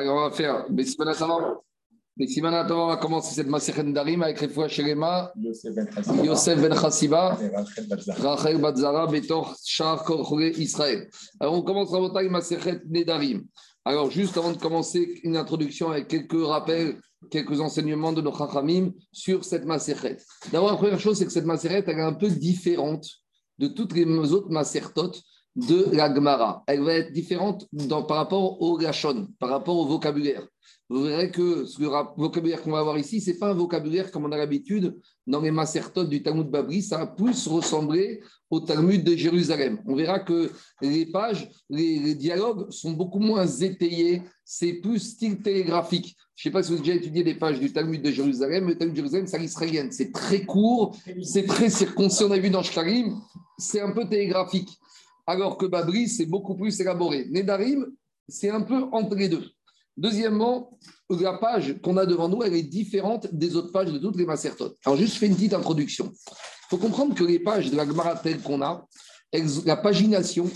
[0.00, 0.64] Alors, on va faire
[2.70, 7.38] on va commencer cette Maseret Darim avec Refoua Shelema, Yosef Ben Chassiba,
[8.18, 11.10] Rachel Batzara, Betor Shar Korchore Israël.
[11.38, 13.44] Alors on commence à voter Maseret Nedarim.
[13.84, 16.98] Alors juste avant de commencer, une introduction avec quelques rappels,
[17.30, 20.16] quelques enseignements de nos Chachamim sur cette Maseret.
[20.50, 23.06] D'abord, la première chose, c'est que cette Maseret, elle est un peu différente
[23.58, 25.12] de toutes les autres Masertot
[25.56, 26.62] de la Gemara.
[26.66, 30.46] Elle va être différente dans, par rapport au Lachon, par rapport au vocabulaire
[30.90, 34.24] vous verrez que le vocabulaire qu'on va avoir ici, ce n'est pas un vocabulaire comme
[34.24, 39.04] on a l'habitude dans les macertotes du Talmud Babri, ça va plus ressembler au Talmud
[39.04, 39.80] de Jérusalem.
[39.86, 40.50] On verra que
[40.82, 46.16] les pages, les, dialogues sont beaucoup moins étayés, c'est plus style télégraphique.
[46.34, 48.66] Je ne sais pas si vous avez déjà étudié les pages du Talmud de Jérusalem,
[48.66, 52.50] le Talmud de Jérusalem, c'est l'israélienne, c'est très court, c'est très circoncis, on a vu
[52.50, 53.20] dans Shkarim,
[53.58, 54.70] c'est un peu télégraphique.
[55.30, 57.26] Alors que Babri, c'est beaucoup plus élaboré.
[57.30, 57.86] Nedarim,
[58.28, 59.44] c'est un peu entre les deux.
[59.96, 60.76] Deuxièmement,
[61.08, 64.26] la page qu'on a devant nous, elle est différente des autres pages de toutes les
[64.26, 64.76] Macertotes.
[64.84, 66.10] Alors, juste fais une petite introduction.
[66.12, 68.84] Il faut comprendre que les pages de la Gemara qu'on a,
[69.64, 70.50] la pagination,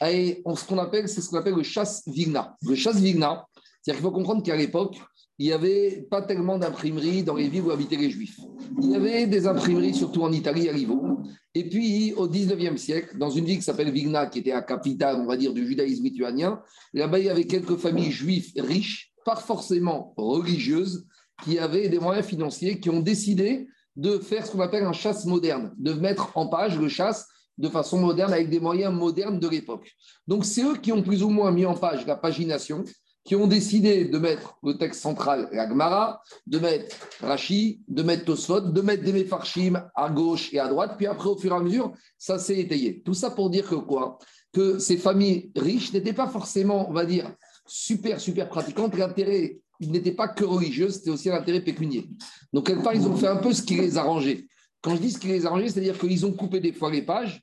[0.00, 2.56] ce qu'on appelle, c'est ce qu'on appelle le chasse vigna.
[2.62, 3.46] Le chasse vigna,
[3.80, 4.96] c'est-à-dire qu'il faut comprendre qu'à l'époque,
[5.38, 8.40] il n'y avait pas tellement d'imprimeries dans les villes où habitaient les Juifs.
[8.80, 11.22] Il y avait des imprimeries, surtout en Italie, à Livorno.
[11.54, 15.16] Et puis, au 19e siècle, dans une ville qui s'appelle Vigna, qui était la capitale,
[15.16, 16.62] on va dire, du judaïsme lituanien,
[16.94, 21.06] là-bas, il y avait quelques familles juives riches, pas forcément religieuses,
[21.44, 25.26] qui avaient des moyens financiers, qui ont décidé de faire ce qu'on appelle un chasse
[25.26, 27.26] moderne, de mettre en page le chasse
[27.58, 29.90] de façon moderne avec des moyens modernes de l'époque.
[30.26, 32.84] Donc, c'est eux qui ont plus ou moins mis en page la pagination
[33.26, 38.24] qui ont décidé de mettre le texte central, la Gemara, de mettre Rashi, de mettre
[38.24, 41.56] Tosfot, de mettre des Mefarshim à gauche et à droite, puis après, au fur et
[41.56, 43.02] à mesure, ça s'est étayé.
[43.02, 44.18] Tout ça pour dire que quoi?
[44.52, 47.34] Que ces familles riches n'étaient pas forcément, on va dire,
[47.66, 48.96] super, super pratiquantes.
[48.96, 52.08] L'intérêt, n'était pas que religieux, c'était aussi un intérêt pécunier.
[52.52, 54.46] Donc, quelque part, ils ont fait un peu ce qui les arrangeait.
[54.80, 57.42] Quand je dis ce qui les arrangeait, c'est-à-dire qu'ils ont coupé des fois les pages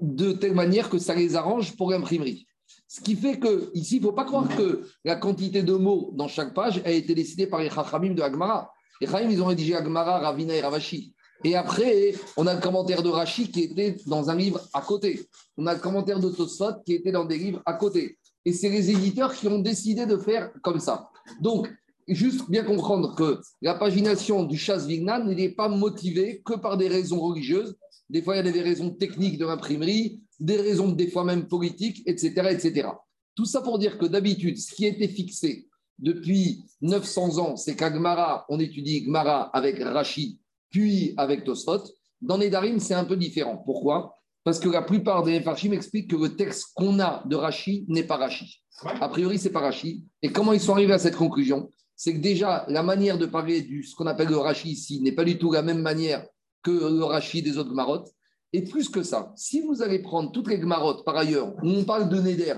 [0.00, 2.48] de telle manière que ça les arrange pour l'imprimerie.
[2.92, 6.10] Ce qui fait que, ici, il ne faut pas croire que la quantité de mots
[6.14, 8.72] dans chaque page a été décidée par les Chachamim de Agmara.
[9.00, 11.14] Les Chachamim, ils ont rédigé Agmara, Ravina et Ravashi.
[11.44, 15.20] Et après, on a le commentaire de Rashi qui était dans un livre à côté.
[15.56, 18.18] On a le commentaire de Tosfot qui était dans des livres à côté.
[18.44, 21.10] Et c'est les éditeurs qui ont décidé de faire comme ça.
[21.40, 21.72] Donc,
[22.08, 26.88] juste bien comprendre que la pagination du chasse Vignan n'est pas motivée que par des
[26.88, 27.76] raisons religieuses.
[28.08, 31.46] Des fois, il y a des raisons techniques de l'imprimerie, des raisons des fois même
[31.46, 32.48] politiques, etc.
[32.50, 32.88] etc.
[33.34, 35.68] Tout ça pour dire que d'habitude, ce qui a été fixé
[35.98, 40.40] depuis 900 ans, c'est qu'Agmara, on étudie Gmara avec Rashi,
[40.70, 41.82] puis avec Tosfot.
[42.20, 43.58] Dans Nedarim, c'est un peu différent.
[43.58, 44.16] Pourquoi?
[44.44, 48.04] Parce que la plupart des Farshim expliquent que le texte qu'on a de Rashi n'est
[48.04, 48.62] pas Rashi.
[48.82, 50.06] A priori, c'est pas Rashi.
[50.22, 51.68] Et comment ils sont arrivés à cette conclusion?
[51.94, 55.12] C'est que déjà, la manière de parler de ce qu'on appelle le Rashi ici n'est
[55.12, 56.26] pas du tout la même manière
[56.62, 58.08] que le Rashi des autres Gmarotes.
[58.52, 61.84] Et plus que ça, si vous allez prendre toutes les Gmarotes, par ailleurs, où on
[61.84, 62.54] parle de Neder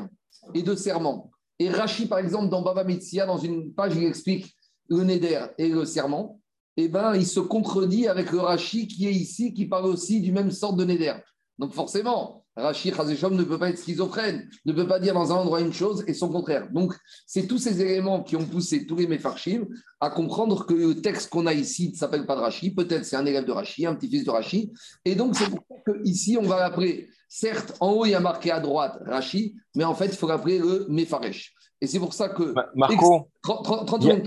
[0.55, 4.57] et de serment, et Rashi, par exemple, dans Baba Metzia, dans une page, il explique
[4.89, 6.41] le Neder et le serment,
[6.77, 10.33] eh ben, il se contredit avec le Rashi qui est ici, qui parle aussi du
[10.33, 11.15] même sort de Neder.
[11.59, 15.37] Donc forcément, Rachid Chazéchom ne peut pas être schizophrène, ne peut pas dire dans un
[15.37, 16.69] endroit une chose et son contraire.
[16.71, 16.95] Donc,
[17.27, 19.67] c'est tous ces éléments qui ont poussé tous les Mefarchim
[20.01, 23.17] à comprendre que le texte qu'on a ici ne s'appelle pas de Rachid, peut-être c'est
[23.17, 24.71] un élève de Rachid, un petit-fils de Rachid.
[25.05, 28.21] Et donc, c'est pour ça qu'ici, on va l'appeler, certes, en haut, il y a
[28.21, 31.55] marqué à droite Rachid, mais en fait, il faut l'appeler le Mefaresh.
[31.81, 32.55] Et c'est pour ça que.
[32.77, 33.29] Marco,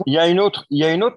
[0.06, 1.16] il, y a, une autre, il y a une autre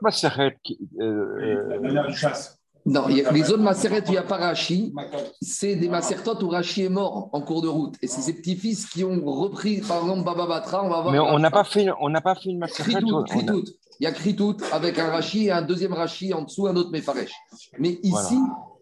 [0.63, 0.79] qui.
[1.01, 2.58] Euh, euh chasse.
[2.89, 4.95] Non, les autres macérettes où il n'y a pas Rachi,
[5.43, 7.97] c'est des macértotes où Rachi est mort en cours de route.
[8.01, 10.83] Et c'est ses petits-fils qui ont repris, par exemple, Baba Batra.
[10.85, 13.05] On va voir Mais on n'a pas, fait, on pas fait une macérette.
[13.27, 13.65] Kritout,
[14.01, 16.91] Il y a Kritout avec un Rachi et un deuxième Rachi en dessous, un autre
[16.91, 17.33] Mefaresh.
[17.79, 18.39] Mais ici,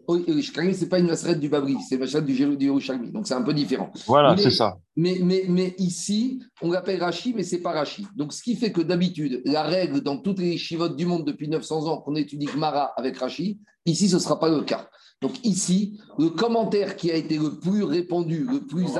[0.09, 3.11] oui, ce n'est pas une macérette du Babri, c'est une macérette du Yerushalmi.
[3.11, 3.91] Donc c'est un peu différent.
[4.07, 4.79] Voilà, c'est ça.
[4.97, 8.07] Mais, mais, mais ici, on l'appelle Rachi, mais ce n'est pas Rachi.
[8.15, 11.49] Donc ce qui fait que d'habitude, la règle dans toutes les chivotes du monde depuis
[11.49, 14.89] 900 ans qu'on étudie Mara avec Rachi, ici ce ne sera pas le cas.
[15.23, 18.97] Donc ici, le commentaire qui a été le plus répandu, le plus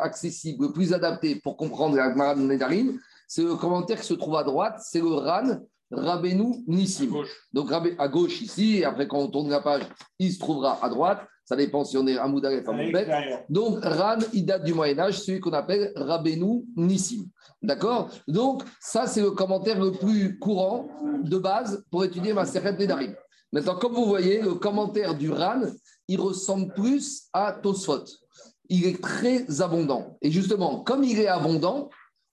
[0.00, 4.14] accessible, le plus adapté pour comprendre la Gemara de Nedarim, c'est le commentaire qui se
[4.14, 5.60] trouve à droite, c'est le Ran
[5.92, 7.12] Rabbeinu Nissim.
[7.52, 9.82] Donc à gauche ici, et après quand on tourne la page,
[10.18, 11.26] il se trouvera à droite.
[11.44, 13.08] Ça dépend si on est à Moudaref à Moudbet.
[13.48, 17.26] Donc Ran, il date du Moyen-Âge, celui qu'on appelle Rabbeinu Nissim.
[17.60, 18.10] D'accord?
[18.26, 20.88] Donc ça, c'est le commentaire le plus courant
[21.22, 23.14] de base pour étudier ma Seret Nedarim.
[23.52, 25.62] Maintenant, comme vous voyez, le commentaire du Ran,
[26.08, 28.04] il ressemble plus à Tosfot.
[28.68, 30.16] Il est très abondant.
[30.22, 31.90] Et justement, comme il est abondant,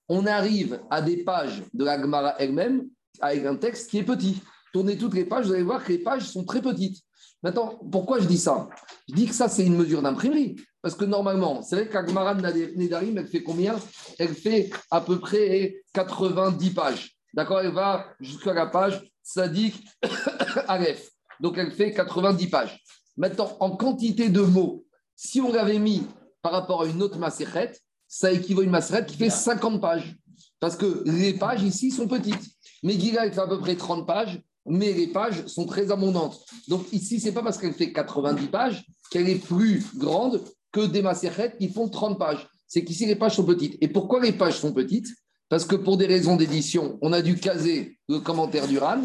[0.07, 2.87] on arrive à des pages de la Gemara elle-même
[3.21, 4.41] avec un texte qui est petit.
[4.73, 7.01] Tournez toutes les pages, vous allez voir que les pages sont très petites.
[7.41, 8.69] Maintenant, pourquoi je dis ça?
[9.07, 10.57] Je dis que ça, c'est une mesure d'imprimerie.
[10.81, 13.77] Parce que normalement, c'est vrai qu'Agmara Nedarim, elle fait combien?
[14.17, 17.17] Elle fait à peu près 90 pages.
[17.33, 17.61] D'accord?
[17.61, 19.85] Elle va jusqu'à la page Sadik
[20.67, 21.09] Aleph.
[21.39, 22.83] Donc, elle fait 90 pages.
[23.17, 24.85] Maintenant, en quantité de mots,
[25.15, 26.07] si on l'avait mis
[26.41, 30.15] par rapport à une autre macérette, ça équivaut à une macérette qui fait 50 pages.
[30.59, 32.45] Parce que les pages ici sont petites.
[32.83, 36.39] Mais elle fait à peu près 30 pages, mais les pages sont très abondantes.
[36.67, 40.85] Donc ici, ce n'est pas parce qu'elle fait 90 pages qu'elle est plus grande que
[40.85, 42.47] des macérettes qui font 30 pages.
[42.67, 43.77] C'est qu'ici, les pages sont petites.
[43.81, 45.07] Et pourquoi les pages sont petites?
[45.49, 49.01] Parce que pour des raisons d'édition, on a dû caser le commentaire du RAN.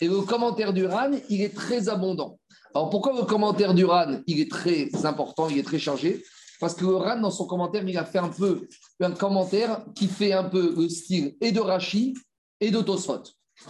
[0.00, 2.40] Et le commentaire du RAN, il est très abondant.
[2.74, 6.24] Alors pourquoi le commentaire du RAN, il est très important, il est très chargé?
[6.64, 8.66] Parce que le RAN, dans son commentaire, il a fait un peu
[8.98, 12.14] un commentaire qui fait un peu le style et de Rachi
[12.58, 12.82] et de.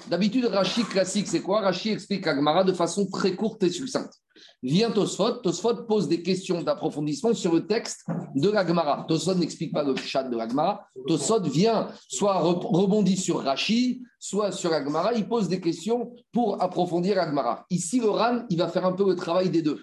[0.09, 1.63] D'habitude, Rachi classique, c'est quoi?
[1.63, 4.15] Rachi explique Agmara de façon très courte et succincte.
[4.63, 8.07] Vient Tosfot, Tosfot pose des questions d'approfondissement sur le texte
[8.37, 9.05] de l'Agmara.
[9.09, 10.87] Tosfot n'explique pas le chat de l'Agmara.
[11.09, 17.17] Tosfot vient, soit rebondit sur Rachi, soit sur l'Agmara, il pose des questions pour approfondir
[17.17, 17.67] l'Agmara.
[17.71, 19.83] Ici, le Ran, il va faire un peu le travail des deux.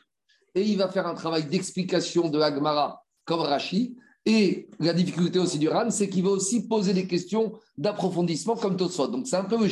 [0.55, 3.00] Et il va faire un travail d'explication de l'Agmara
[3.31, 3.95] comme Rachi,
[4.25, 8.77] et la difficulté aussi du RAN, c'est qu'il va aussi poser des questions d'approfondissement comme
[8.77, 9.07] Tosfot.
[9.07, 9.69] Donc c'est un peu le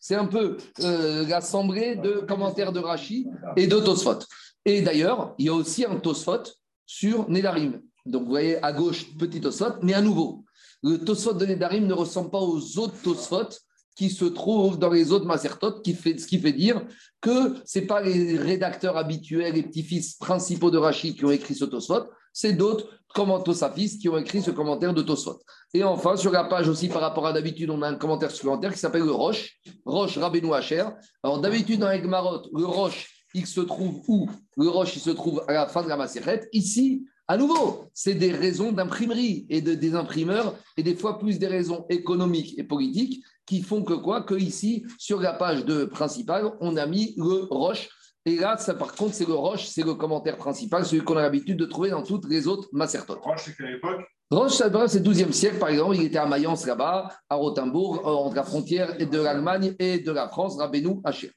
[0.00, 3.26] c'est un peu euh, l'assemblée de commentaires de Rashi
[3.56, 4.20] et de Tosfot.
[4.64, 6.44] Et d'ailleurs, il y a aussi un Tosfot
[6.86, 7.80] sur Nedarim.
[8.06, 10.44] Donc vous voyez à gauche, petit Tosfot, mais à nouveau,
[10.84, 13.48] le Tosfot de Nedarim ne ressemble pas aux autres Tosfot
[13.96, 16.84] qui se trouvent dans les autres Masertot, qui fait, ce qui fait dire
[17.20, 21.64] que ce pas les rédacteurs habituels, les petits-fils principaux de Rashi qui ont écrit ce
[21.64, 22.04] Tosfot,
[22.34, 25.40] c'est d'autres commentateurs qui ont écrit ce commentaire de Tosfot.
[25.72, 28.72] Et enfin, sur la page aussi, par rapport à d'habitude, on a un commentaire supplémentaire
[28.72, 30.84] qui s'appelle le Roche, Roche Rabbeinu Hacher.
[31.22, 34.28] Alors d'habitude, dans les Gmarot, le Roche, il se trouve où?
[34.56, 36.48] Le Roche, il se trouve à la fin de la Maseret.
[36.52, 41.38] Ici, à nouveau, c'est des raisons d'imprimerie et de, des imprimeurs, et des fois plus
[41.38, 44.22] des raisons économiques et politiques qui font que quoi?
[44.22, 47.88] Que ici, sur la page de principale, on a mis le Roche
[48.26, 51.22] et là, ça, par contre, c'est le Roche, c'est le commentaire principal, celui qu'on a
[51.22, 53.20] l'habitude de trouver dans toutes les autres Macertot.
[53.20, 54.00] Roche, c'est quelle époque?
[54.30, 55.96] Roche, c'est le 12e siècle, par exemple.
[55.96, 60.28] Il était à Mayence, là-bas, à Rothenburg, entre la frontière de l'Allemagne et de la
[60.28, 61.30] France, Rabbeinu Hacher.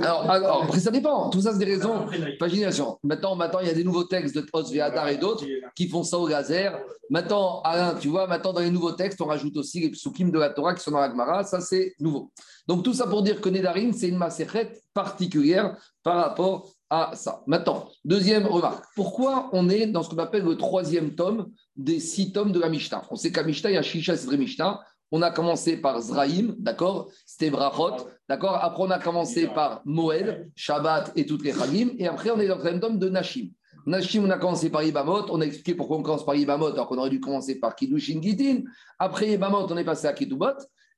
[0.00, 1.28] Alors, alors, après, ça dépend.
[1.30, 2.98] Tout ça, c'est des raisons d'imagination.
[3.02, 5.44] Maintenant, maintenant, il y a des nouveaux textes de Osvéadar et d'autres
[5.74, 6.78] qui font ça au laser.
[7.10, 10.38] Maintenant, Alain, tu vois, maintenant, dans les nouveaux textes, on rajoute aussi les psukim de
[10.38, 11.42] la Torah qui sont dans la Gemara.
[11.42, 12.30] Ça, c'est nouveau.
[12.68, 17.42] Donc, tout ça pour dire que Nedarim, c'est une macérette particulière par rapport à ça.
[17.46, 18.84] Maintenant, deuxième remarque.
[18.96, 22.68] Pourquoi on est dans ce qu'on appelle le troisième tome des six tomes de la
[22.68, 23.02] Mishnah?
[23.10, 24.80] On sait qu'à Mishnah, il y a Shisha et Mishnah.
[25.12, 27.08] On a commencé par Zraïm, d'accord?
[27.26, 28.58] C'était Brachot, d'accord?
[28.62, 31.90] Après, on a commencé par Moed, Shabbat et toutes les Chagim.
[31.98, 33.48] Et après, on est dans le troisième tome de Nashim.
[33.86, 35.30] Nashim, on a commencé par Ibamot.
[35.30, 38.20] On a expliqué pourquoi on commence par Ibamot, alors qu'on aurait dû commencer par Kiddushin
[38.20, 38.62] Gitin.
[38.98, 40.46] Après Ibamot, on est passé à Ketubot.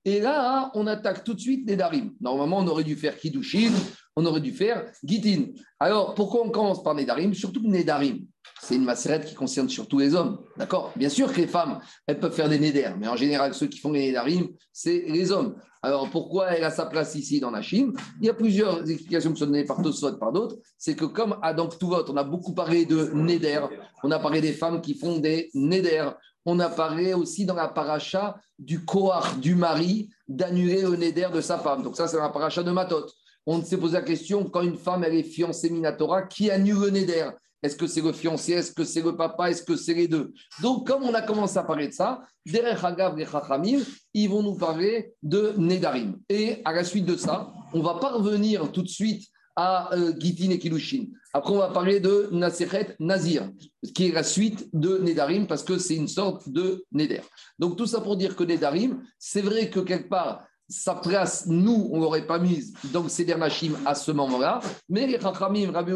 [0.05, 2.13] Et là, on attaque tout de suite les Darim.
[2.21, 3.71] Normalement, on aurait dû faire Kiddushin,
[4.17, 5.53] on aurait dû faire Gitin.
[5.79, 7.35] Alors, pourquoi on commence par Nedarim?
[7.35, 8.27] Surtout Nedarim,
[8.61, 10.39] c'est une macérette qui concerne surtout les hommes.
[10.57, 10.93] D'accord?
[10.97, 13.79] Bien sûr que les femmes, elles peuvent faire des Néder, mais en général, ceux qui
[13.79, 15.57] font les Nedarim, c'est les hommes.
[15.85, 17.93] Alors, pourquoi elle a sa place ici dans la Chine?
[18.21, 20.57] Il y a plusieurs explications qui sont données par Tosfot, par d'autres.
[20.79, 23.63] C'est que comme à tout Tuvot, on a beaucoup parlé de Neder,
[24.05, 26.11] on a parlé des femmes qui font des Neder,
[26.45, 31.41] on a parlé aussi dans la paracha du Koach du mari d'annuler le Neder de
[31.41, 31.83] sa femme.
[31.83, 33.07] Donc ça, c'est la paracha de Matot
[33.47, 36.91] on s'est posé la question, quand une femme elle est fiancée Minatora, qui annule le
[36.91, 37.31] Neder
[37.63, 38.53] Est-ce que c'est le fiancé?
[38.53, 39.51] Est-ce que c'est le papa?
[39.51, 40.33] Est-ce que c'est les deux?
[40.61, 43.81] Donc, comme on a commencé à parler de ça, derrière Hagav et Chachamim,
[44.15, 46.19] ils vont nous parler de Nedarim.
[46.29, 50.13] Et à la suite de ça, on va pas revenir tout de suite à euh,
[50.19, 51.07] Gitin et Kilushin.
[51.35, 53.51] Après, on va parler de Naseret Nazir,
[53.95, 57.23] qui est la suite de Nedarim, parce que c'est une sorte de Neder.
[57.59, 61.89] Donc, tout ça pour dire que Nedarim, c'est vrai que quelque part, sa place, nous,
[61.93, 64.61] on l'aurait pas mise dans Seder Nashim à ce moment-là.
[64.89, 65.93] Mais les Chachamim, Rabbi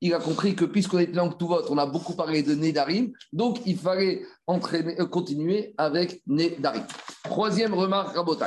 [0.00, 3.60] il a compris que puisqu'on était tout vote, on a beaucoup parlé de Nedarim, donc
[3.66, 6.84] il fallait entraîner, euh, continuer avec Nedarim.
[7.24, 8.46] Troisième remarque, Rabotai.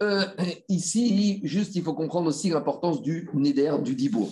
[0.00, 0.24] Euh,
[0.68, 4.30] ici, juste, il faut comprendre aussi l'importance du Neder, du Dibour.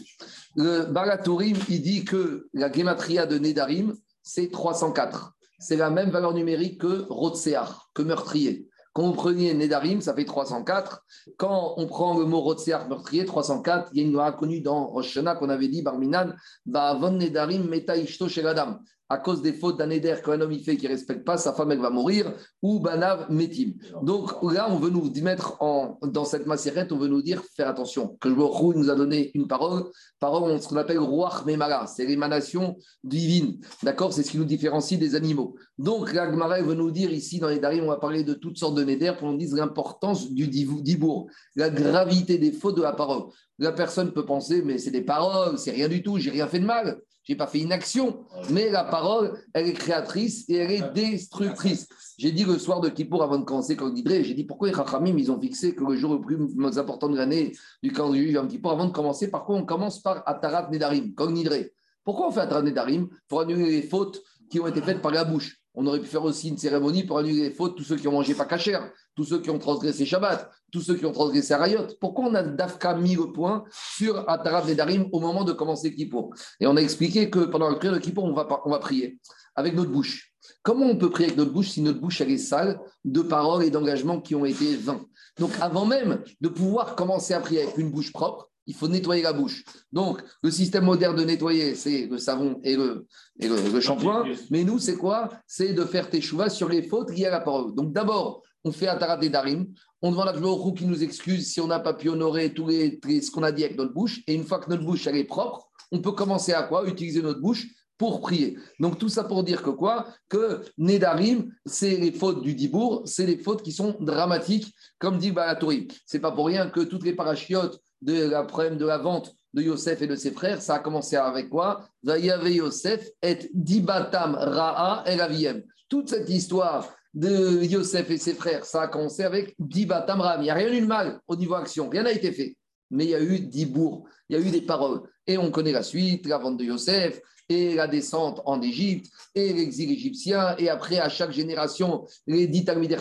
[0.54, 5.32] Le Baratourim, il dit que la gematria de Nedarim, c'est 304.
[5.58, 8.68] C'est la même valeur numérique que Rotsear, que meurtrier.
[8.96, 11.04] Quand vous preniez Nedarim, ça fait 304.
[11.36, 14.86] Quand on prend le mot Rotsear, meurtrier, 304, il y a une loi connue dans
[14.86, 16.32] Rosh qu'on avait dit, Barminan,
[16.64, 18.80] Ba'avon Nedarim Meta Ishto Sheladam.
[19.08, 21.52] À cause des fautes d'un éder qu'un homme y fait qui ne respecte pas, sa
[21.52, 23.74] femme elle va mourir, ou banav metim.
[24.02, 27.68] Donc là, on veut nous mettre en, dans cette macérette, on veut nous dire, faire
[27.68, 29.84] attention, que le roi nous a donné une parole,
[30.18, 34.12] parole, ce qu'on appelle roi memara, c'est l'émanation divine, d'accord?
[34.12, 35.56] C'est ce qui nous différencie des animaux.
[35.78, 38.58] Donc la Gemara veut nous dire ici, dans les Darim, on va parler de toutes
[38.58, 42.92] sortes de néder pour nous dire l'importance du dibour, la gravité des fautes de la
[42.92, 43.24] parole.
[43.58, 46.58] La personne peut penser, mais c'est des paroles, c'est rien du tout, j'ai rien fait
[46.58, 50.70] de mal j'ai pas fait une action, mais la parole, elle est créatrice et elle
[50.70, 51.88] est destructrice.
[52.18, 54.74] J'ai dit le soir de Kippour, avant de commencer quand Nidré, j'ai dit pourquoi les
[54.74, 57.52] Rachamim, ils ont fixé que le jour le plus important de l'année
[57.82, 61.14] du camp du Yom Kippour, avant de commencer, par quoi on commence par Atarat Nedarim,
[61.14, 61.72] comme Nidré.
[62.04, 65.24] Pourquoi on fait Atarat Nedarim Pour annuler les fautes qui ont été faites par la
[65.24, 65.60] bouche?
[65.74, 68.12] On aurait pu faire aussi une cérémonie pour annuler les fautes, tous ceux qui ont
[68.12, 71.86] mangé pas cachère, tous ceux qui ont transgressé Shabbat, tous ceux qui ont transgressé Arayot.
[72.00, 73.64] Pourquoi on a d'Afka mis le point
[73.96, 76.34] sur Atarat Nedarim au moment de commencer Kippour?
[76.60, 79.18] Et on a expliqué que pendant la prière de Kippour, on va, on va prier
[79.54, 80.34] avec notre bouche.
[80.62, 83.70] Comment on peut prier avec notre bouche si notre bouche est sale de paroles et
[83.70, 85.00] d'engagements qui ont été vains?
[85.38, 89.22] Donc avant même de pouvoir commencer à prier avec une bouche propre, il faut nettoyer
[89.22, 89.64] la bouche.
[89.92, 93.06] Donc, le système moderne de nettoyer, c'est le savon et le,
[93.38, 94.24] et le, shampoing.
[94.50, 95.30] Mais nous, c'est quoi?
[95.46, 97.76] C'est de faire tes chouvas sur les fautes liées à la parole.
[97.76, 99.68] Donc, d'abord, on fait un tarat des darim.
[100.02, 100.44] On demande à Dieu
[100.76, 103.64] qui nous excuse si on n'a pas pu honorer tous les, ce qu'on a dit
[103.64, 104.22] avec notre bouche.
[104.26, 106.88] Et une fois que notre bouche elle est propre, on peut commencer à quoi?
[106.88, 108.58] Utiliser notre bouche pour prier.
[108.80, 110.08] Donc tout ça pour dire que quoi?
[110.28, 115.30] Que Nedarim, c'est les fautes du Dibour, c'est les fautes qui sont dramatiques, comme dit
[115.30, 115.86] Balatouri.
[116.04, 119.62] C'est pas pour rien que toutes les parachiotes de la problème de la vente de
[119.62, 121.88] Yosef et de ses frères, ça a commencé avec quoi?
[122.02, 125.62] Vayave Yosef et Dibatam Ra'a El Aviem.
[125.88, 130.38] Toute cette histoire de Yosef et ses frères, ça a commencé avec Dibatam Ra'a.
[130.38, 132.56] Il n'y a rien eu de mal au niveau action, rien n'a été fait.
[132.90, 135.02] Mais il y a eu Dibour, il y a eu des paroles.
[135.26, 139.52] Et on connaît la suite, la vente de Yosef, et la descente en Égypte, et
[139.52, 142.96] l'exil égyptien, et après, à chaque génération, les dix Talmidei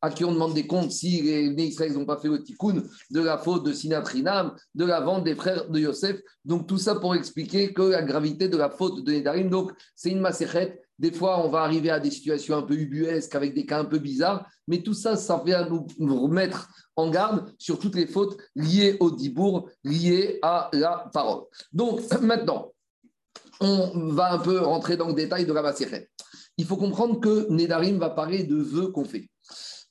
[0.00, 3.20] à qui on demande des comptes si les Israéliens n'ont pas fait le tikkun de
[3.20, 6.18] la faute de Sinatrinam, de la vente des frères de Yosef.
[6.44, 10.10] Donc, tout ça pour expliquer que la gravité de la faute de Nedarim, donc, c'est
[10.10, 10.82] une macérette.
[10.98, 13.84] Des fois, on va arriver à des situations un peu ubuesques avec des cas un
[13.84, 18.36] peu bizarres, mais tout ça, ça vient nous remettre en garde sur toutes les fautes
[18.56, 21.44] liées au dibour, liées à la parole.
[21.72, 22.72] Donc, maintenant,
[23.60, 26.10] on va un peu rentrer dans le détail de la Maseret.
[26.56, 29.28] Il faut comprendre que Nedarim va parler de vœux qu'on fait.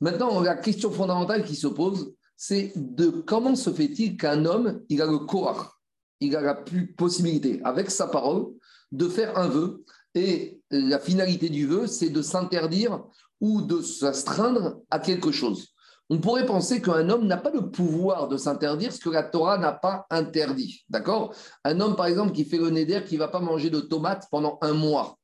[0.01, 5.01] Maintenant, la question fondamentale qui se pose, c'est de comment se fait-il qu'un homme, il
[5.01, 5.79] a le corps,
[6.19, 6.63] il a la
[6.97, 8.47] possibilité, avec sa parole,
[8.91, 9.83] de faire un vœu.
[10.17, 13.03] Et la finalité du vœu, c'est de s'interdire
[13.39, 15.75] ou de s'astreindre à quelque chose
[16.09, 19.57] on pourrait penser qu'un homme n'a pas le pouvoir de s'interdire ce que la Torah
[19.57, 20.85] n'a pas interdit.
[20.89, 21.33] D'accord?
[21.63, 24.27] Un homme, par exemple, qui fait le néder, qui ne va pas manger de tomates
[24.31, 25.17] pendant un mois.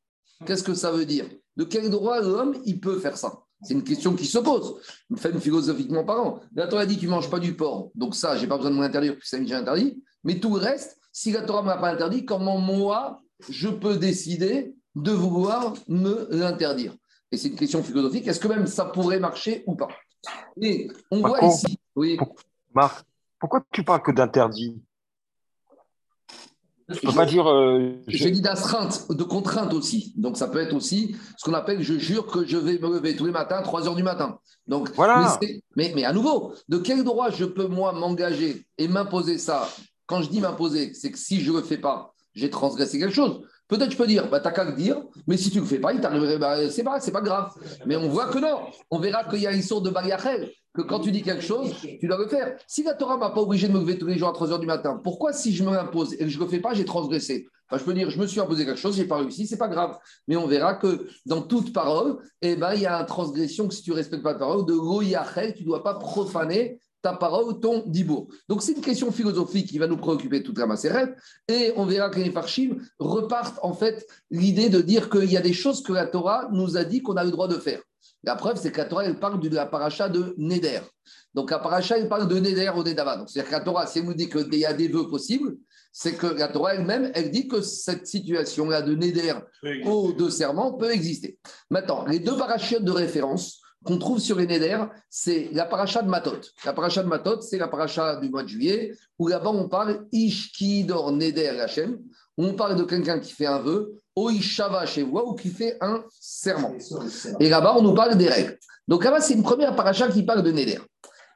[0.46, 1.26] Qu'est-ce que ça veut dire?
[1.56, 3.34] De quel droit l'homme, il peut faire ça?
[3.62, 4.76] C'est une question qui se pose,
[5.10, 6.42] même philosophiquement parlant.
[6.54, 7.92] La Torah dit tu ne manges pas du porc.
[7.96, 10.04] Donc ça, je n'ai pas besoin de m'interdire puisque c'est déjà interdit.
[10.26, 13.96] Mais tout le reste, si la Torah ne m'a pas interdit, comment moi, je peux
[13.96, 16.94] décider de vouloir me l'interdire
[17.32, 18.28] Et c'est une question philosophique.
[18.28, 19.90] Est-ce que même ça pourrait marcher ou pas?
[20.62, 21.80] Et on voit ici.
[21.96, 22.18] Oui.
[22.74, 23.06] Marc,
[23.40, 24.82] pourquoi tu parles que d'interdit?
[26.90, 27.48] Je peux pas dire.
[27.50, 28.28] Euh, je...
[28.28, 30.14] dis d'astreinte, de contrainte aussi.
[30.18, 33.16] Donc ça peut être aussi ce qu'on appelle je jure que je vais me lever
[33.16, 34.40] tous les matins, 3 heures du matin.
[34.68, 35.40] Donc, voilà.
[35.76, 39.68] Mais, mais, à nouveau, de quel droit je peux moi m'engager et m'imposer ça?
[40.06, 43.16] Quand je dis m'imposer, c'est que si je ne le fais pas, j'ai transgressé quelque
[43.16, 43.42] chose.
[43.74, 45.94] Peut-être je peux dire, bah, t'as qu'à le dire, mais si tu le fais pas,
[45.94, 47.52] il t'arriverait, bah, c'est pas, pas grave.
[47.88, 48.60] Mais on voit que non.
[48.92, 50.24] On verra qu'il y a une sorte de barrière
[50.76, 52.56] que quand tu dis quelque chose, tu dois le faire.
[52.68, 54.60] Si la Torah m'a pas obligé de me lever tous les jours à 3 h
[54.60, 56.86] du matin, pourquoi si je me l'impose et que je ne le fais pas, j'ai
[56.86, 57.48] transgressé?
[57.76, 59.98] Je peux dire, je me suis imposé quelque chose, j'ai pas réussi, c'est pas grave.
[60.28, 63.74] Mais on verra que dans toute parole, eh ben, il y a une transgression que
[63.74, 67.84] si tu respectes pas la parole, de goyachel, tu dois pas profaner ta parole, ton
[67.86, 68.30] dibour.
[68.48, 71.16] Donc, c'est une question philosophique qui va nous préoccuper toute la macérette.
[71.50, 75.42] Et on verra que les Farshim repartent en fait l'idée de dire qu'il y a
[75.42, 77.82] des choses que la Torah nous a dit qu'on a le droit de faire.
[78.24, 80.80] La preuve, c'est que la Torah, elle parle de la paracha de Neder.
[81.34, 83.18] Donc, la paracha, elle parle de Neder au Nedava.
[83.18, 85.58] Donc, c'est-à-dire que la Torah, si elle nous dit qu'il y a des vœux possibles,
[85.92, 89.36] c'est que la Torah elle-même, elle dit que cette situation-là de Neder
[89.86, 91.38] ou de serment peut exister.
[91.70, 96.10] Maintenant, les deux parachutes de référence, qu'on trouve sur les Neder, c'est la paracha de
[96.10, 96.40] Matot.
[96.66, 100.06] La paracha de Matot, c'est la paracha du mois de juillet, où là-bas on parle
[100.12, 102.00] Ishkidor Neder Hachem,
[102.38, 105.78] où on parle de quelqu'un qui fait un vœu, Oishava chez vous, ou qui fait
[105.82, 106.74] un serment.
[107.40, 108.58] Et là-bas, on nous parle des règles.
[108.88, 110.80] Donc là-bas, c'est une première paracha qui parle de Neder.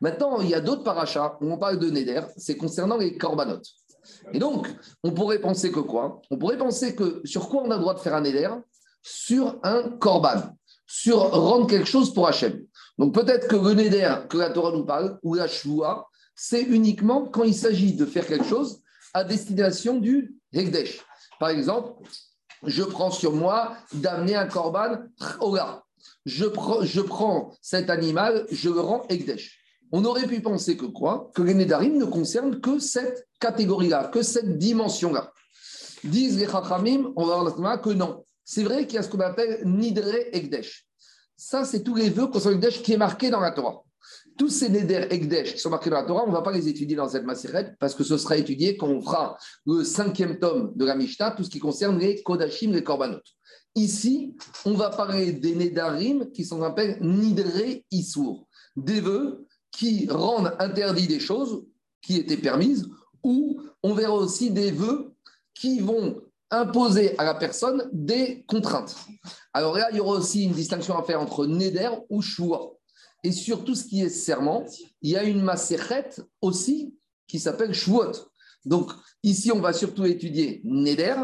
[0.02, 3.68] Maintenant, il y a d'autres parachas où on parle de Neder, c'est concernant les corbanotes.
[4.34, 4.68] Et donc,
[5.04, 6.22] on pourrait penser que quoi?
[6.30, 8.48] On pourrait penser que sur quoi on a le droit de faire un éder
[9.02, 10.42] Sur un korban,
[10.88, 12.66] sur rendre quelque chose pour Hachem.
[12.98, 17.26] Donc peut-être que le néder que la Torah nous parle, ou la shua, c'est uniquement
[17.26, 18.82] quand il s'agit de faire quelque chose
[19.14, 21.02] à destination du Hekdesh.
[21.40, 21.94] Par exemple,
[22.64, 24.98] je prends sur moi d'amener un korban
[25.42, 25.84] Ola.
[26.26, 26.46] Je,
[26.84, 29.60] je prends cet animal, je le rends Hekdesh.
[29.92, 31.32] On aurait pu penser que quoi?
[31.34, 35.32] Que les ne concernent que cette catégorie-là, que cette dimension-là.
[36.04, 38.24] Disent les Chachamim, on va voir que non.
[38.50, 40.88] C'est vrai qu'il y a ce qu'on appelle Nidre Ekdesh.
[41.36, 43.84] Ça, c'est tous les vœux concernant Ekdesh qui est marqué dans la Torah.
[44.38, 46.70] Tous ces Neder Ekdesh qui sont marqués dans la Torah, on ne va pas les
[46.70, 50.72] étudier dans cette Maseret parce que ce sera étudié quand on fera le cinquième tome
[50.78, 53.20] de la Mishnah, tout ce qui concerne les Kodashim, les Korbanot.
[53.76, 60.56] Ici, on va parler des Nedarim qui sont appelés Nidre Issour, des vœux qui rendent
[60.60, 61.66] interdit des choses
[62.02, 62.88] qui étaient permises,
[63.24, 65.12] ou on verra aussi des vœux
[65.54, 68.96] qui vont imposer à la personne des contraintes.
[69.54, 72.74] Alors là, il y aura aussi une distinction à faire entre neder ou choua.
[73.24, 74.66] Et sur tout ce qui est serment,
[75.02, 76.10] il y a une maséchet
[76.42, 76.96] aussi
[77.28, 78.30] qui s'appelle chouot.
[78.66, 78.92] Donc
[79.24, 81.16] ici, on va surtout étudier neder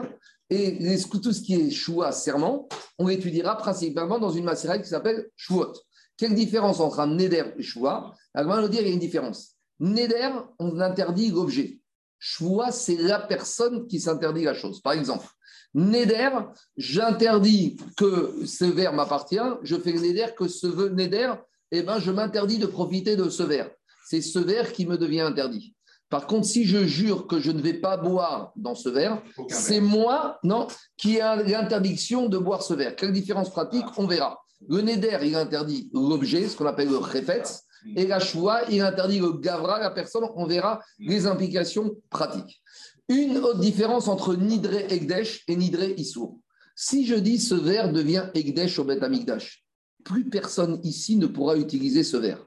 [0.50, 2.68] et tout ce qui est choua, serment,
[3.00, 5.74] on l'étudiera principalement dans une maséchet qui s'appelle chouot.
[6.18, 9.00] Quelle différence entre un neder et choua Alors, on va dire qu'il y a une
[9.00, 9.56] différence.
[9.80, 11.80] Neder, on interdit l'objet.
[12.26, 14.80] Choua, c'est la personne qui s'interdit la chose.
[14.80, 15.28] Par exemple,
[15.74, 16.30] Neder,
[16.78, 21.34] j'interdis que ce verre m'appartient, je fais Neder que ce Neder,
[21.72, 23.70] eh ben, je m'interdis de profiter de ce verre.
[24.08, 25.76] C'est ce verre qui me devient interdit.
[26.10, 29.82] Par contre, si je jure que je ne vais pas boire dans ce verre, c'est
[29.82, 32.96] moi non, qui ai l'interdiction de boire ce verre.
[32.96, 34.42] Quelle différence pratique On verra.
[34.70, 37.66] Le Neder, il interdit l'objet, ce qu'on appelle le Refetz,
[37.96, 40.26] et la Choua, il interdit le Gavra, la personne.
[40.36, 42.62] On verra les implications pratiques.
[43.10, 46.40] Une autre différence entre Nidre Egdesh et Nidre Issour.
[46.76, 49.64] Si je dis ce verre devient Egdesh au Bet Amikdash,
[50.04, 52.46] plus personne ici ne pourra utiliser ce verre.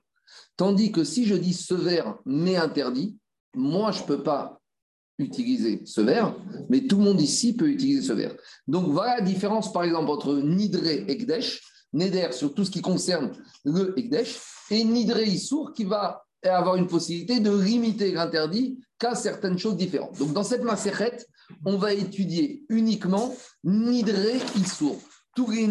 [0.56, 3.18] Tandis que si je dis ce verre m'est interdit,
[3.54, 4.60] moi je ne peux pas
[5.18, 6.36] utiliser ce verre,
[6.68, 8.34] mais tout le monde ici peut utiliser ce verre.
[8.66, 13.32] Donc voilà la différence par exemple entre Nidre Egdesh Neder sur tout ce qui concerne
[13.64, 14.38] le Ekdesh,
[14.70, 20.18] et Nidre Issour qui va avoir une possibilité de limiter l'interdit qu'à certaines choses différentes.
[20.18, 21.18] Donc dans cette Maserhet,
[21.64, 24.96] on va étudier uniquement Nidre Issour,
[25.34, 25.68] tous les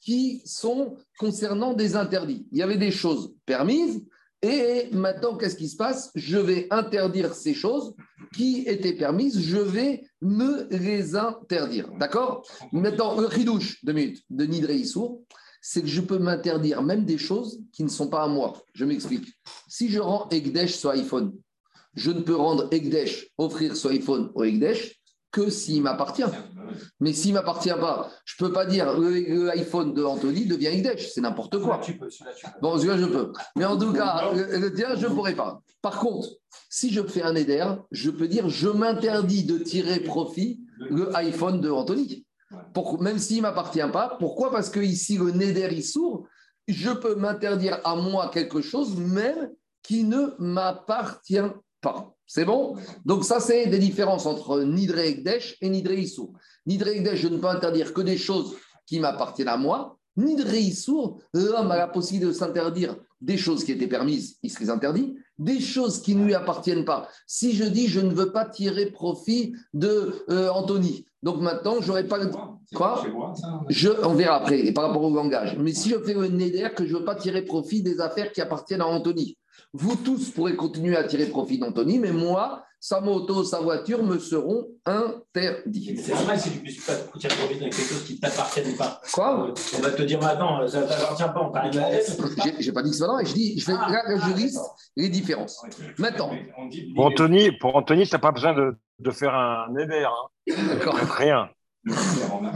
[0.00, 2.46] qui sont concernant des interdits.
[2.52, 4.04] Il y avait des choses permises,
[4.40, 6.12] et maintenant, qu'est-ce qui se passe?
[6.14, 7.94] Je vais interdire ces choses
[8.36, 11.90] qui étaient permises, je vais me les interdire.
[11.98, 12.46] D'accord?
[12.70, 14.70] Maintenant, le chidouche de minutes de Nidre
[15.70, 18.54] c'est que je peux m'interdire même des choses qui ne sont pas à moi.
[18.72, 19.34] Je m'explique.
[19.68, 21.34] Si je rends Egdesh sur iPhone,
[21.94, 24.98] je ne peux rendre Egdesh, offrir ce iPhone au Egdesh
[25.30, 26.24] que s'il m'appartient.
[27.00, 31.10] Mais s'il ne m'appartient pas, je ne peux pas dire l'iPhone de Anthony devient Egdesh,
[31.12, 31.82] c'est n'importe quoi.
[32.62, 33.30] Bon, celui-là, je peux.
[33.54, 35.60] Mais en tout cas, le, tien, je ne pourrais pas.
[35.82, 36.30] Par contre,
[36.70, 41.60] si je fais un Eder, je peux dire je m'interdis de tirer profit le iPhone
[41.60, 42.24] de Anthony.
[43.00, 44.16] Même s'il ne m'appartient pas.
[44.18, 44.50] Pourquoi?
[44.50, 46.26] Parce que ici, le Neder est sourd.
[46.66, 49.50] Je peux m'interdire à moi quelque chose, même
[49.82, 51.40] qui ne m'appartient
[51.80, 52.14] pas.
[52.26, 52.76] C'est bon?
[53.06, 56.32] Donc ça, c'est des différences entre Nidre Ekdesh et Nidre Issour.
[56.66, 58.54] Nidre Ekdesh, je ne peux interdire que des choses
[58.86, 59.98] qui m'appartiennent à moi.
[60.16, 64.60] Nidre Issour, l'homme a la possibilité de s'interdire des choses qui étaient permises, il se
[64.60, 67.08] les interdit, des choses qui ne lui appartiennent pas.
[67.26, 72.06] Si je dis je ne veux pas tirer profit de euh, Anthony, donc maintenant j'aurais
[72.06, 72.30] pas le
[72.74, 73.02] quoi?
[73.68, 75.56] Je, On verra après par rapport au langage.
[75.58, 78.32] Mais si je fais un Neder que je ne veux pas tirer profit des affaires
[78.32, 79.36] qui appartiennent à Anthony,
[79.72, 84.18] vous tous pourrez continuer à tirer profit d'Anthony, mais moi, sa moto, sa voiture me
[84.18, 85.96] seront interdits.
[85.98, 88.76] C'est normal si tu ne puisses pas tirer profit de quelque chose qui ne t'appartient
[88.76, 89.00] pas.
[89.12, 89.48] Quoi?
[89.48, 92.82] Euh, On va te dire maintenant, ça ne t'appartient pas, on parle Je n'ai pas
[92.82, 94.60] dit que c'est pas je dis, je fais ah, la juriste
[94.96, 95.60] les différences.
[95.98, 96.30] Maintenant.
[96.94, 100.04] Pour Anthony, pour Anthony, tu n'as pas besoin de, de, faire un éder.
[100.04, 100.54] Hein.
[100.68, 100.94] D'accord.
[101.18, 101.48] Rien.
[101.86, 102.52] On a,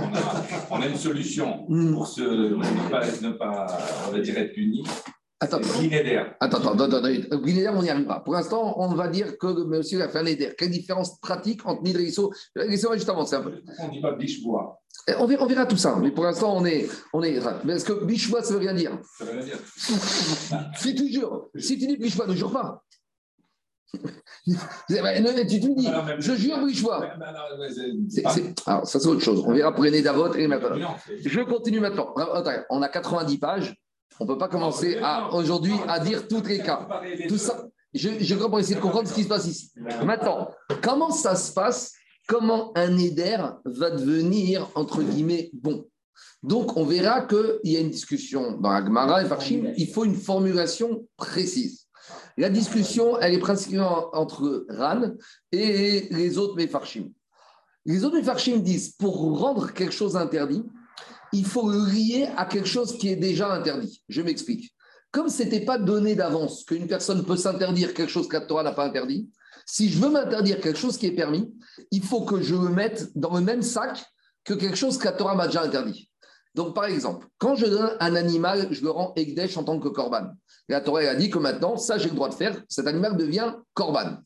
[0.70, 1.94] on, a, une solution hmm.
[1.94, 3.66] pour se, ne, pas, ne pas,
[4.08, 4.84] on va dire, être puni.
[5.42, 8.20] Attends, attends, attends, attends, on n'y arrive pas.
[8.20, 10.54] Pour l'instant, on va dire que monsieur a fait un éder.
[10.56, 11.98] Quelle différence pratique entre Nidre
[12.54, 13.54] Laissez-moi juste avancer un peu.
[13.80, 14.80] On ne dit pas bichbois.
[15.08, 17.40] Eh, on verra, on verra, tout ça, mais pour l'instant, on est, on est.
[17.64, 18.96] Mais est-ce que bichbois, ça veut rien dire?
[19.18, 19.58] Ça veut rien dire.
[20.76, 22.84] si tu jures, si tu dis bichbois, ne jure pas.
[24.46, 24.54] tu,
[25.48, 27.04] tu dis, je jure bichbois.
[28.64, 29.42] Alors, ça, c'est autre chose.
[29.44, 30.94] On verra pour les d'Avot et maintenant.
[31.24, 32.14] Je continue maintenant.
[32.70, 33.74] On a 90 pages.
[34.20, 35.00] On ne peut pas commencer
[35.32, 36.88] aujourd'hui à dire tous les cas.
[37.28, 39.72] Tout ça, je, je essayer de comprendre ce qui se passe ici.
[40.04, 40.50] Maintenant,
[40.82, 41.92] comment ça se passe?
[42.28, 45.86] Comment un éder va devenir, entre guillemets, bon?
[46.42, 50.14] Donc, on verra qu'il y a une discussion dans Agmara et Farshim, il faut une
[50.14, 51.86] formulation précise.
[52.36, 55.12] La discussion, elle est principalement entre Ran
[55.50, 57.10] et les autres Mefarshim.
[57.84, 60.62] Les autres Mefarshim disent, pour rendre quelque chose interdit,
[61.32, 64.02] il faut lier à quelque chose qui est déjà interdit.
[64.08, 64.74] Je m'explique.
[65.10, 68.62] Comme ce n'était pas donné d'avance qu'une personne peut s'interdire quelque chose que la Torah
[68.62, 69.28] n'a pas interdit,
[69.66, 71.52] si je veux m'interdire quelque chose qui est permis,
[71.90, 74.04] il faut que je le mette dans le même sac
[74.44, 76.10] que quelque chose que la Torah m'a déjà interdit.
[76.54, 79.88] Donc, par exemple, quand je donne un animal, je le rends Ekdesh en tant que
[79.88, 80.32] korban.
[80.68, 83.54] la Torah a dit que maintenant, ça, j'ai le droit de faire, cet animal devient
[83.74, 84.18] korban.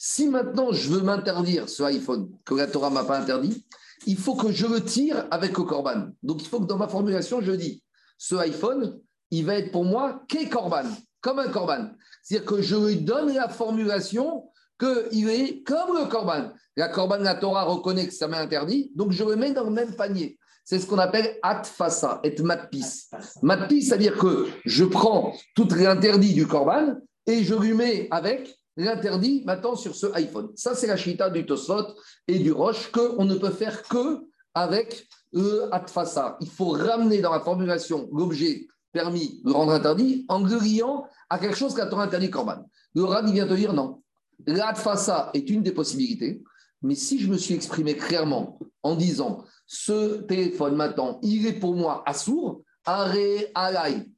[0.00, 3.66] Si maintenant je veux m'interdire ce iPhone que la Torah m'a pas interdit,
[4.06, 6.08] il faut que je le tire avec le korban.
[6.22, 7.82] Donc, il faut que dans ma formulation, je dis
[8.16, 10.84] ce iPhone, il va être pour moi qu'est korban,
[11.20, 11.90] comme un korban.
[12.22, 14.44] C'est-à-dire que je lui donne la formulation
[14.78, 16.52] qu'il est comme le korban.
[16.76, 19.70] La korban, la Torah reconnaît que ça m'est interdit, donc je le mets dans le
[19.70, 20.38] même panier.
[20.64, 23.08] C'est ce qu'on appelle atfasa, et matpis.
[23.42, 29.42] Matpis, c'est-à-dire que je prends tout l'interdit du korban et je lui mets avec l'interdit
[29.44, 30.50] maintenant sur ce iPhone.
[30.54, 31.94] Ça, c'est la chita du Tosfot
[32.28, 34.20] et du Roche qu'on ne peut faire que
[34.54, 36.38] avec le atfasa.
[36.40, 41.38] Il faut ramener dans la formulation l'objet permis de rendre interdit en le liant à
[41.38, 42.64] quelque chose qui a interdit korban.
[42.94, 44.02] Le il vient te dire non.
[44.46, 46.42] L'atfasa est une des possibilités,
[46.80, 51.74] mais si je me suis exprimé clairement en disant ce téléphone maintenant, il est pour
[51.74, 53.52] moi à sourd, arrêt,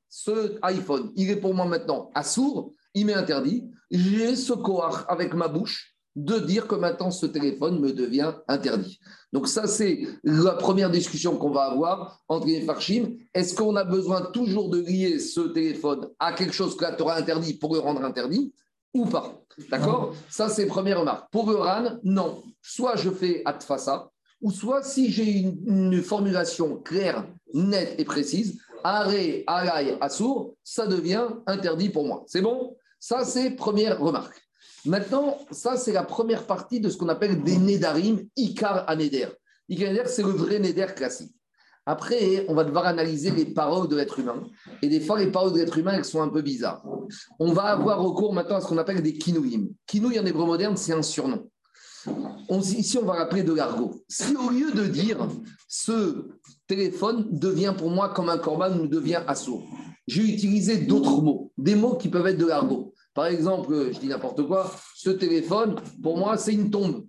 [0.08, 5.04] ce iPhone, il est pour moi maintenant à sourd, il m'est interdit, j'ai ce courage
[5.08, 8.98] avec ma bouche de dire que maintenant ce téléphone me devient interdit.
[9.32, 13.16] Donc ça, c'est la première discussion qu'on va avoir entre les Farshim.
[13.32, 17.16] Est-ce qu'on a besoin toujours de lier ce téléphone à quelque chose que la Torah
[17.16, 18.52] interdit pour le rendre interdit
[18.92, 19.40] ou pas?
[19.70, 20.14] D'accord?
[20.28, 21.30] Ça, c'est première remarque.
[21.30, 21.58] Pour le
[22.02, 22.42] non.
[22.60, 24.10] Soit je fais atfasa,
[24.42, 31.28] ou soit si j'ai une, formulation claire, nette et précise, arrêt, alay, assour, ça devient
[31.46, 32.24] interdit pour moi.
[32.26, 32.76] C'est bon?
[33.00, 34.40] Ça, c'est première remarque.
[34.84, 39.28] Maintenant, ça, c'est la première partie de ce qu'on appelle des Nedarim, Ikar Aneder.
[39.68, 41.34] Ikar Aneder, c'est le vrai Neder classique.
[41.86, 44.44] Après, on va devoir analyser les paroles de l'être humain.
[44.82, 46.84] Et des fois, les paroles de l'être humain, elles sont un peu bizarres.
[47.38, 49.68] On va avoir recours maintenant à ce qu'on appelle des kinouim.
[49.86, 51.48] Kinouï en hébreu moderne, c'est un surnom.
[52.50, 54.04] ici, on va rappeler de l'argot.
[54.08, 55.26] Si au lieu de dire
[55.66, 56.28] ce
[56.66, 59.62] téléphone devient pour moi comme un corban ou devient assaut,
[60.10, 62.92] j'ai utilisé d'autres mots, des mots qui peuvent être de l'argot.
[63.14, 67.06] Par exemple, je dis n'importe quoi, ce téléphone, pour moi, c'est une tombe.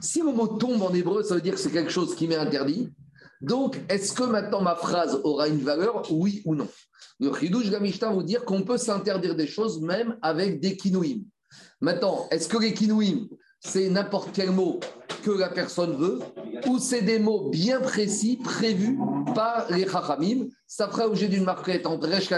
[0.00, 2.36] Si le mot tombe en hébreu, ça veut dire que c'est quelque chose qui m'est
[2.36, 2.88] interdit.
[3.42, 6.68] Donc, est-ce que maintenant ma phrase aura une valeur, oui ou non?
[7.20, 11.24] Le Khidouj Gamishta vous dire qu'on peut s'interdire des choses même avec des kinouïm.
[11.80, 13.28] Maintenant, est-ce que les kinouïm,
[13.60, 14.80] c'est n'importe quel mot
[15.22, 16.20] que la personne veut,
[16.66, 18.98] ou c'est des mots bien précis, prévus
[19.34, 20.46] par les Chachamim.
[20.66, 22.30] Ça fera objet d'une marquette entre Resh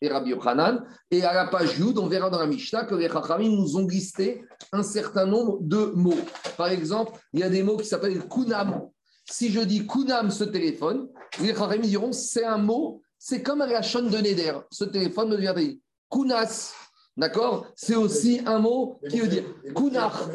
[0.00, 0.84] et Rabbi Yochanan.
[1.10, 3.86] Et à la page Yud, on verra dans la Mishnah que les Chachamim nous ont
[3.86, 6.18] listé un certain nombre de mots.
[6.56, 8.88] Par exemple, il y a des mots qui s'appellent Kunam,
[9.30, 11.08] si je dis Kunam, ce téléphone,
[11.40, 14.54] les Chachamim diront c'est un mot, c'est comme la chaîne de Neder.
[14.70, 15.78] Ce téléphone me devient
[16.10, 16.74] Kunas.
[17.16, 17.66] D'accord?
[17.76, 19.44] C'est aussi un mot qui veut dire
[19.76, 20.30] Kunar.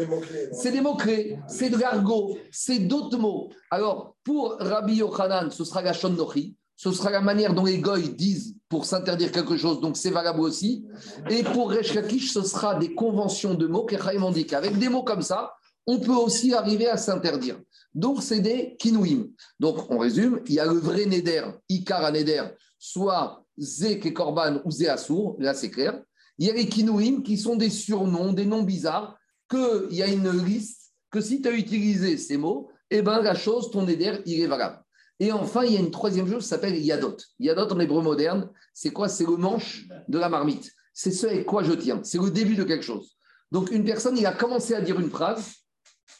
[0.51, 3.49] C'est des mots-clés, c'est de l'argot, c'est d'autres mots.
[3.71, 8.09] Alors, pour Rabbi Yochanan, ce sera la Nochi, ce sera la manière dont les goy
[8.09, 10.85] disent pour s'interdire quelque chose, donc c'est valable aussi.
[11.29, 14.53] Et pour Resh ce sera des conventions de mots qu'Echaim indique.
[14.53, 15.55] Avec des mots comme ça,
[15.87, 17.59] on peut aussi arriver à s'interdire.
[17.95, 19.29] Donc, c'est des kinouim.
[19.59, 22.43] Donc, on résume, il y a le vrai neder, ikar neder,
[22.77, 25.99] soit zé korban ou zé assour, là c'est clair.
[26.39, 29.17] Il y a les kinouim qui sont des surnoms, des noms bizarres,
[29.49, 33.35] qu'il y a une liste, que si tu as utilisé ces mots, eh ben, la
[33.35, 34.81] chose, ton neder, il est valable.
[35.19, 37.17] Et enfin, il y a une troisième chose qui s'appelle yadot.
[37.39, 39.09] Yadot en hébreu moderne, c'est quoi?
[39.09, 40.71] C'est le manche de la marmite.
[40.93, 42.01] C'est ce avec quoi je tiens.
[42.03, 43.17] C'est le début de quelque chose.
[43.51, 45.53] Donc, une personne, il a commencé à dire une phrase,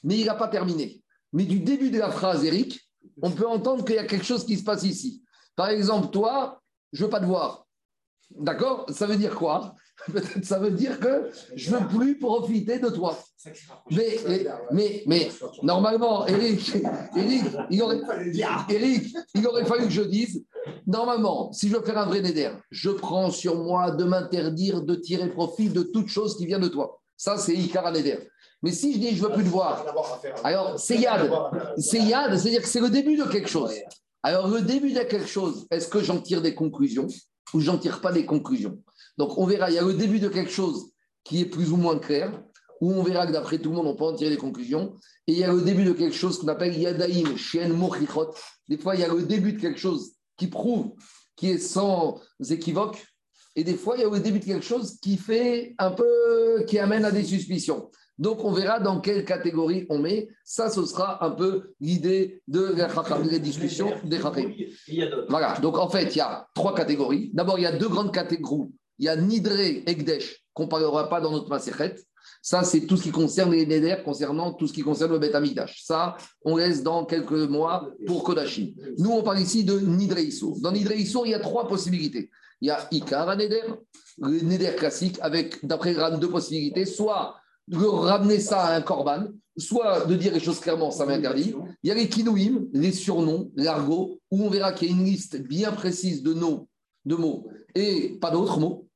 [0.04, 1.04] mais il n'a pas terminé.
[1.34, 2.80] Mais du début de la phrase, Eric,
[3.22, 5.24] on peut entendre qu'il y a quelque chose qui se passe ici.
[5.56, 7.68] Par exemple, toi, je veux pas te voir.
[8.32, 8.86] D'accord?
[8.90, 9.76] Ça veut dire quoi?
[10.12, 13.18] Peut-être ça veut dire que je ne veux plus profiter de toi.
[13.92, 14.20] Mais,
[14.72, 15.30] mais, mais,
[15.64, 16.78] normalement, Eric,
[17.16, 18.00] Eric, il aurait,
[18.70, 20.46] Eric, il aurait fallu que je dise,
[20.86, 24.96] normalement, si je veux faire un vrai néder, je prends sur moi de m'interdire de
[24.96, 27.02] tirer profit de toute chose qui vient de toi.
[27.16, 28.20] Ça, c'est Icar Néder.
[28.62, 29.86] Mais si je dis je ne veux plus te voir,
[30.44, 31.32] alors c'est Yad.
[31.78, 33.74] C'est Yad, c'est-à-dire que c'est le début de quelque chose.
[34.24, 37.08] Alors le début de quelque chose, est-ce que j'en tire des conclusions
[37.54, 38.80] ou j'en tire pas des conclusions?
[39.18, 40.92] Donc on verra, il y a le début de quelque chose
[41.24, 42.32] qui est plus ou moins clair,
[42.80, 44.96] où on verra que d'après tout le monde, on peut en tirer des conclusions.
[45.26, 48.34] Et il y a le début de quelque chose qu'on appelle Yadaïm, Shen Mochichot.
[48.70, 50.92] Des fois, il y a le début de quelque chose qui prouve,
[51.36, 53.04] qui est sans équivoque.
[53.56, 56.64] Et des fois, il y a le début de quelque chose qui fait un peu,
[56.68, 57.90] qui amène à des suspicions.
[58.20, 60.28] Donc, on verra dans quelle catégorie on met.
[60.44, 64.20] Ça, ce sera un peu l'idée de la discussions des.
[65.30, 65.60] Voilà.
[65.60, 67.32] Donc, en fait, il y a trois catégories.
[67.34, 68.72] D'abord, il y a deux grandes catégories.
[69.00, 71.96] Il y a Nidre Egdesh, qu'on ne parlera pas dans notre Masechet.
[72.42, 75.36] Ça, c'est tout ce qui concerne les Neder, concernant tout ce qui concerne le Beth
[75.36, 75.84] Amikdash.
[75.84, 78.74] Ça, on laisse dans quelques mois pour Kodashim.
[78.98, 80.60] Nous, on parle ici de Nidre Issour.
[80.62, 82.30] Dans Nidre Issour, il y a trois possibilités.
[82.62, 83.64] Il y a Ikar Neder,
[84.20, 86.86] le Neder classique, avec, d'après Ran, deux possibilités.
[86.86, 87.36] Soit
[87.68, 91.54] de ramener ça à un korban, soit de dire les choses clairement, ça m'interdit.
[91.84, 95.06] Il y a les kinouim, les surnoms, l'argot, où on verra qu'il y a une
[95.06, 96.68] liste bien précise de noms,
[97.06, 98.87] de mots, et pas d'autres mots.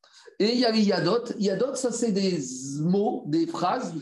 [0.41, 1.23] Et il y a les yadot.
[1.38, 2.39] Yadot, ça c'est des
[2.80, 3.93] mots, des phrases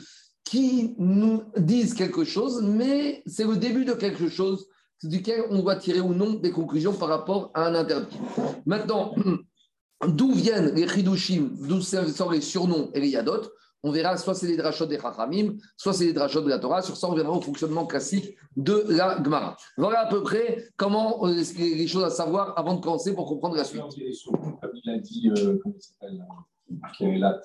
[0.46, 4.66] qui nous disent quelque chose, mais c'est le début de quelque chose
[5.04, 8.18] duquel on doit tirer ou non des conclusions par rapport à un interdit.
[8.66, 9.16] Maintenant,
[10.08, 13.42] d'où viennent les chidushim, d'où sont les surnoms et les yadot?
[13.84, 16.82] On verra soit c'est des drachot des Chachamim, soit c'est des drachot de la Torah.
[16.82, 19.58] Sur ça, on verra au fonctionnement classique de la Gemara.
[19.78, 23.56] Voilà à peu près comment euh, les choses à savoir avant de commencer pour comprendre
[23.56, 23.82] la suite.
[23.82, 26.26] Comme il a dit, euh, comment il s'appelle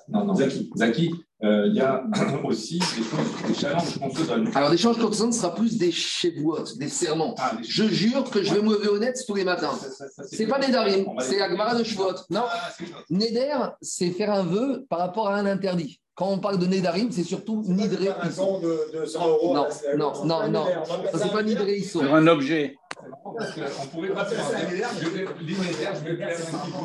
[0.07, 0.35] non, non.
[0.35, 0.69] Zaki.
[0.75, 1.11] Zaki,
[1.43, 2.03] euh, il y a
[2.43, 4.45] aussi des, choses, des challenges qu'on.
[4.55, 7.35] Alors, qu'on se donne sera plus des chevuot, des serments.
[7.37, 9.73] Ah, je jure que je vais me lever honnête tous les matins.
[9.73, 12.15] Ce n'est pas des darim, c'est la Gemara de Shvuot.
[12.29, 12.71] Non, ah,
[13.09, 15.99] Neder, c'est faire un vœu par rapport à un interdit.
[16.15, 18.07] Quand on parle de Nédarim, c'est surtout Nidré.
[18.07, 19.53] Un don de, de 100 euros.
[19.53, 20.65] Non, non, non, non.
[21.11, 22.77] Ça, c'est pas Nidré Sur un objet.
[23.25, 24.57] On pourrait pas faire ça.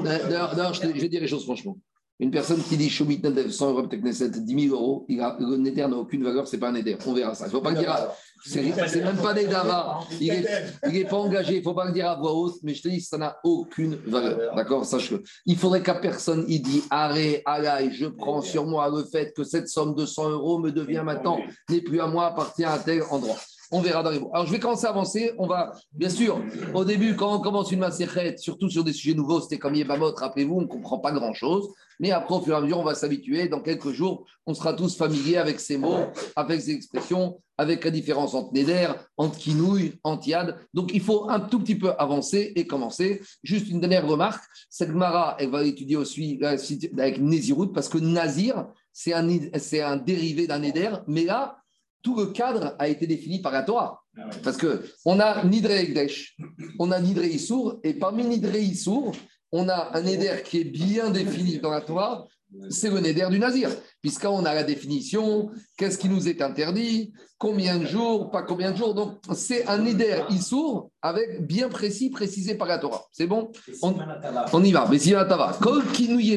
[0.03, 1.79] D'ailleurs, je vais dire les choses franchement.
[2.19, 5.57] Une personne qui dit Shomit Nadev 100 euros, peut-être 10 000 euros, il a, le
[5.57, 6.99] Néder n'a aucune valeur, ce n'est pas un Néder.
[7.07, 7.45] On verra ça.
[7.45, 7.97] Il ne faut pas le dire.
[8.44, 10.00] C'est même pas des Dava.
[10.20, 10.46] Il
[10.85, 11.55] n'est pas engagé.
[11.55, 13.38] Il ne faut pas le dire à voix haute, mais je te dis, ça n'a
[13.44, 14.55] aucune valeur.
[14.55, 14.85] D'accord?
[14.85, 15.22] Sache-le.
[15.46, 19.44] Il faudrait qu'à personne, il dit Arrête, allez, je prends sur moi le fait que
[19.44, 23.03] cette somme de 100 euros me devient maintenant, n'est plus à moi, appartient à tel
[23.11, 23.37] endroit.
[23.72, 24.31] On verra dans les mots.
[24.33, 25.33] Alors, je vais commencer à avancer.
[25.38, 26.40] On va, bien sûr,
[26.74, 30.12] au début, quand on commence une macérette, surtout sur des sujets nouveaux, c'était comme Yébamot,
[30.16, 31.68] rappelez-vous, on ne comprend pas grand-chose.
[32.01, 33.47] Mais après, au fur et à mesure, on va s'habituer.
[33.49, 37.91] Dans quelques jours, on sera tous familiers avec ces mots, avec ces expressions, avec la
[37.91, 40.57] différence entre Neder, entre Kinouille, entre Yad.
[40.73, 43.21] Donc, il faut un tout petit peu avancer et commencer.
[43.43, 44.43] Juste une dernière remarque.
[44.81, 50.59] Gemara, elle va étudier aussi avec Nézirut, parce que Nazir, c'est un, un dérivé d'un
[50.59, 50.91] Neder.
[51.07, 51.59] Mais là,
[52.03, 54.03] tout le cadre a été défini par la Torah.
[54.17, 56.37] Ah Parce qu'on a Nidre Egdesh,
[56.79, 59.13] on a Nidre Issour, et parmi Nidre Issour,
[59.53, 62.27] on a un Neder qui est bien défini dans la Torah,
[62.69, 63.71] c'est le Neder du Nazir.
[64.01, 68.77] Puisqu'on a la définition, qu'est-ce qui nous est interdit, combien de jours, pas combien de
[68.77, 68.95] jours.
[68.95, 73.05] Donc, c'est un Neder Issour avec bien précis, précisé par la Torah.
[73.13, 73.51] C'est bon
[73.83, 74.87] on, y va.
[74.91, 75.15] Mais si
[75.61, 75.83] Kol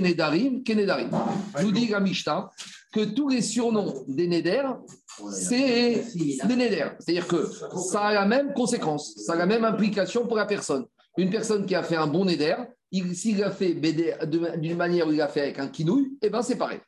[0.01, 1.09] Nedarim, Kenedarim.
[1.61, 2.49] Nous dit la
[2.93, 4.63] que tous les surnoms des Neder,
[5.31, 6.89] c'est des Neder.
[6.99, 7.49] C'est-à-dire que
[7.91, 10.85] ça a la même conséquence, ça a la même implication pour la personne.
[11.17, 12.55] Une personne qui a fait un bon Neder,
[13.13, 16.57] s'il l'a fait d'une manière où il l'a fait avec un kinouille, eh ben c'est
[16.57, 16.79] pareil.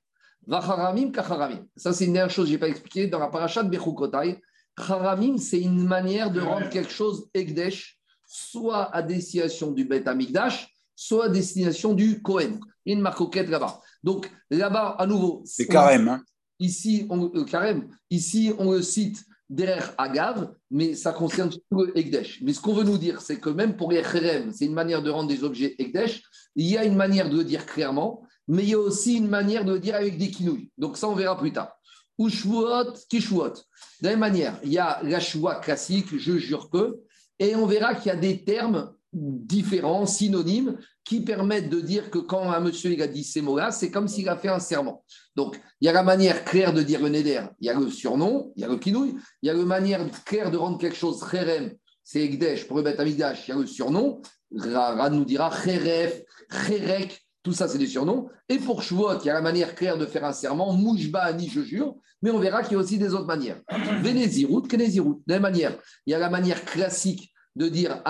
[0.47, 1.65] Vacharamim kacharamim.
[1.75, 4.39] Ça, c'est une dernière chose que je n'ai pas expliqué dans la paracha de Bechukotai.
[4.77, 10.69] Charamim, c'est une manière de rendre quelque chose Egdesh, soit à destination du Bet Amigdash,
[10.95, 12.59] soit à destination du Kohen.
[12.85, 13.81] Il y a une marcoquette là-bas.
[14.03, 15.41] Donc là-bas, à nouveau.
[15.45, 16.07] C'est carême.
[16.07, 16.23] Hein.
[16.59, 17.89] Ici, on, euh, carême.
[18.09, 22.41] Ici, on le cite derrière Agav, mais ça concerne tout le Ekdesh.
[22.41, 25.01] Mais ce qu'on veut nous dire, c'est que même pour les Kherem, c'est une manière
[25.01, 26.23] de rendre des objets Ekdesh.
[26.55, 29.27] Il y a une manière de le dire clairement, mais il y a aussi une
[29.27, 30.71] manière de le dire avec des kinouilles.
[30.77, 31.71] Donc ça, on verra plus tard.
[32.17, 33.53] Ushvuot, Kishvuot.
[34.01, 36.99] De la même manière, il y a la choua classique, je jure que,
[37.39, 42.17] et on verra qu'il y a des termes différents, synonymes, qui permettent de dire que
[42.17, 45.05] quand un monsieur il a dit ces mots-là, c'est comme s'il a fait un serment.
[45.35, 47.89] Donc, il y a la manière claire de dire le neder, il y a le
[47.89, 50.97] surnom, il y a le kinouille, il y a la manière claire de rendre quelque
[50.97, 51.71] chose kherem,
[52.03, 54.21] c'est Egdesh, pour le il y a le surnom,
[54.55, 58.29] Rad nous dira kheref, kherek, tout ça c'est des surnoms.
[58.49, 61.47] Et pour Shvuot, il y a la manière claire de faire un serment, Mouchba, ni
[61.47, 63.61] je jure, mais on verra qu'il y a aussi des autres manières.
[64.01, 68.01] Vénézirut, Kenezirut, de la manière, il y a la manière classique de dire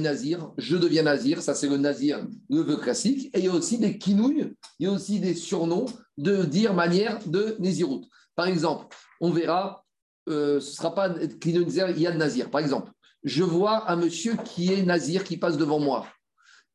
[0.00, 3.30] Nazir, je deviens Nazir, ça c'est le Nazir, le classique.
[3.34, 6.74] Et il y a aussi des kinouilles, il y a aussi des surnoms de dire
[6.74, 8.06] manière de Nézirut.
[8.34, 9.84] Par exemple, on verra,
[10.28, 12.50] euh, ce ne sera pas il y a Nazir.
[12.50, 12.90] Par exemple,
[13.24, 16.06] je vois un monsieur qui est Nazir qui passe devant moi.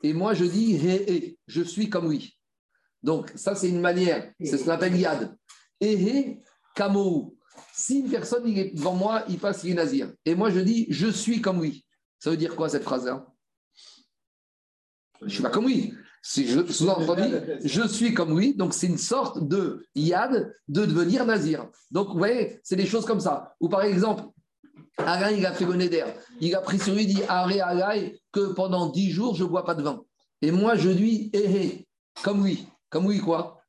[0.04, 2.38] Et moi je dis hé, hé, je suis comme lui.
[3.04, 5.36] Donc, ça, c'est une manière, c'est ce qu'on appelle yad.
[5.82, 6.40] Ehe
[6.74, 7.36] kamo.
[7.74, 10.12] Si une personne, il est devant moi, il passe, il est nazir.
[10.26, 11.86] Et moi, je dis, je suis comme lui.
[12.24, 13.28] Ça veut dire quoi cette phrase-là?
[15.20, 15.94] Je ne suis pas comme lui.
[16.22, 21.68] Sous-entendu, je suis comme lui, donc c'est une sorte de yad de devenir nazir.
[21.92, 23.54] Donc, vous voyez, c'est des choses comme ça.
[23.60, 24.24] Ou par exemple,
[24.96, 26.06] Alain, il a fait le neder.
[26.40, 29.50] Il a pris sur lui, il dit Arrêt Alain, que pendant dix jours, je ne
[29.50, 30.02] bois pas de vin.
[30.42, 31.86] Et moi, je dis Ehé,
[32.24, 32.66] comme lui.
[32.90, 33.62] Comme lui, quoi?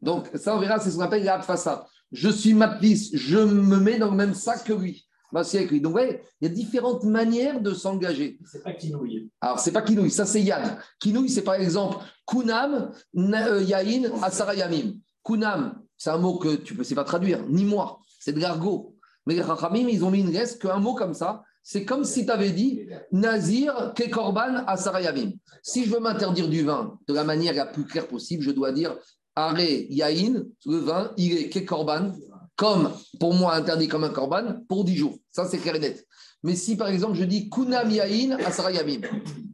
[0.00, 1.38] Donc, ça, on verra, c'est ce qu'on appelle la.
[2.12, 5.06] Je suis matlis, je me mets dans le même sac que lui.
[5.32, 5.80] Bah, c'est avec lui.
[5.80, 8.38] Donc, vous voyez, il y a différentes manières de s'engager.
[8.44, 9.30] C'est pas kinouille.
[9.40, 10.78] Alors, c'est pas kinouille, ça c'est yad.
[10.98, 14.94] Kinouille, c'est par exemple kunam, euh, yain, asara yamim.
[15.24, 18.96] Kunam, c'est un mot que tu ne sais pas traduire, ni moi, c'est de l'argot.
[19.26, 22.24] Mais les Rachamim, ils ont mis une reste qu'un mot comme ça, c'est comme si
[22.24, 25.32] tu avais dit Nazir kekorban asarayavim.
[25.62, 28.72] Si je veux m'interdire du vin de la manière la plus claire possible, je dois
[28.72, 28.96] dire
[29.36, 32.12] Are yain, le vin, il est kekorban,
[32.60, 35.18] comme pour moi interdit comme un korban, pour 10 jours.
[35.30, 36.06] Ça, c'est clair et net.
[36.42, 39.00] Mais si par exemple je dis kunam yain asarayavim,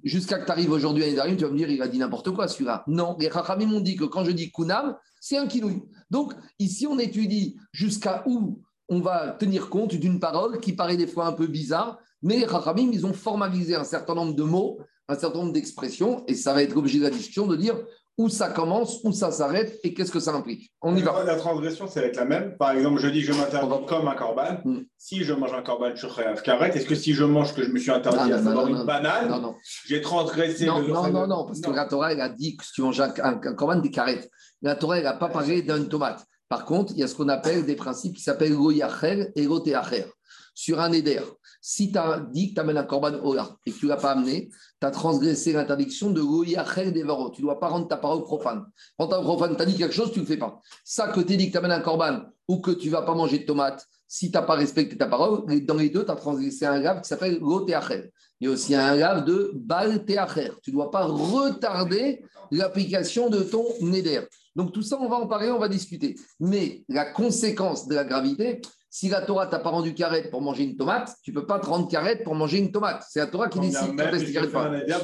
[0.03, 2.33] jusqu'à que tu arrives aujourd'hui à Nidarim, tu vas me dire il a dit n'importe
[2.33, 2.83] quoi celui-là.
[2.89, 5.85] Non, les Rachamim m'ont dit que quand je dis kunam, c'est un kinouï.
[6.11, 11.07] Donc ici on étudie jusqu'à où on va tenir compte d'une parole qui paraît des
[11.07, 14.81] fois un peu bizarre, mais les Chachamim, ils ont formalisé un certain nombre de mots,
[15.09, 17.77] un certain nombre d'expressions, et ça va être l'objet de la discussion de dire
[18.19, 20.73] où ça commence, où ça s'arrête et qu'est-ce que ça implique.
[20.81, 21.23] On y va.
[21.25, 22.57] La transgression, ça va être la même.
[22.57, 24.59] Par exemple, je dis je m'interdis comme un corban.
[24.65, 24.81] Hmm.
[24.97, 26.71] Si je mange un corban, je serai karet.
[26.71, 29.55] Est-ce que si je mange que je me suis interdit à savoir une banane,
[29.87, 32.65] j'ai transgressé non, le Non, non, non, parce que la Torah, elle a dit que
[32.65, 34.31] si tu manges un, un, corban, des carrettes.
[34.63, 36.25] La Torah, elle n'a pas parlé d'une tomate.
[36.49, 40.07] Par contre, il y a ce qu'on appelle des principes qui s'appellent goyacher et goteacher.
[40.55, 41.21] Sur un éder,
[41.69, 43.97] si tu as dit que tu amènes un korban ola et que tu ne l'as
[43.97, 44.51] pas amené,
[44.81, 47.31] tu as transgressé l'interdiction de goyacher des varots.
[47.31, 48.65] Tu ne dois pas rendre ta parole profane.
[48.97, 50.61] Quand ta profane, tu as dit quelque chose, tu ne le fais pas.
[50.85, 53.03] Ça, que tu as dit que tu amènes un korban ou que tu ne vas
[53.03, 56.11] pas manger de tomates, si tu n'as pas respecté ta parole, dans les deux, tu
[56.13, 58.13] as transgressé un grave qui s'appelle goteacher.
[58.39, 63.41] Il y a aussi un grave de bal Tu ne dois pas retarder l'application de
[63.41, 64.21] ton néder.
[64.55, 66.15] Donc tout ça, on va en parler, on va discuter.
[66.39, 68.61] Mais la conséquence de la gravité,
[68.97, 71.67] si la Torah t'a pas rendu carrette pour manger une tomate, tu peux pas te
[71.67, 73.05] rendre carrette pour manger une tomate.
[73.07, 74.33] C'est la Torah qui décide quand est-ce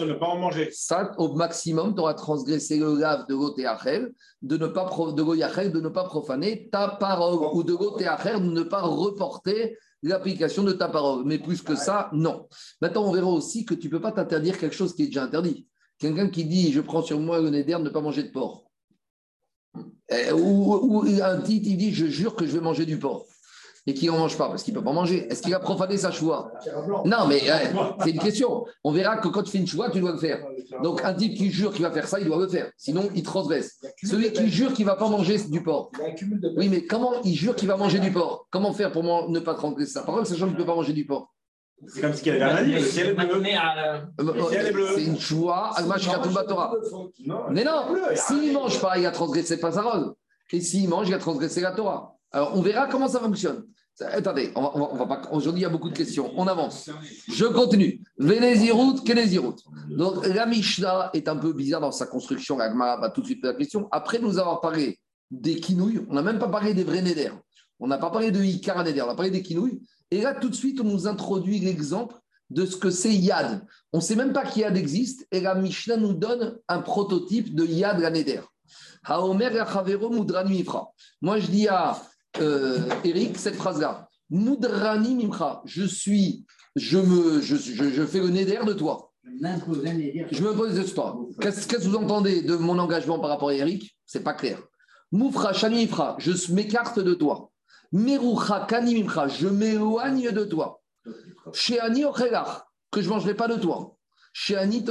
[0.00, 0.70] de ne pas en manger.
[0.72, 5.80] Ça, au maximum, tu auras transgressé le lave de Gotéachel, de ne pas de de
[5.82, 10.88] ne pas profaner ta parole, ou de Gotéachel, de ne pas reporter l'application de ta
[10.88, 11.24] parole.
[11.26, 12.48] Mais plus que ça, non.
[12.80, 15.66] Maintenant, on verra aussi que tu peux pas t'interdire quelque chose qui est déjà interdit.
[15.98, 18.64] Quelqu'un qui dit, je prends sur moi le néder de ne pas manger de porc.
[19.76, 23.26] Euh, ou, un titre, il dit Je jure que je vais manger du porc.
[23.86, 25.26] Et qu'il n'en mange pas, parce qu'il ne peut pas manger.
[25.28, 26.52] Est-ce qu'il a profané sa choix
[27.04, 27.56] Non, mais euh,
[28.04, 28.64] c'est une question.
[28.84, 30.38] On verra que quand tu fais une choix, tu dois le faire.
[30.84, 32.70] Donc, un type qui jure qu'il va faire ça, il doit le faire.
[32.76, 33.80] Sinon, il transgresse.
[34.04, 35.90] Celui qui jure qu'il ne va pas manger du porc.
[36.56, 38.46] Oui, mais comment il jure qu'il va manger du porc?
[38.50, 41.04] Comment faire pour ne pas transgresser sa parole, sachant qu'il ne peut pas manger du
[41.04, 41.32] porc?
[41.88, 42.72] C'est comme ce qu'il avait rien dit.
[42.74, 44.86] Le ciel est bleu.
[44.94, 45.72] C'est une choix.
[46.44, 46.72] Torah.
[47.50, 47.82] Mais non,
[48.14, 50.14] s'il ne mange pas, il a transgressé pas sa robe.
[50.52, 52.14] Et s'il mange, il a transgressé la Torah.
[52.32, 53.64] Alors, on verra comment ça fonctionne.
[54.00, 55.20] Attendez, on va.
[55.32, 56.32] Aujourd'hui, il y a beaucoup de questions.
[56.36, 56.88] On avance.
[57.28, 58.02] Je continue.
[58.18, 59.56] Vénézirut, Kénézirut.
[59.90, 62.58] Donc, la Mishnah est un peu bizarre dans sa construction.
[62.58, 63.88] Agmara va tout de suite la question.
[63.92, 64.98] Après nous avoir parlé
[65.30, 67.30] des kinouilles, on n'a même pas parlé des vrais néder.
[67.78, 69.02] On n'a pas parlé de Ikar néder.
[69.02, 69.82] On a parlé des kinouilles.
[70.10, 72.16] Et là, tout de suite, on nous introduit l'exemple
[72.50, 73.64] de ce que c'est Yad.
[73.92, 77.64] On ne sait même pas qu'Yad existe, et la Mishnah nous donne un prototype de
[77.64, 78.40] Yad Ganeder.
[79.08, 79.48] Moi,
[81.38, 82.02] je dis à
[82.40, 84.08] euh, Eric cette phrase-là.
[84.30, 89.12] Mudrani Mimcha, je suis, je, me, je, je, fais le Neder de toi.
[89.24, 91.18] Je me pose de toi.
[91.40, 93.96] Qu'est-ce que vous entendez de mon engagement par rapport à Eric?
[94.06, 94.58] C'est pas clair.
[95.12, 97.50] Moufra, Shani je m'écarte de toi.
[97.92, 100.80] Merucha kanimimcha, je m'éloigne de toi.
[101.52, 102.04] Chez Ani
[102.90, 103.96] que je ne mangerai pas de toi.
[104.32, 104.84] Chez Ani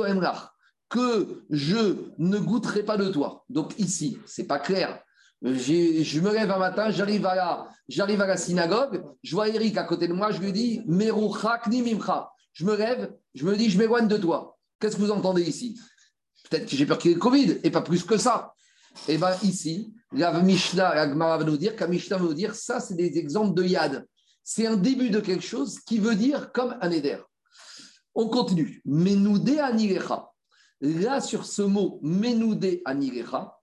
[0.90, 3.44] que je ne goûterai pas de toi.
[3.50, 5.02] Donc ici, c'est pas clair.
[5.44, 10.08] Je me lève un matin, j'arrive à, la, la synagogue, je vois Eric à côté
[10.08, 10.84] de moi, je lui dis.
[10.88, 14.58] Je me lève, je me dis je m'éloigne de toi.
[14.80, 15.80] Qu'est-ce que vous entendez ici?
[16.50, 18.54] Peut-être que j'ai peur qu'il y ait le Covid, et pas plus que ça.
[19.08, 22.54] Et eh bien ici, la Mishnah, la va nous dire, qu'un Mishnah va nous dire,
[22.54, 24.06] ça c'est des exemples de Yad.
[24.44, 27.18] C'est un début de quelque chose qui veut dire comme un éder.
[28.14, 28.82] On continue.
[28.86, 29.60] Menoudé.
[30.82, 33.56] Là, sur ce mot, Menoudé anilecha,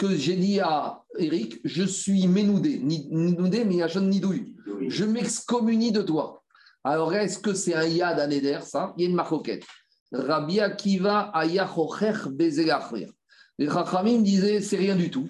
[0.00, 2.80] que j'ai dit à Eric, je suis Menoudé.
[3.10, 4.54] Menoudé, mais il Nidouille.
[4.88, 6.42] Je m'excommunie de toi.
[6.82, 8.94] Alors, est-ce que c'est un Yad, un éder, ça?
[8.96, 9.64] Il y a une marcoquette.
[10.10, 13.10] Rabbi Akiva ayachochech bezelachrir.
[13.58, 15.28] Les Chachamim disaient c'est rien du tout.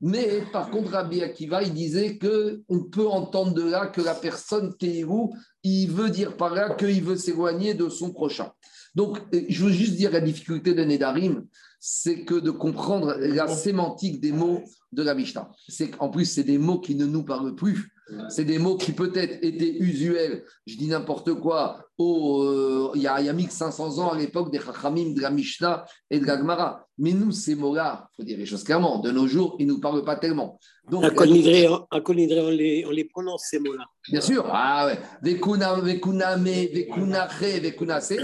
[0.00, 4.72] Mais par contre, Rabbi Akiva, il disait qu'on peut entendre de là que la personne
[5.08, 8.52] où il veut dire par là qu'il veut s'éloigner de son prochain.
[8.94, 11.44] Donc, je veux juste dire la difficulté de Nedarim,
[11.84, 14.62] c'est que de comprendre la sémantique des mots
[14.92, 15.50] de la Mishnah.
[15.68, 17.92] C'est qu'en plus, c'est des mots qui ne nous parlent plus.
[18.28, 23.08] C'est des mots qui peut-être étaient usuels, je dis n'importe quoi, au, euh, il, y
[23.08, 26.26] a, il y a 1500 ans à l'époque des Chachamim, de la Mishnah et de
[26.26, 26.86] la Gemara.
[26.98, 29.72] Mais nous, ces mots-là, il faut dire les choses clairement, de nos jours, ils ne
[29.72, 30.60] nous parlent pas tellement.
[30.88, 33.86] Donc, à Colnidré, on, les, on les prononce, ces mots-là.
[34.08, 34.44] Bien sûr.
[34.52, 35.00] Ah ouais.
[35.22, 38.14] Vekuna, vekuname, vekunache, vekunase.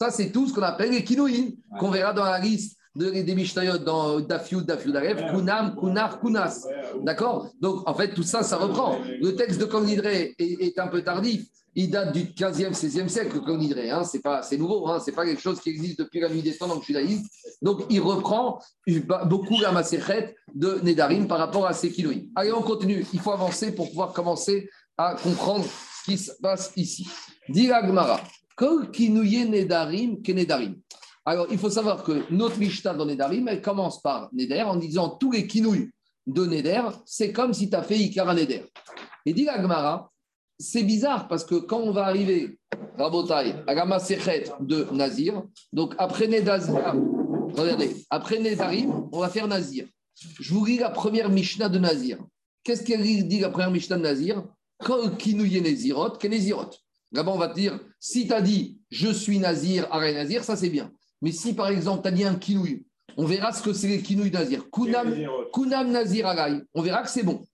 [0.00, 1.50] Ça, c'est tout ce qu'on appelle les kinouïn,
[1.80, 6.66] qu'on verra dans la liste des Mishnayot dans Dafiud, Dafiud Aref, Kunam, Kunar, Kunas.
[7.02, 8.98] D'accord Donc, en fait, tout ça, ça reprend.
[9.20, 11.46] Le texte de Conidré est, un peu tardif.
[11.76, 13.90] Il date du 15e, 16e siècle, Conidré.
[13.90, 14.02] Hein.
[14.02, 15.00] C'est, pas, c'est nouveau, hein.
[15.04, 17.24] c'est pas quelque chose qui existe depuis la nuit des temps dans le judaïsme.
[17.62, 18.60] Donc, il reprend
[19.26, 22.28] beaucoup la macérette de Nedarim par rapport à ces kiloïs.
[22.34, 23.06] Allez, on continue.
[23.12, 27.06] Il faut avancer pour pouvoir commencer à comprendre ce qui se passe ici.
[27.48, 28.26] Dit Nedarim
[30.26, 30.74] Nedarim.
[31.28, 35.10] Alors, il faut savoir que notre Mishnah dans Nedarim, elle commence par Neder en disant
[35.10, 35.90] tous les kinouilles
[36.26, 38.64] de Neder, c'est comme si tu as fait Ikara Neder.
[39.26, 40.10] Et dit Agmara,
[40.58, 42.58] c'est bizarre parce que quand on va arriver,
[42.96, 43.98] Rabotai, à la
[44.60, 49.86] de Nazir, donc après Nedarim, regardez, après Nedarim, on va faire Nazir.
[50.40, 52.16] Je vous lis la première Mishnah de Nazir.
[52.64, 54.44] Qu'est-ce qu'elle dit la première Mishnah de Nazir?
[54.82, 56.70] Kol kinouye Nezirot, Kenezirot.
[57.12, 60.56] Là-bas, on va te dire, si tu as dit je suis Nazir, Aré Nazir, ça
[60.56, 60.90] c'est bien.
[61.22, 62.84] Mais si par exemple, tu as dit un kinouï,
[63.16, 64.70] on verra ce que c'est les kinouï nazir.
[64.70, 65.14] Kunam,
[65.52, 67.44] kunam nazir alay, on verra que c'est bon.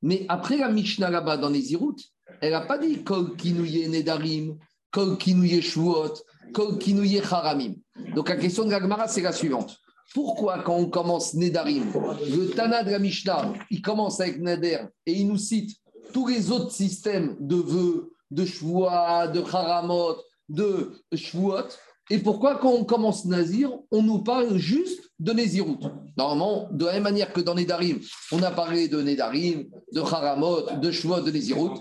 [0.00, 1.96] Mais après la Mishnah là-bas dans les Irout,
[2.40, 4.56] elle n'a pas dit kol kinouye nedarim,
[4.90, 6.14] kol kinouye shuot,
[6.52, 7.74] kol kinouye haramim.
[8.14, 9.78] Donc la question de la c'est la suivante.
[10.14, 11.92] Pourquoi quand on commence nedarim,
[12.28, 15.76] le Tana de la Mishnah, il commence avec neder et il nous cite
[16.12, 18.88] tous les autres systèmes de vœux, de shvuot,
[19.32, 20.16] de haramot,
[20.48, 21.68] de shvuot,
[22.10, 25.78] et pourquoi, quand on commence Nazir, on nous parle juste de Nézirut
[26.16, 28.00] Normalement, de la même manière que dans Nedarim,
[28.32, 31.78] on a parlé de Nedarim, de Haramot, de Shvot, de Nézirut.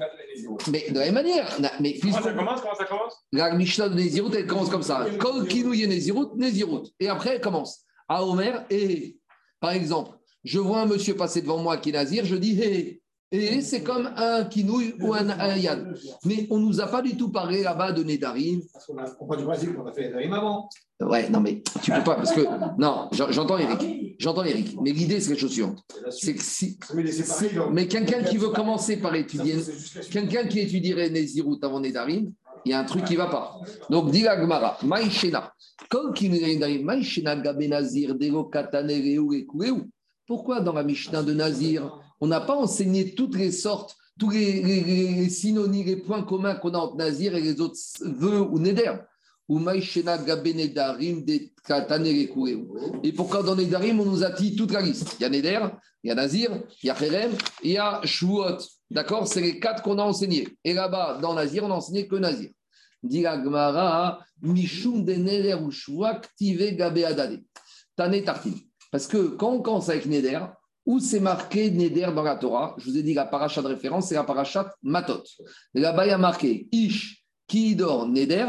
[0.72, 1.57] Mais de la même manière.
[1.80, 2.61] Mais comment ça commence?
[2.61, 3.13] Comment ça commence?
[3.34, 5.05] La Mishnah de Nézirut, elle commence comme ça.
[5.19, 6.88] Kol Kinouye Nézirut, Nézirut.
[6.99, 7.82] Et après, elle commence.
[8.07, 9.17] À Omer, et
[9.59, 10.11] par exemple,
[10.43, 13.00] je vois un monsieur passer devant moi qui est Nazir, je dis hé,
[13.34, 15.55] et c'est comme un kinouï ou un, un
[16.25, 18.61] Mais on ne nous a pas du tout parlé là-bas de Nedarim.
[18.73, 20.69] Parce qu'on a du principe qu'on a fait Nedarim avant.
[20.99, 22.41] Ouais, non, mais tu peux pas, parce que.
[22.77, 24.15] Non, j'entends Eric.
[24.19, 24.75] J'entends Eric.
[24.82, 25.82] Mais l'idée, c'est quelque chose suivante.
[26.09, 26.77] C'est que si.
[27.71, 29.55] Mais quelqu'un qui veut commencer par étudier.
[30.11, 32.34] Quelqu'un qui étudierait Nézirut avant Nedarim,
[32.65, 33.59] il y a un truc qui ne va pas.
[33.89, 35.53] Donc, dit la Gemara, Maïchena.
[35.89, 38.91] Comme qui Nedarim, Maïchena Gabenazir, Dego Katane,
[40.27, 45.28] Pourquoi dans la Mishnah de Nazir on n'a pas enseigné toutes les sortes, tous les,
[45.30, 48.93] synonymes, les points communs qu'on a entre Nazir et les autres vœux ou Neder.
[53.03, 55.59] Et pourquoi dans Nedarim, on nous a dit toute la liste Il y a Neder,
[56.03, 56.51] il y a Nazir,
[56.82, 57.32] il y a Kherem,
[57.63, 58.59] il y a Shuot.
[58.89, 59.28] D'accord?
[59.28, 60.47] C'est les quatre qu'on a enseignés.
[60.63, 62.51] Et là-bas, dans Nazir, on n'a enseigné que Nazir.
[63.03, 63.26] Dit
[64.41, 65.15] Mishum de
[65.55, 65.72] ou
[66.78, 67.41] Gabe Adade.
[67.95, 68.59] Tane Tartine.
[68.91, 70.39] Parce que quand on commence avec Neder,
[70.86, 74.07] où c'est marqué Neder dans la Torah Je vous ai dit la paracha de référence,
[74.07, 75.23] c'est la paracha Matot.
[75.73, 78.47] Là-bas, il y a marqué Ish, Kidor, Neder,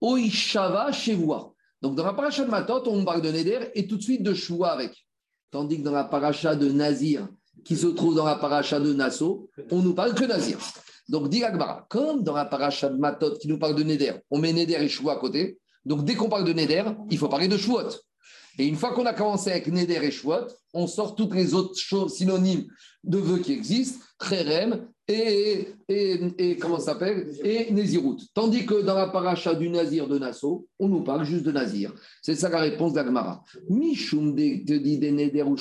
[0.00, 1.52] Oishava, Shevua.
[1.80, 4.34] Donc dans la paracha de Matot, on parle de Neder et tout de suite de
[4.34, 5.06] Shua avec.
[5.50, 7.28] Tandis que dans la paracha de Nazir,
[7.64, 10.58] qui se trouve dans la paracha de Nassau, on nous parle que Nazir.
[11.08, 11.42] Donc, dit
[11.88, 14.88] comme dans la paracha de Matot qui nous parle de Neder, on met Neder et
[14.88, 15.58] Shua à côté.
[15.84, 17.88] Donc, dès qu'on parle de Neder, il faut parler de Shuot.
[18.58, 20.12] Et une fois qu'on a commencé avec Neder et
[20.74, 22.66] on sort toutes les autres choses synonymes
[23.04, 28.18] de vœux qui existent, Kherem et, et, comment ça s'appelle Et Nézirut.
[28.34, 31.92] Tandis que dans la paracha du Nazir de Nassau, on nous parle juste de Nazir.
[32.22, 33.42] C'est ça la réponse d'Agmara.
[33.68, 35.56] Mishum te dit des Neder ou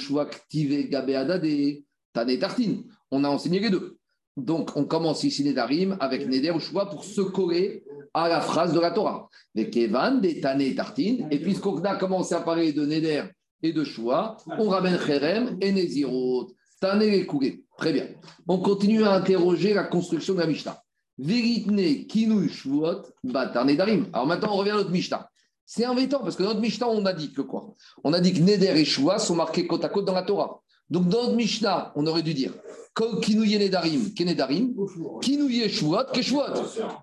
[2.14, 2.84] Tane Tartine.
[3.10, 3.98] On a enseigné les deux.
[4.38, 7.84] Donc, on commence ici Nedarim avec Neder ou pour se coller
[8.14, 9.30] à la phrase de la Torah.
[9.56, 13.24] Mais Kevan, des et Tartine, et puisqu'on a commencé à parler de Neder
[13.64, 16.52] et de Shua, on ramène Cherem et Nezirot.
[16.80, 17.64] Tane et Kougé.
[17.78, 18.08] Très bien.
[18.48, 20.82] On continue à interroger la construction de la Mishnah.
[21.20, 24.08] Véritne, Kinu, Shuot, Batar, Nedarim.
[24.14, 25.30] Alors maintenant, on revient à notre Mishnah.
[25.64, 27.76] C'est embêtant parce que dans notre Mishnah, on a dit que quoi?
[28.04, 30.61] On a dit que Neder et Shua sont marqués côte à côte dans la Torah.
[30.92, 32.52] Donc dans notre Mishnah, on aurait dû dire
[32.94, 34.76] Kinouye Nedarim, Kenedarim,
[35.22, 36.54] Kinouye Shuot, Keshuot.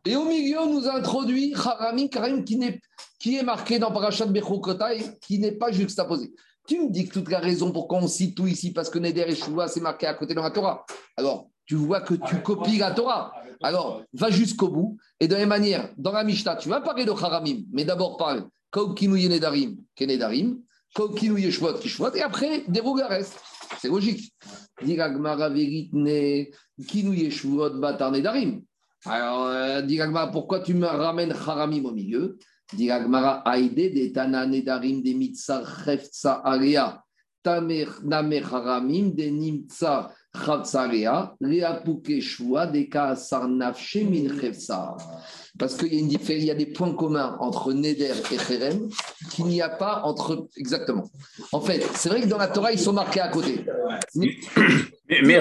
[0.04, 2.80] Et au milieu, on nous a introduit Harami Karim qui, est,
[3.18, 6.32] qui est marqué dans Parashat Bechokotai, qui n'est pas juxtaposé.
[6.66, 9.24] Tu me dis que toute la raison pourquoi on cite tout ici, parce que Neder
[9.26, 10.84] et Shua, c'est marqué à côté dans la Torah.
[11.16, 13.32] Alors, tu vois que tu copies la Torah.
[13.62, 14.98] Alors, va jusqu'au bout.
[15.18, 18.18] Et de la même manière, dans la Mishnah, tu vas parler de Haramim, mais d'abord
[18.18, 20.60] parle Kaukinouye Nedarim, Kenedarim,
[20.94, 23.40] Kaukinouye Shvot, Kishvot, et après, déroule le reste.
[23.80, 24.32] C'est logique.
[28.10, 28.62] Nedarim.
[29.04, 32.38] Alors, euh, Diragmara, pourquoi tu me ramènes Haramim au milieu?
[32.74, 37.02] Diragmara Aide, de Tana Nedarim, de Mitzar, Cheftsa, Area,
[37.42, 40.12] Tamer, Namer Haramim, de Nimtsa,
[45.58, 48.88] parce qu'il y, a une il y a des points communs entre Neder et Cherem
[49.30, 50.48] qu'il n'y a pas entre.
[50.56, 51.04] Exactement.
[51.52, 53.64] En fait, c'est vrai que dans la Torah, ils sont marqués à côté.
[54.14, 54.36] Mais,
[55.10, 55.40] mais,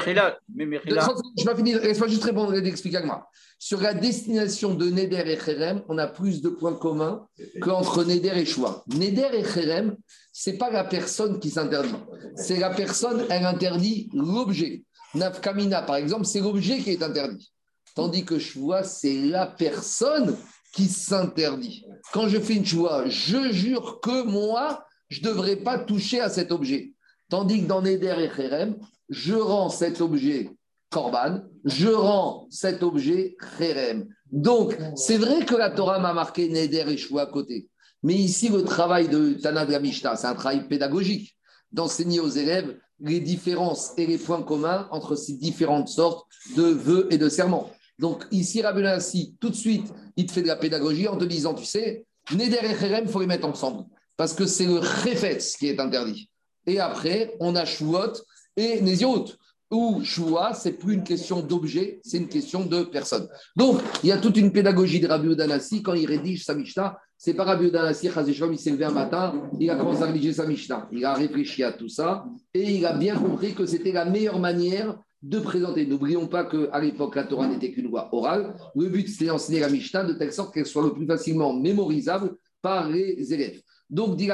[0.55, 3.27] mais, mais Je vais finir, laisse-moi juste répondre et expliquer moi.
[3.59, 7.27] Sur la destination de Neder et Cherem, on a plus de points communs
[7.61, 8.83] qu'entre Neder et Shua.
[8.87, 9.97] Neder et Cherem,
[10.31, 11.95] ce n'est pas la personne qui s'interdit.
[12.35, 14.83] C'est la personne, elle interdit l'objet.
[15.15, 17.51] Nafkamina, par exemple, c'est l'objet qui est interdit.
[17.95, 20.37] Tandis que Shua, c'est la personne
[20.73, 21.85] qui s'interdit.
[22.13, 26.29] Quand je fais une Shua, je jure que moi, je ne devrais pas toucher à
[26.29, 26.93] cet objet.
[27.29, 28.77] Tandis que dans Neder et Kherem,
[29.09, 30.49] je rends cet objet
[30.89, 34.07] Korban, je rends cet objet Kherem.
[34.31, 37.67] Donc, c'est vrai que la Torah m'a marqué Neder et Shua à côté.
[38.03, 41.35] Mais ici, le travail de Tana c'est un travail pédagogique,
[41.71, 46.25] d'enseigner aux élèves les différences et les points communs entre ces différentes sortes
[46.55, 47.71] de vœux et de serments.
[47.99, 51.25] Donc ici, Rabbi Nassi, tout de suite, il te fait de la pédagogie en te
[51.25, 53.85] disant, tu sais, Neder et Kherem, il faut les mettre ensemble,
[54.17, 56.29] parce que c'est le Chefetz qui est interdit.
[56.65, 58.13] Et après, on a Shuot
[58.55, 59.25] et Néziot,
[59.71, 63.27] où Shua, c'est plus une question d'objet, c'est une question de personne.
[63.55, 66.97] Donc, il y a toute une pédagogie de Rabbi Udanassi quand il rédige sa Mishnah.
[67.17, 70.45] C'est pas Rabbi Udanassi, il s'est levé un matin, il a commencé à rédiger sa
[70.45, 70.87] Mishnah.
[70.91, 74.39] Il a réfléchi à tout ça et il a bien compris que c'était la meilleure
[74.39, 75.85] manière de présenter.
[75.85, 78.55] N'oublions pas qu'à l'époque, la Torah n'était qu'une loi orale.
[78.75, 82.35] Le but, c'était d'enseigner la Mishnah de telle sorte qu'elle soit le plus facilement mémorisable
[82.61, 83.61] par les élèves.
[83.89, 84.27] Donc, dit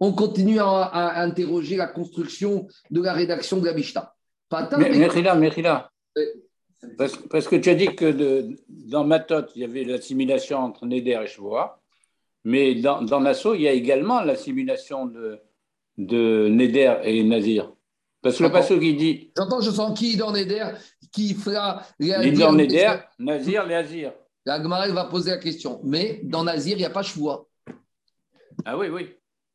[0.00, 4.14] on continue à, interroger la construction de la rédaction de la Mishnah.
[4.78, 5.90] Mérila,
[6.96, 11.26] Parce, que tu as dit que dans Matot, il y avait l'assimilation entre Neder et
[11.26, 11.80] Shvoa,
[12.44, 15.40] mais dans, dans l'assaut, il y a également l'assimilation de,
[15.98, 17.72] de Neder et Nazir.
[18.22, 19.30] Parce que le passage qui dit.
[19.36, 20.70] J'entends, je sens qui dans Neder,
[21.12, 21.82] qui fera.
[22.00, 24.12] Neder, Neder, Nazir, Azir.
[24.48, 25.78] La Gemara va poser la question.
[25.84, 27.46] Mais dans Nazir, il n'y a pas choix.
[28.64, 29.10] Ah oui, oui.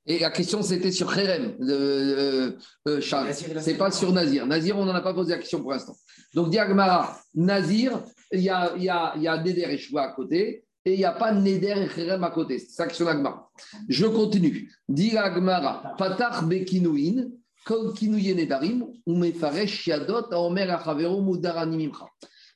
[0.06, 2.52] Et la question, c'était sur Kherem, euh,
[2.88, 3.34] euh, Charles.
[3.34, 4.46] C'est pas sur Nazir.
[4.46, 5.96] Nazir, on n'en a pas posé la question pour l'instant.
[6.36, 10.64] Donc, Diagmara, Nazir, il y a, y, a, y a Neder et Choua à côté,
[10.86, 12.60] et il n'y a pas Neder et Kherem à côté.
[12.60, 13.50] C'est ça que sur l'Agmara.
[13.90, 14.72] Je continue.
[14.88, 17.30] Diagmara, Patach Bekinouin,
[17.66, 22.06] Kol Kinouye Nedarim, Umefaresh Yadot, Omer Achavero Mudaranimimcha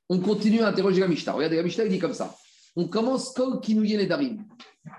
[0.10, 1.34] on continue à interroger la Mishnah.
[1.34, 2.36] Regardez, la Mishnah, il dit comme ça.
[2.76, 4.45] On commence Kol Kinouye Nedarim.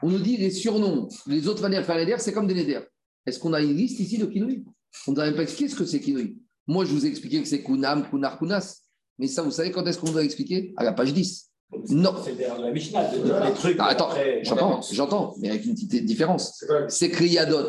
[0.02, 2.80] On nous dit les surnoms, les autres manières de faire Neder, c'est comme des Neder.
[3.24, 4.64] Est-ce qu'on a une liste ici de Kinouye?
[5.06, 6.38] On ne doit même pas expliquer ce que c'est Kinouye.
[6.66, 8.82] Moi, je vous ai expliqué que c'est Kunam, Kunar, Kunas.
[9.18, 10.74] Mais ça, vous savez quand est-ce qu'on doit expliquer?
[10.76, 11.50] À la page 10.
[11.90, 12.14] Non.
[12.24, 13.76] C'est la Mishnah, les trucs.
[13.78, 14.10] Ah, attends,
[14.42, 16.64] j'entends, j'entends, mais avec une petite différence.
[16.88, 17.68] C'est que Yadot.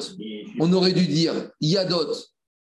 [0.59, 2.13] On aurait dû dire Yadot,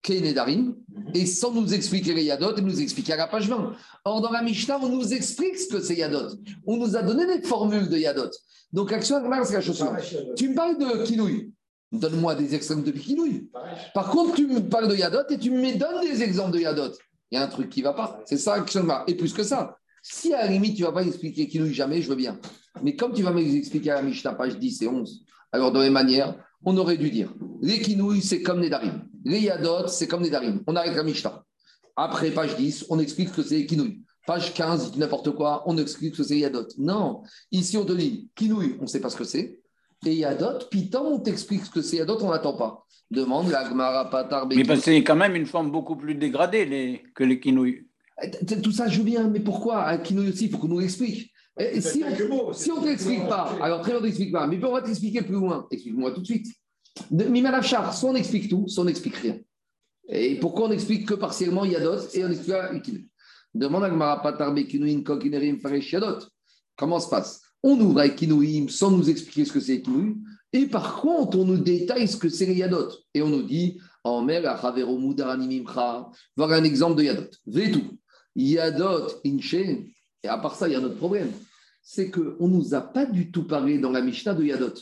[0.04, 1.12] Kenedarim, mhm.
[1.16, 3.74] et sans nous expliquer les Yadot, et nous expliquer à la page 20.
[4.06, 6.36] Or, dans la Mishnah, on nous explique ce que c'est Yadot.
[6.68, 8.30] On nous a donné des formules de Yadot.
[8.72, 9.84] Donc, action c'est la chose
[10.36, 11.52] Tu me parles de Kinouï.
[11.92, 13.50] Donne-moi des exemples de Kinouï.
[13.94, 16.92] Par contre, tu me parles de Yadot et tu me donnes des exemples de Yadot.
[17.32, 18.20] Il y a un truc qui ne va pas.
[18.26, 21.04] C'est ça, action Et plus que ça, si à la limite, tu ne vas pas
[21.04, 22.38] expliquer Kinouï jamais, je veux bien.
[22.82, 25.86] Mais comme tu vas m'expliquer à la Mishnah, page 10 et 11, alors de la
[25.86, 26.36] même manière,
[26.66, 28.70] on aurait dû dire les Kinouï, c'est comme les.
[29.26, 30.62] Les Yadot, c'est comme les Darim.
[30.68, 31.44] On arrête la Mishnah.
[31.96, 34.02] Après, page 10, on explique que c'est Kinouï.
[34.26, 36.68] Page 15, n'importe quoi, on explique que c'est Yadot.
[36.78, 39.60] Non, ici on te dit Kinouï, on ne sait pas ce que c'est.
[40.06, 42.86] Et Yadot, puis tant on t'explique ce que c'est Yadot, on n'attend pas.
[43.12, 47.04] Demande la Gmara Patar Mais c'est quand même une forme beaucoup plus dégradée les...
[47.14, 47.40] que les.
[48.22, 51.32] Eh, tout ça, je viens, mais pourquoi Un Kinouï aussi, il faut qu'on nous l'explique.
[51.60, 54.72] Si, si, on ne t'explique pas, alors très bien, on ne t'explique pas, mais on
[54.72, 55.68] va t'expliquer plus loin.
[55.70, 56.48] Explique-moi tout de suite.
[57.12, 59.38] Mimalachar, soit on explique tout, soit on n'explique rien.
[60.08, 63.08] Et pourquoi on explique que partiellement Yadot et on explique Kinouï
[63.54, 66.20] Demande à Gmara Patar Bekinouim Kokinerim Faresh Yadot.
[66.76, 67.42] Comment se passe?
[67.62, 70.16] On ouvre avec Kinouim sans nous expliquer ce que c'est Kinouim.
[70.52, 72.90] Et par contre, on nous détaille ce que c'est les Yadot.
[73.14, 74.42] Et on nous dit en mer,
[76.36, 77.30] Voilà un exemple de Yadot.
[77.48, 77.98] Vetou.
[78.36, 79.54] Yadot Inche.
[79.54, 81.32] Et à part ça, il y a un autre problème.
[81.82, 84.74] c'est qu'on ne nous a pas du tout parlé dans la Mishnah de Yadot.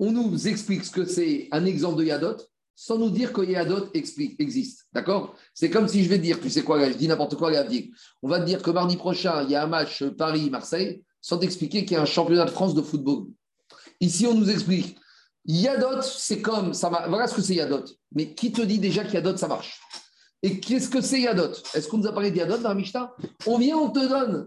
[0.00, 2.36] On nous explique ce que c'est un exemple de Yadot
[2.76, 4.86] sans nous dire que Yadot existe.
[4.92, 5.36] D'accord?
[5.54, 7.64] C'est comme si je vais dire, tu sais quoi, je dis n'importe quoi, à
[8.22, 11.84] On va te dire que mardi prochain, il y a un match Paris-Marseille, sans t'expliquer
[11.84, 13.26] qu'il y a un championnat de France de football.
[14.00, 14.96] Ici, on nous explique.
[15.46, 16.88] Yadot, c'est comme ça.
[17.08, 17.84] Voilà ce que c'est Yadot.
[18.12, 19.80] Mais qui te dit déjà qu'Yadot, ça marche?
[20.42, 21.52] Et qu'est-ce que c'est Yadot?
[21.74, 23.16] Est-ce qu'on nous a parlé de Yadot dans la
[23.46, 24.46] On vient, on te donne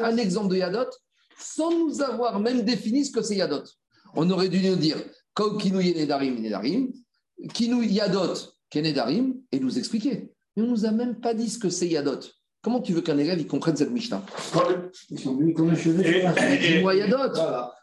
[0.00, 0.90] un exemple de Yadot
[1.38, 3.64] sans nous avoir même défini ce que c'est Yadot.
[4.16, 4.96] On aurait dû nous dire
[5.60, 6.92] Kinu Nedarim, Nedarim,
[7.52, 8.34] Kinu Yadot,
[8.70, 10.32] Kenedarim, et nous expliquer.
[10.56, 12.20] Mais on ne nous a même pas dit ce que c'est Yadot.
[12.62, 14.24] Comment tu veux qu'un élève il comprenne cette Mishnah?
[15.10, 17.34] Dis-moi Yadot.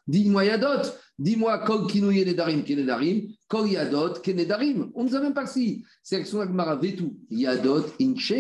[0.07, 0.89] Dis-moi Yadot.
[1.19, 4.91] Dis-moi Kol Kinu Nedarim, Kenedarim, Kol Yadot, Kenedarim.
[4.95, 5.85] On ne nous a même pas si.
[6.01, 7.15] C'est son Agmara Vetou.
[7.29, 8.33] Yadot, Inche.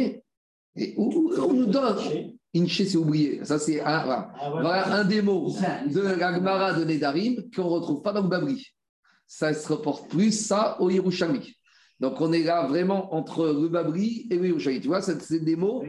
[0.75, 2.32] Et on nous donne.
[2.55, 3.39] Inché, c'est oublié.
[3.43, 4.93] Ça, c'est un, ah, voilà.
[4.93, 5.51] un des mots
[5.87, 8.67] de l'Agmara de Nedarim qu'on ne retrouve pas dans le Babri.
[9.25, 11.55] Ça se reporte plus, ça, au Yerushalmi.
[11.99, 14.81] Donc, on est là vraiment entre le Babri et le Yerushalmi.
[14.81, 15.83] Tu vois, c'est des mots.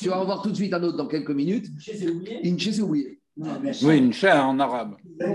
[0.00, 1.68] Tu vas en voir tout de suite un autre dans quelques minutes.
[1.78, 3.18] Inché, c'est oublié Inché, c'est oublié.
[3.34, 3.48] Non,
[3.82, 4.96] oui, Inché en arabe.
[5.18, 5.32] Non,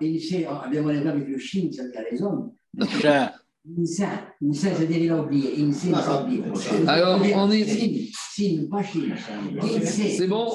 [0.00, 2.54] Inché, avec le Chine, ça a raison.
[2.78, 3.08] Inché.
[3.08, 3.32] Insa,
[3.64, 4.08] Insa,
[4.52, 5.62] c'est déjà oublié.
[5.62, 6.42] Insa, oublié.
[6.88, 8.10] Alors, on est.
[8.34, 10.52] C'est bon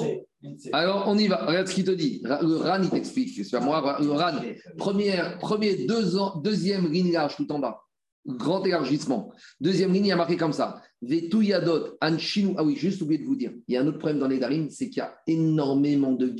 [0.72, 1.46] Alors, on y va.
[1.46, 2.20] Regarde ce qu'il te dit.
[2.22, 3.44] Le RAN, il t'explique.
[3.44, 4.40] C'est moi, le RAN.
[4.76, 7.82] Première, premier, deux ans, deuxième ligne large tout en bas.
[8.26, 9.32] Grand élargissement.
[9.58, 10.82] Deuxième ligne, il y a marqué comme ça.
[11.00, 12.54] Vetuyadot, Anshinu.
[12.58, 13.52] Ah oui, juste oublié de vous dire.
[13.68, 16.30] Il y a un autre problème dans les Darim, c'est qu'il y a énormément de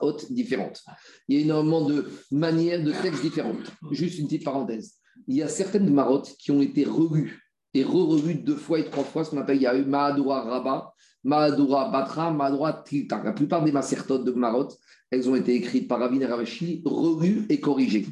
[0.00, 0.82] hautes différentes.
[1.28, 3.70] Il y a énormément de manières, de textes différentes.
[3.92, 7.42] Juste une petite parenthèse il y a certaines marottes qui ont été revues
[7.74, 10.42] et re-revues deux fois et trois fois, ce qu'on appelle, il y a eu Mahadura
[10.42, 10.94] Rabba,
[11.24, 13.22] Mahadura Batra, Mahadura Tilta.
[13.22, 14.78] La plupart des macertotes de marottes,
[15.10, 18.06] elles ont été écrites par Rabin Ravashi, revues et corrigées.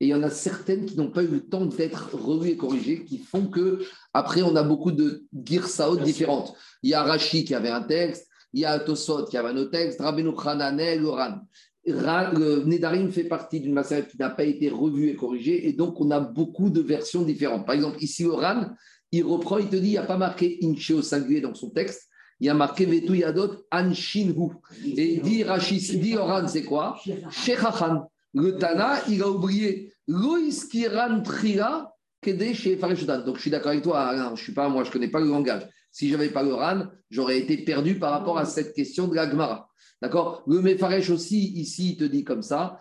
[0.00, 2.56] Et il y en a certaines qui n'ont pas eu le temps d'être revues et
[2.56, 3.80] corrigées, qui font que
[4.12, 6.54] après on a beaucoup de girsaot différentes.
[6.82, 9.56] Il y a Rashi qui avait un texte, il y a Tosot qui avait un
[9.56, 11.38] autre texte, Rabbeinu Hananel, Loran
[11.84, 16.00] le Nedarim fait partie d'une masse qui n'a pas été revue et corrigée, et donc
[16.00, 17.66] on a beaucoup de versions différentes.
[17.66, 18.66] Par exemple, ici, Oran,
[19.10, 21.70] il reprend, il te dit, il n'y a pas marqué Inche au singulier dans son
[21.70, 22.08] texte,
[22.40, 24.50] il a marqué Vetu Yadot Anshinhu.
[24.84, 26.98] Et dit Rachis, dit Oran, c'est quoi?
[27.30, 28.10] Shechachan.
[28.34, 34.34] Le Tana, il a oublié Loiskiran Trila Kede Donc je suis d'accord avec toi, Alain,
[34.34, 35.68] je suis pas, moi je ne connais pas le langage.
[35.92, 39.14] Si je n'avais pas le RAN, j'aurais été perdu par rapport à cette question de
[39.14, 39.68] la Gemara.
[40.00, 40.42] D'accord?
[40.48, 42.78] Le Mefaresh aussi, ici, il te dit comme ça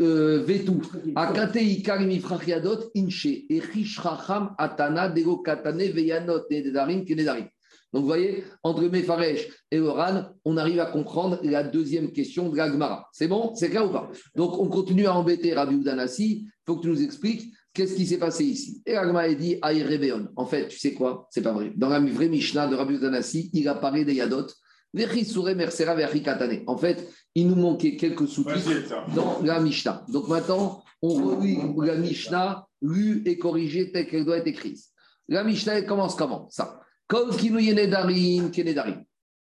[0.00, 0.72] euh, Vetu,
[1.16, 7.48] Akatei Karimi Frachiadot, Inche, Echishracham Atana, Dego Katane, Veyanot, Nedarim, Kenedarim.
[7.92, 12.56] Donc, vous voyez, entre Mefaresh et Oran, on arrive à comprendre la deuxième question de
[12.56, 13.06] l'Agmara.
[13.12, 13.54] C'est bon?
[13.54, 14.10] C'est clair ou pas?
[14.34, 16.46] Donc, on continue à embêter Rabbi Udanassi.
[16.46, 18.82] Il faut que tu nous expliques qu'est-ce qui s'est passé ici?
[18.86, 20.28] Et l'Agmara dit Aïrebeon.
[20.36, 21.26] En fait, tu sais quoi?
[21.30, 21.72] C'est pas vrai.
[21.76, 24.46] Dans la vraie Mishnah de Rabbi Udanassi, il a parlé des Yadot
[24.94, 30.04] en fait, il nous manquait quelques sous-titres dans la Mishnah.
[30.08, 34.80] Donc maintenant, on relit la Mishnah lue et corrigée telle qu'elle doit être écrite.
[35.28, 36.46] La Mishnah, elle commence comment?
[36.50, 36.82] Ça.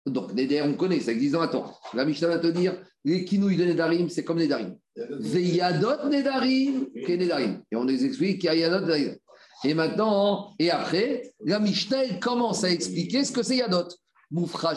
[0.05, 1.73] Donc, Neder, on connaît, ça existe dans la Torah.
[1.93, 4.75] La Mishnah va te dire les kinouilles de Nedarim, c'est comme Nedarim.
[4.95, 7.61] Veyadot Nedarim, Kenedarim.
[7.71, 9.15] Et on nous explique qu'il y a Yadot Nedarim.
[9.63, 13.87] Et maintenant, et après, la Mishnah, elle commence à expliquer ce que c'est Yadot.
[14.31, 14.69] Maintenant,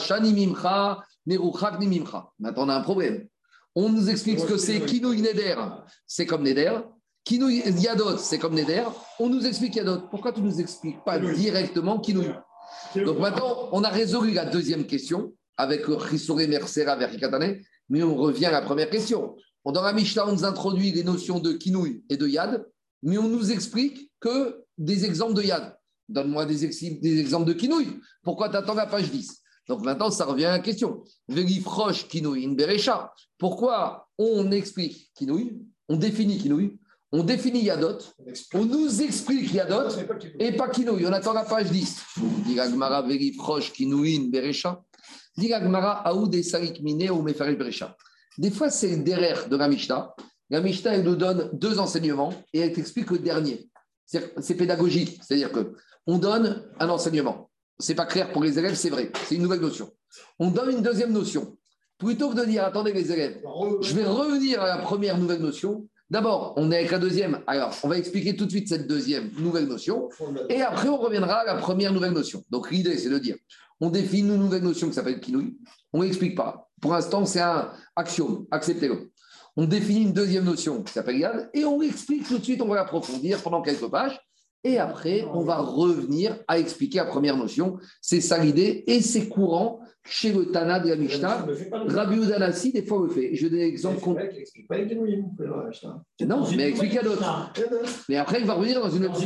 [2.63, 3.27] on a un problème.
[3.75, 5.55] On nous explique ce que c'est Kinouï Neder,
[6.07, 6.79] c'est comme Neder.
[7.23, 8.85] Kinouï Yadot, c'est comme Neder.
[9.19, 10.07] On nous explique Yadot.
[10.09, 12.31] Pourquoi tu ne nous expliques pas directement Kinouï
[12.95, 17.57] Donc maintenant, on a résolu la deuxième question avec Risore Mercera Verikatane,
[17.89, 19.35] mais on revient à la première question.
[19.65, 22.65] Dans la Mishnah, on nous introduit les notions de Kinouï et de Yad,
[23.03, 25.77] mais on nous explique que des exemples de Yad.
[26.07, 27.99] Donne-moi des, des, exemples de Kinouï.
[28.23, 31.03] Pourquoi tu attends la page 10 donc maintenant, ça revient à la question.
[31.27, 33.13] Berecha.
[33.37, 36.79] Pourquoi on explique kinouï, on définit kinouï,
[37.11, 37.97] on définit yadot,
[38.53, 39.89] on nous explique yadot
[40.39, 41.05] et pas kinouï.
[41.07, 42.01] On attend la page 10.
[42.45, 44.81] Digagmara vegifrosh kinouï berecha.
[45.37, 47.95] Digagmara aoud sarik mine ou berecha.
[48.37, 50.13] Des fois, c'est derrière de la Mishnah.
[50.49, 53.69] La Mishnah, elle nous donne deux enseignements et elle t'explique le dernier.
[54.05, 55.19] C'est pédagogique.
[55.21, 55.73] C'est-à-dire que
[56.07, 57.49] on donne un enseignement
[57.79, 59.91] c'est pas clair pour les élèves, c'est vrai, c'est une nouvelle notion.
[60.37, 61.57] On donne une deuxième notion.
[61.97, 63.41] Plutôt que de dire, attendez les élèves,
[63.81, 65.87] je vais revenir à la première nouvelle notion.
[66.09, 67.39] D'abord, on est avec la deuxième.
[67.45, 70.09] Alors, on va expliquer tout de suite cette deuxième nouvelle notion.
[70.49, 72.43] Et après, on reviendra à la première nouvelle notion.
[72.49, 73.35] Donc, l'idée, c'est de dire,
[73.79, 75.55] on définit une nouvelle notion qui s'appelle kinouï.
[75.93, 76.69] On n'explique pas.
[76.81, 79.11] Pour l'instant, c'est un axiome, acceptez-le.
[79.55, 82.67] On définit une deuxième notion qui s'appelle Yad et on l'explique tout de suite, on
[82.67, 84.19] va l'approfondir pendant quelques pages.
[84.63, 87.77] Et après, on va revenir à expliquer la première notion.
[88.01, 88.83] C'est ça l'idée.
[88.87, 89.79] Et c'est courant
[90.09, 91.45] chez le Tana de la Mishnah.
[91.87, 93.35] Rabbi Udanassi, des fois, le fait.
[93.35, 93.99] Je donne l'exemple.
[93.99, 94.15] Qu'on...
[96.25, 97.53] Non, mais explique à d'autres.
[98.09, 99.21] Mais après, il va revenir dans une autre.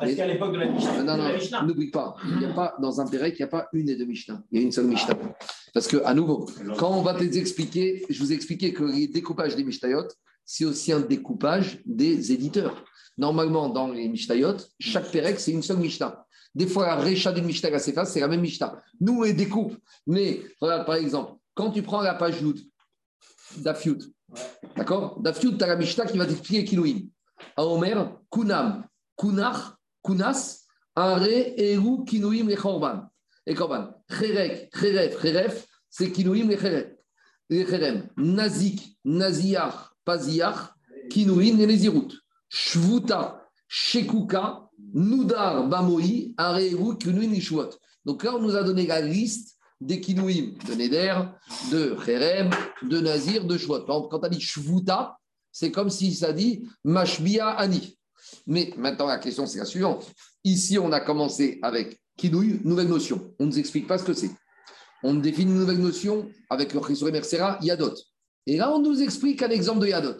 [0.00, 1.02] Parce qu'à l'époque de la Mishnah.
[1.02, 2.14] Non, non, n'oublie pas.
[2.28, 4.42] Il n'y a pas, dans un Pérec, il n'y a pas une et deux Mishnah.
[4.52, 5.16] Il y a une seule Mishnah.
[5.72, 6.46] Parce que, à nouveau,
[6.78, 10.08] quand on va te expliquer, je vous ai expliqué que le découpage des Mishnayot,
[10.44, 12.84] c'est aussi un découpage des éditeurs.
[13.16, 16.23] Normalement, dans les Mishnayot, chaque Pérec, c'est une seule Mishnah.
[16.54, 18.80] Des fois, la Récha d'une Mishnah à c'est la même Mishnah.
[19.00, 19.76] Nous, on les découpe.
[20.06, 22.60] Mais, regarde, par exemple, quand tu prends la page Yud,
[23.56, 23.98] Dafyut,
[24.76, 25.20] d'accord?
[25.20, 27.08] Dafyut, tu as la Mishnah qui va t'expliquer Kilouim.
[27.56, 28.84] Omer, Kunam,
[29.16, 33.08] Kunach, Kunas, Are, Eru, Kinouim, les Chorban.
[33.46, 33.90] Et Korban.
[34.08, 36.86] Cherek, Cheref, Cheref, c'est Kinouim, les Cheref.
[37.50, 38.08] Les Cherem.
[38.16, 40.74] Nazik, Naziach, Paziach,
[41.10, 42.12] Kinouim, les Nezirut.
[42.48, 47.70] Shvuta, Shekuka, Nudar, Bamoi, Areu, Kinouim, Nishuot.
[48.04, 51.14] Donc là, on nous a donné la liste des Kinouim, de Neder,
[51.70, 52.50] de Cherem,
[52.82, 53.56] de Nazir, de.
[53.56, 55.16] Par exemple, quand as dit Shvuta,
[55.52, 57.96] c'est comme si ça dit Mashbia Ani.
[58.46, 60.10] Mais maintenant, la question, c'est la suivante.
[60.44, 63.34] Ici, on a commencé avec Kinouim, nouvelle notion.
[63.38, 64.30] On ne nous explique pas ce que c'est.
[65.02, 67.94] On définit une nouvelle notion avec le Chrysoé Mercera, Yadot.
[68.46, 70.16] Et là, on nous explique un exemple de Yadot.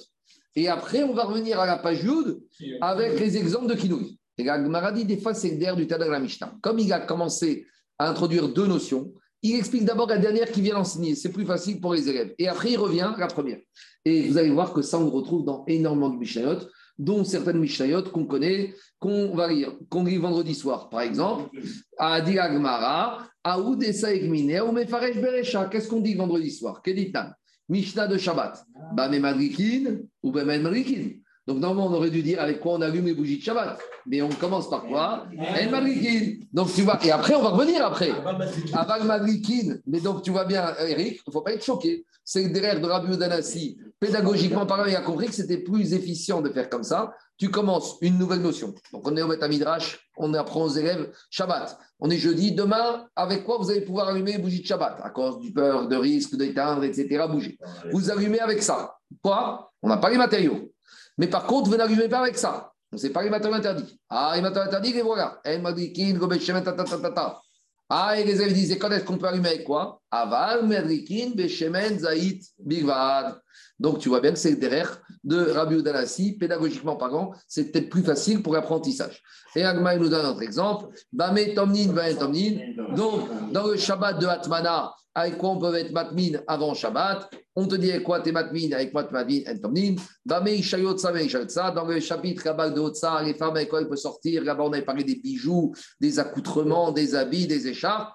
[0.56, 2.40] Et après, on va revenir à la page Yud
[2.80, 4.18] avec les exemples de Kinouï.
[4.38, 6.54] Et la Gemara dit des fois, c'est du Tadar la Mishnah.
[6.60, 7.66] Comme il a commencé
[7.98, 9.12] à introduire deux notions,
[9.42, 11.14] il explique d'abord la dernière qui vient l'enseigner.
[11.14, 12.34] C'est plus facile pour les élèves.
[12.38, 13.58] Et après, il revient à la première.
[14.04, 16.60] Et vous allez voir que ça, on le retrouve dans énormément de Mishnayot,
[16.98, 20.88] dont certaines Mishnayot qu'on connaît, qu'on va lire, qu'on lit vendredi soir.
[20.88, 21.50] Par exemple,
[21.98, 25.66] à Agmara, Aoud ou Mefaresh Berecha.
[25.66, 26.80] Qu'est-ce qu'on dit vendredi soir?
[26.82, 27.30] Keditan
[27.68, 28.64] Mishnah de Shabbat.
[28.96, 31.18] Madrikin ou Madrikin.
[31.46, 33.78] Donc, normalement, on aurait dû dire avec quoi on allume les bougies de Shabbat.
[34.06, 35.26] Mais on commence par quoi?
[35.56, 36.38] El Madrikin.
[36.52, 38.12] Donc, tu vois, et après, on va revenir après.
[38.72, 39.76] Aval Madrikin.
[39.86, 42.06] Mais donc, tu vois bien, Eric, il ne faut pas être choqué.
[42.24, 46.48] C'est derrière de Rabbi Udanassi, pédagogiquement parlant, il a compris que c'était plus efficient de
[46.48, 47.12] faire comme ça.
[47.36, 48.72] Tu commences une nouvelle notion.
[48.92, 51.78] Donc, on est au Midrash, on apprend aux élèves Shabbat.
[52.00, 52.52] On est jeudi.
[52.52, 55.00] Demain, avec quoi vous allez pouvoir allumer les bougies de Shabbat?
[55.02, 57.24] À cause du peur, de risque, d'éteindre, etc.
[57.28, 57.58] Bouger.
[57.92, 58.96] Vous allumez avec ça.
[59.22, 59.70] Quoi?
[59.82, 60.70] On n'a pas les matériaux.
[61.18, 62.72] Mais par contre, vous n'allumez pas avec ça.
[62.92, 63.98] On ne pas les matériaux interdits.
[64.08, 65.40] Ah, les matériaux interdits, les voilà.
[67.88, 70.00] Ah, et les élèves disaient quand est-ce qu'on peut allumer avec quoi?
[70.10, 73.40] Aval, Medrikin, Beshemen, Zaït, Bigvad.
[73.78, 78.02] Donc tu vois bien que c'est derrière de Rabbi Udanassi, pédagogiquement parlant, c'est peut-être plus
[78.02, 79.22] facile pour l'apprentissage.
[79.56, 80.86] Et Agma nous donne un autre exemple.
[81.12, 82.58] Bame Tomnin, Bame Tomnin.
[82.94, 87.30] Donc, dans le Shabbat de Atmana, avec quoi on peut être matmin avant Shabbat?
[87.54, 89.94] On te dit avec quoi tu es matmin Avec quoi matmin et tomnin
[90.26, 94.42] Bame Dans le chapitre de Otsa, les femmes avec quoi elles peuvent sortir?
[94.42, 98.12] Là-bas, on avait parlé des bijoux, des accoutrements, des habits, des écharpes.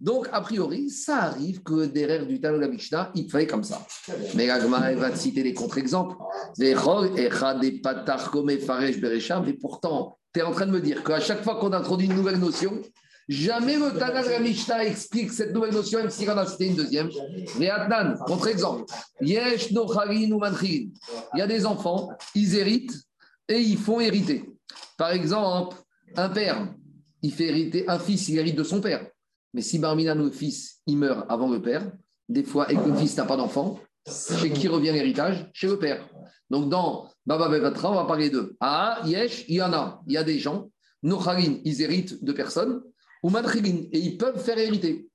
[0.00, 3.84] Donc, a priori, ça arrive que derrière du Tano la Mishnah, il fallait comme ça.
[4.34, 6.16] Mais Agma va te citer des contre-exemples.
[6.58, 6.74] Mais
[9.54, 12.38] pourtant, tu es en train de me dire qu'à chaque fois qu'on introduit une nouvelle
[12.38, 12.80] notion,
[13.28, 16.76] Jamais le Tana de Mishnah explique cette nouvelle notion, même s'il en a cité une
[16.76, 17.10] deuxième.
[17.58, 18.84] Mais Adnan, contre-exemple,
[19.20, 22.98] Yesh no ou Il y a des enfants, ils héritent
[23.46, 24.44] et ils font hériter.
[24.96, 25.76] Par exemple,
[26.16, 26.68] un père,
[27.22, 29.06] il fait hériter, un fils, il hérite de son père.
[29.54, 31.90] Mais si Barmina, le fils, il meurt avant le père,
[32.28, 35.50] des fois, et que le fils n'a pas d'enfant, chez qui revient l'héritage?
[35.52, 36.06] Chez le père.
[36.50, 38.56] Donc, dans Baba Bevatra, on va parler d'eux.
[38.60, 40.00] Ah, Yesh, il y a.
[40.06, 40.70] Il y a des gens,
[41.02, 42.82] Nocharin, ils héritent de personnes
[43.22, 45.08] ou et ils peuvent faire hériter.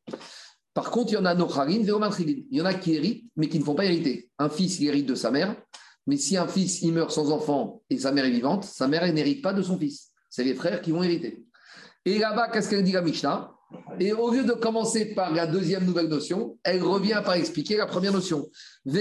[0.74, 3.47] Par contre, il y en a nocharin et Il y en a qui héritent, mais
[3.47, 4.30] qui ne font pas hériter.
[4.39, 5.56] Un fils, il hérite de sa mère,
[6.08, 9.12] mais si un fils, il meurt sans enfant et sa mère est vivante, sa mère,
[9.14, 10.12] n'hérite pas de son fils.
[10.30, 11.45] C'est les frères qui vont hériter.
[12.06, 13.49] Et là-bas, qu'est-ce qu'elle dit la Mishnah?
[13.99, 17.86] Et au lieu de commencer par la deuxième nouvelle notion, elle revient par expliquer la
[17.86, 18.47] première notion.
[18.86, 18.93] Il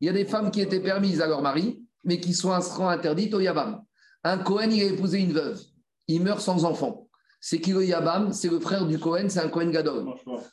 [0.00, 3.40] y a des femmes qui étaient permises à leur mari, mais qui sont interdites au
[3.40, 3.80] Yabam.
[4.24, 5.60] Un Cohen, il a épousé une veuve.
[6.08, 7.08] Il meurt sans enfant.
[7.40, 8.32] C'est qui le Yabam?
[8.32, 10.06] C'est le frère du Cohen, c'est un Cohen Gadol.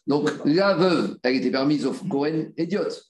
[0.05, 3.03] Donc la veuve, elle était permise au Cohen idiote.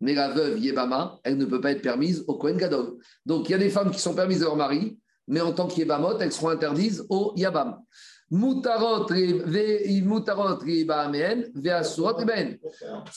[0.00, 2.98] Mais la veuve Yebama, elle ne peut pas être permise au Cohen Gadol.
[3.26, 5.66] Donc il y a des femmes qui sont permises à leur mari, mais en tant
[5.68, 7.78] qu'Yebamot, elles seront interdites au Yabam.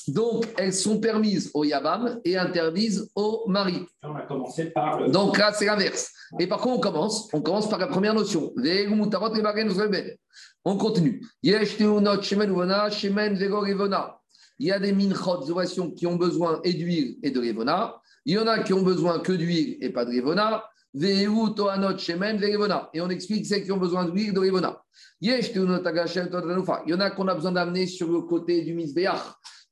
[0.08, 3.86] Donc, elles sont permises au Yabam et interdites au mari.
[4.04, 6.12] On a commencé par Donc là, c'est l'inverse.
[6.40, 7.28] Et par contre, on commence?
[7.34, 8.54] On commence par la première notion.
[10.64, 11.22] On continue.
[14.62, 17.99] Il y a des minchot, des qui ont besoin et d'huile et de revona.
[18.26, 20.64] Il y en a qui ont besoin que d'huile et pas de revona.
[22.93, 24.80] Et on explique celles qui ont besoin d'huile et de revona.
[25.20, 29.18] Il y en a qu'on a besoin d'amener sur le côté du Misbeach,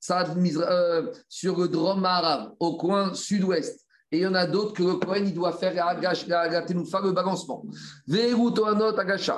[0.10, 3.86] euh, sur le Drom arabe, au coin sud-ouest.
[4.12, 7.64] Et il y en a d'autres que le Kohen il doit faire le balancement.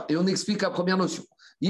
[0.08, 1.26] Et on explique la première notion.
[1.62, 1.70] Il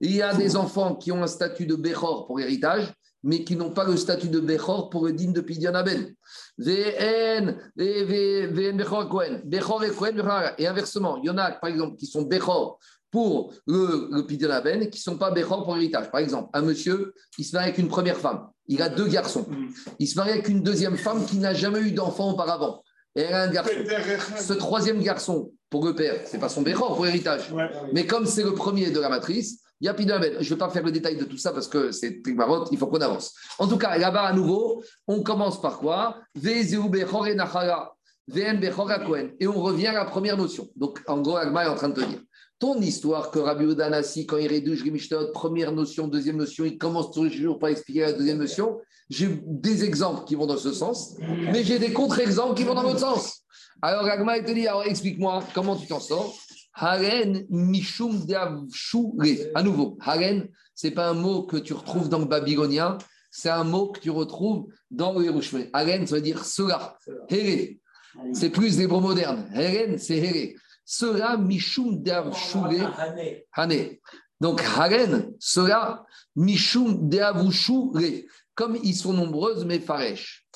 [0.00, 3.72] y a des enfants qui ont un statut de Bechor pour l'héritage, mais qui n'ont
[3.72, 6.14] pas le statut de Bechor pour le digne de Pidyan Aben.
[6.66, 6.98] Et
[10.66, 12.78] inversement, il y en a par exemple qui sont Bechor
[13.10, 16.10] pour le, le Pidyan Aben qui ne sont pas Bechor pour l'héritage.
[16.10, 19.46] Par exemple, un monsieur qui se marie avec une première femme, il a deux garçons.
[19.98, 22.82] Il se marie avec une deuxième femme qui n'a jamais eu d'enfant auparavant.
[23.16, 23.72] Et elle a un garçon.
[24.36, 27.52] Ce troisième garçon, pour le père, c'est pas son béchor pour l'héritage.
[27.92, 30.36] Mais comme c'est le premier de la matrice, il y a Pidamel.
[30.40, 32.78] Je ne vais pas faire le détail de tout ça parce que c'est marotte, il
[32.78, 33.34] faut qu'on avance.
[33.58, 36.18] En tout cas, là-bas, à nouveau, on commence par quoi?
[36.44, 36.76] Et
[39.46, 40.68] on revient à la première notion.
[40.76, 42.20] Donc, en gros, Agma est en train de te dire
[42.58, 47.12] ton histoire que Rabbi Udanassi, quand il rédige Rimishtot, première notion, deuxième notion, il commence
[47.12, 48.80] toujours par expliquer la deuxième notion.
[49.08, 51.16] J'ai des exemples qui vont dans ce sens,
[51.52, 53.42] mais j'ai des contre-exemples qui vont dans l'autre sens.
[53.80, 56.36] Alors, Agma, il te dit, alors explique-moi comment tu t'en sors.
[56.74, 58.26] Haren Mishum
[59.54, 62.98] À nouveau, Haren, ce n'est pas un mot que tu retrouves dans le babylonien,
[63.30, 65.66] c'est un mot que tu retrouves dans le Hirushme.
[65.72, 66.96] Haren, ça veut dire cela.
[67.28, 67.78] Here.
[68.32, 69.48] C'est plus l'hébreu moderne.
[69.54, 70.54] Haren, c'est Here.
[70.90, 72.88] Cela Mishum Deavshule
[73.52, 73.98] Hane.
[74.40, 78.24] Donc, Haren, cela Mishum Deavshule.
[78.54, 80.46] Comme ils sont nombreuses, mais Faresh.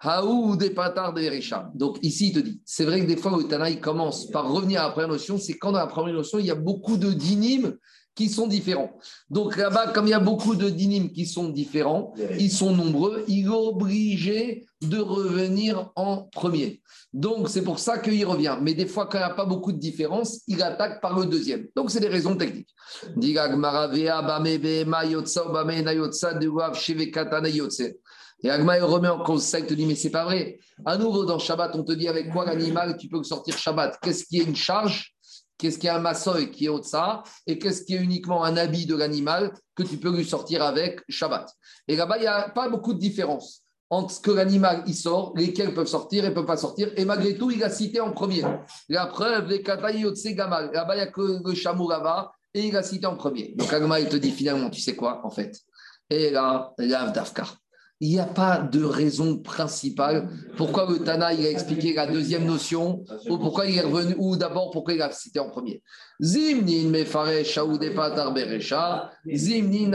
[0.00, 3.80] Haou des patards de Donc ici, il te dit, c'est vrai que des fois, le
[3.80, 6.52] commence par revenir à la première notion, c'est quand dans la première notion, il y
[6.52, 7.76] a beaucoup de dynimes
[8.20, 8.92] qui sont différents.
[9.30, 13.24] Donc là-bas, comme il y a beaucoup de dynimes qui sont différents, ils sont nombreux,
[13.28, 16.82] il est obligé de revenir en premier.
[17.14, 18.58] Donc c'est pour ça qu'il revient.
[18.60, 21.24] Mais des fois, quand il n'y a pas beaucoup de différence, il attaque par le
[21.24, 21.66] deuxième.
[21.74, 22.68] Donc c'est des raisons techniques.
[28.42, 30.58] Et Agma il remet en cause ça, il te dit, mais c'est pas vrai.
[30.84, 33.98] À nouveau, dans Shabbat, on te dit avec quoi l'animal, tu peux sortir Shabbat?
[34.02, 35.14] Qu'est-ce qui est une charge?
[35.60, 38.86] Qu'est-ce qui est un massoï qui est ça Et qu'est-ce qui est uniquement un habit
[38.86, 41.52] de l'animal que tu peux lui sortir avec Shabbat
[41.86, 45.34] Et là-bas, il n'y a pas beaucoup de différence entre ce que l'animal il sort,
[45.36, 46.90] lesquels peuvent sortir et ne peuvent pas sortir.
[46.96, 48.42] Et malgré tout, il a cité en premier.
[48.88, 50.70] La preuve, les Katayotse Gamal.
[50.72, 53.54] Là-bas, il n'y a que le chameau là-bas et il a cité en premier.
[53.56, 55.60] Donc Agma, il te dit finalement, tu sais quoi, en fait?
[56.08, 57.58] Et là, l'Avdafkar
[58.00, 62.46] il n'y a pas de raison principale pourquoi le Tana il a expliqué la deuxième
[62.46, 65.82] notion ou pourquoi il est revenu ou d'abord pourquoi il a cité en premier.
[66.22, 69.90] Zimnin mefaresh beresha, zimnin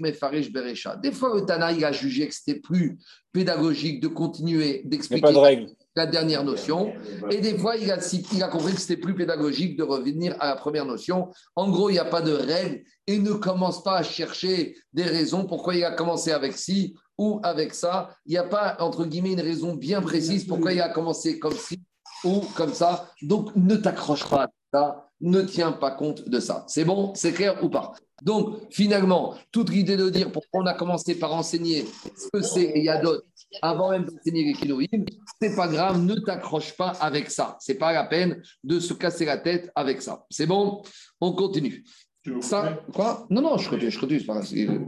[0.00, 0.96] mefaresh beresha.
[0.96, 2.98] Des fois le Tana il a jugé que c'était plus
[3.32, 5.66] pédagogique de continuer d'expliquer
[5.96, 6.92] la dernière notion.
[7.30, 7.98] Et des fois, il a,
[8.32, 11.28] il a compris que c'était plus pédagogique de revenir à la première notion.
[11.54, 15.02] En gros, il n'y a pas de règle et ne commence pas à chercher des
[15.02, 18.16] raisons pourquoi il a commencé avec ci ou avec ça.
[18.26, 21.54] Il n'y a pas, entre guillemets, une raison bien précise pourquoi il a commencé comme
[21.54, 21.82] ci
[22.24, 23.10] ou comme ça.
[23.22, 26.64] Donc, ne t'accroche pas à ça, ne tiens pas compte de ça.
[26.68, 27.92] C'est bon C'est clair ou pas?
[28.22, 31.84] Donc, finalement, toute l'idée de dire pourquoi on a commencé par enseigner
[32.16, 33.26] ce que c'est et d'autres
[33.60, 37.56] avant même d'enseigner les ce c'est pas grave, ne t'accroche pas avec ça.
[37.60, 40.24] C'est pas la peine de se casser la tête avec ça.
[40.30, 40.82] C'est bon?
[41.20, 41.84] On continue.
[42.40, 43.26] Ça, quoi?
[43.30, 44.24] Non, non, je continue, je continue.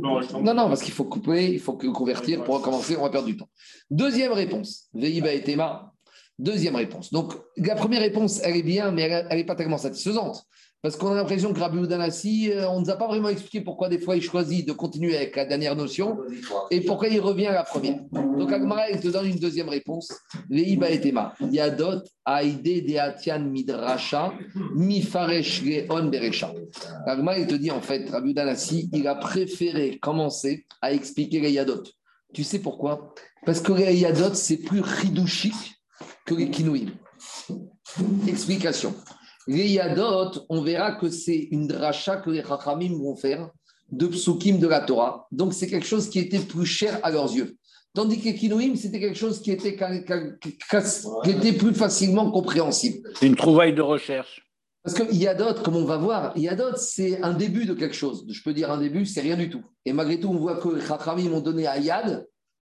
[0.00, 3.36] non, non, parce qu'il faut couper, il faut convertir pour recommencer, on va perdre du
[3.36, 3.48] temps.
[3.90, 5.92] Deuxième réponse, Veiba et Théma.
[6.38, 7.12] Deuxième réponse.
[7.12, 10.44] Donc, la première réponse, elle est bien, mais elle n'est pas tellement satisfaisante.
[10.84, 13.88] Parce qu'on a l'impression que Rabbi euh, on ne nous a pas vraiment expliqué pourquoi
[13.88, 16.18] des fois il choisit de continuer avec la dernière notion
[16.70, 18.00] et pourquoi il revient à la première.
[18.12, 20.12] Donc Agmara, il te donne une deuxième réponse.
[20.50, 21.32] Leiba et Tema.
[21.40, 24.34] Yadot, Aide de Atian Midrasha,
[24.74, 26.52] Mifaresh Leon Berecha.
[27.06, 31.52] Agmara, il te dit en fait, Rabbi Oudanassi, il a préféré commencer à expliquer les
[31.52, 31.82] Yadot.
[32.34, 33.14] Tu sais pourquoi?
[33.46, 35.80] Parce que les Yadot, c'est plus ridouchique
[36.26, 36.90] que les Kinouim.
[38.28, 38.94] Explication.
[39.46, 43.50] Les Yadot, on verra que c'est une dracha que les Chachamim vont faire
[43.90, 45.26] de psukim de la Torah.
[45.30, 47.56] Donc, c'est quelque chose qui était plus cher à leurs yeux.
[47.94, 49.76] Tandis que Kinouim, c'était quelque chose qui était,
[50.40, 53.08] qui était plus facilement compréhensible.
[53.14, 54.42] C'est une trouvaille de recherche.
[54.82, 58.26] Parce que Yadot, comme on va voir, Yadot, c'est un début de quelque chose.
[58.28, 59.62] Je peux dire un début, c'est rien du tout.
[59.84, 62.26] Et malgré tout, on voit que les Chachamim ont donné à Yad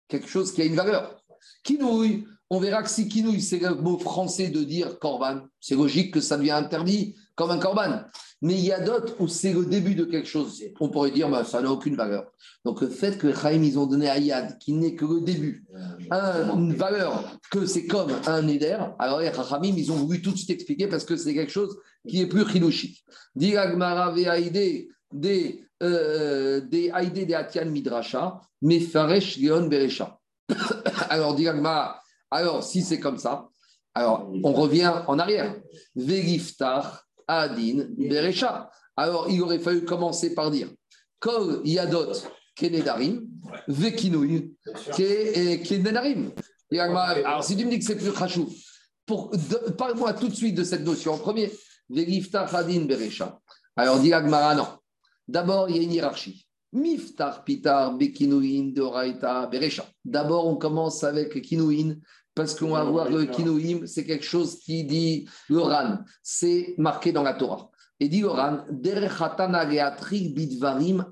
[0.08, 1.20] quelque chose qui a une valeur.
[1.64, 6.14] Kinouim, on verra que si kinouille, c'est le mot français de dire korban, c'est logique
[6.14, 8.02] que ça devient interdit comme un corban.
[8.42, 10.62] Mais il y a d'autres où c'est le début de quelque chose.
[10.80, 12.32] On pourrait dire, bah, ça n'a aucune valeur.
[12.64, 15.66] Donc le fait que Chaim, ils ont donné à Yad, qui n'est que le début,
[16.12, 20.38] une valeur que c'est comme un Neder, alors les Chachamim, ils ont voulu tout de
[20.38, 21.76] suite expliquer parce que c'est quelque chose
[22.08, 23.04] qui est plus chilouchique.
[23.36, 30.20] Diragmara des des euh, des des Atian Midrasha, mais Faresh Leon Berecha.
[31.10, 32.00] Alors, Diragmara,
[32.36, 33.50] alors si c'est comme ça,
[33.94, 35.56] alors on revient en arrière.
[35.96, 38.70] Vegiftar Adin Berecha.
[38.98, 40.70] Alors, il aurait fallu commencer par dire
[41.20, 42.14] Kol Yadot
[42.56, 43.28] Kenedarim,
[43.68, 46.32] Kenedarim.
[46.72, 48.50] Alors, si tu me dis que c'est plus Khachou,
[49.78, 51.52] parle-moi tout de suite de cette notion en premier.
[51.90, 53.38] Vegiftar Adin Berecha.
[53.76, 54.68] Alors, dit Agmara, non.
[55.28, 56.48] D'abord, il y a une hiérarchie.
[56.72, 59.86] Miftar Pitar Bekinouin Doraita Berecha.
[60.04, 61.96] D'abord, on commence avec Kinouin
[62.36, 67.24] parce qu'on va voir le Kinouim, c'est quelque chose qui dit l'Oran, c'est marqué dans
[67.24, 67.72] la Torah.
[68.00, 69.56] Et dit l'Oran, Bidvarim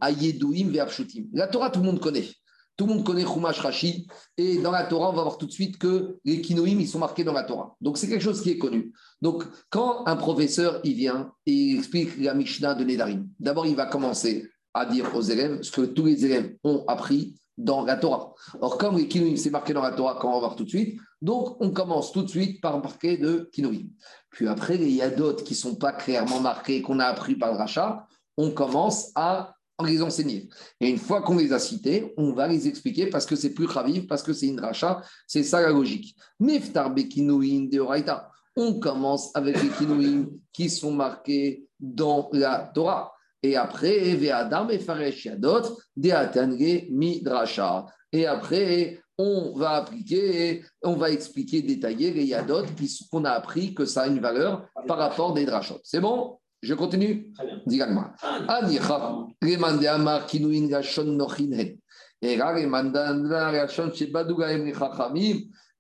[0.02, 1.26] Ayedouim Veapshutim.
[1.34, 2.28] La Torah, tout le monde connaît.
[2.76, 4.08] Tout le monde connaît Chumash Rashi.
[4.36, 7.00] Et dans la Torah, on va voir tout de suite que les Kinouim, ils sont
[7.00, 7.78] marqués dans la Torah.
[7.80, 8.92] Donc, c'est quelque chose qui est connu.
[9.22, 13.76] Donc, quand un professeur, il vient et il explique la Mishnah de Nedarim, d'abord, il
[13.76, 17.98] va commencer à dire aux élèves ce que tous les élèves ont appris dans la
[17.98, 18.34] Torah.
[18.62, 20.70] Or, comme les Kinouim, c'est marqué dans la Torah, quand on va voir tout de
[20.70, 23.90] suite, donc on commence tout de suite par marquer de Kinouim.
[24.30, 27.36] Puis après, il y a d'autres qui ne sont pas clairement marqués, qu'on a appris
[27.36, 30.50] par le rachat, on commence à les enseigner.
[30.80, 33.66] Et une fois qu'on les a cités, on va les expliquer parce que c'est plus
[33.66, 36.16] raviv, parce que c'est une rachat, c'est ça la logique.
[36.40, 38.30] Neftar de Oraita.
[38.56, 43.13] On commence avec les Kinouim qui sont marqués dans la Torah.
[43.44, 47.86] Et après, Ve'adam et Faresh Yadot, Deatangé Midrasha.
[48.12, 52.64] Et après, on va appliquer, on va expliquer, détailler les Yadot
[53.12, 55.80] qu'on a appris que ça a une valeur par rapport des drachot.
[55.84, 56.40] C'est bon?
[56.62, 57.34] Je continue?
[57.68, 58.14] Dis-moi.
[58.48, 61.78] Anicha, remande Amar Kinuin Gashon Nochinhen.
[62.22, 63.92] Et là, remande Gashon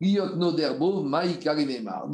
[0.05, 0.11] Il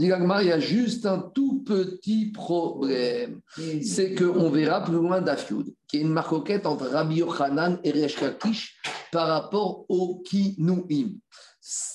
[0.07, 3.41] y a juste un tout petit problème.
[3.81, 7.91] C'est qu'on verra plus loin d'Afioud, qu'il y a une marcoquette entre Rabbi Yochanan et
[7.91, 8.15] Resh
[9.11, 11.15] par rapport au Kinouim.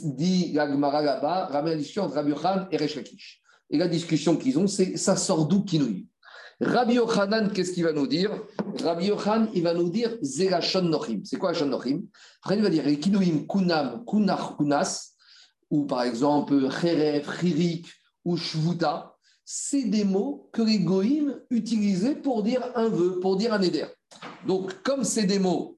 [0.00, 2.98] Dit l'Agmara là-bas, ramène la discussion entre Rabbi Yochanan et Resh
[3.70, 6.02] Et la discussion qu'ils ont, c'est ça sort d'où Kinouim
[6.60, 8.30] Rabbi Yochanan, qu'est-ce qu'il va nous dire?
[8.82, 11.20] Rabbi Yochanan, il va nous dire Zerachon Nochim.
[11.24, 12.02] C'est quoi Shon Nochim?
[12.42, 15.13] Après, il va dire Kinouim Kunam Kunach Kunas
[15.74, 17.88] ou par exemple Kheref, Chirik
[18.24, 23.52] ou Shvuta, c'est des mots que les goïms utilisaient pour dire un vœu, pour dire
[23.52, 23.86] un éder.
[24.46, 25.76] Donc, comme c'est des mots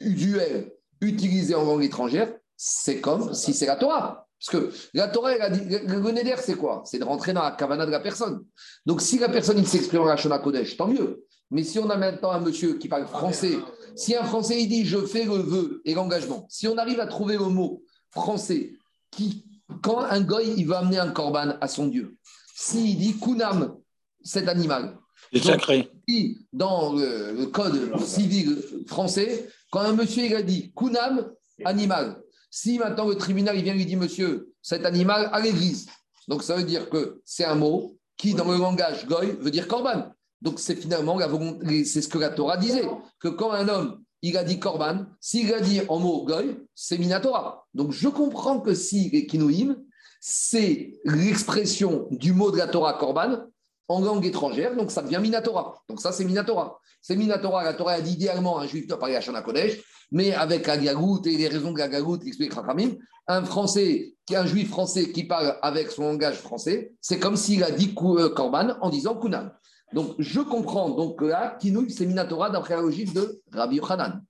[0.00, 4.26] duels utilisés en langue étrangère, c'est comme si c'est la Torah.
[4.40, 6.82] Parce que la Torah, a dit, le neder, c'est quoi?
[6.84, 8.44] C'est de rentrer dans la kavana de la personne.
[8.86, 11.24] Donc, si la personne s'exprime en Shona Kodesh, tant mieux.
[11.52, 13.56] Mais si on a maintenant un monsieur qui parle français,
[13.94, 17.06] si un français il dit je fais le vœu et l'engagement, si on arrive à
[17.06, 18.72] trouver le mot français
[19.12, 19.44] qui,
[19.82, 22.16] quand un goy, il va amener un corban à son Dieu,
[22.56, 23.76] s'il dit kunam,
[24.24, 24.98] cet animal,
[25.32, 25.90] c'est sacré.
[26.52, 31.32] Dans le, code civil français, quand un monsieur il a dit kunam,
[31.64, 35.86] animal, si maintenant le tribunal il vient lui dit monsieur, cet animal à l'église,
[36.28, 39.66] donc ça veut dire que c'est un mot qui, dans le langage goy, veut dire
[39.68, 40.12] corban.
[40.40, 41.18] Donc c'est finalement,
[41.84, 42.88] c'est ce que la Torah disait,
[43.20, 45.06] que quand un homme il a dit Korban.
[45.20, 47.66] S'il a dit en mot Goy, c'est Minatora.
[47.74, 49.76] Donc je comprends que si les Kinouim,
[50.20, 53.46] c'est l'expression du mot de la Torah Korban
[53.88, 55.82] en langue étrangère, donc ça devient Minatora.
[55.88, 56.78] Donc ça, c'est Minatora.
[57.00, 57.64] C'est Minatora.
[57.64, 60.76] La Torah a dit idéalement un juif doit parler à Shana Kodesh, mais avec la
[60.76, 62.92] et les raisons de la Gagout explique Rachamim,
[63.26, 67.70] un français, un juif français qui parle avec son langage français, c'est comme s'il a
[67.70, 69.52] dit Korban en disant Kunam.
[69.92, 74.22] Donc, je comprends donc là, Kinouï, c'est Minatora d'après la logique de Rabbi Yochanan.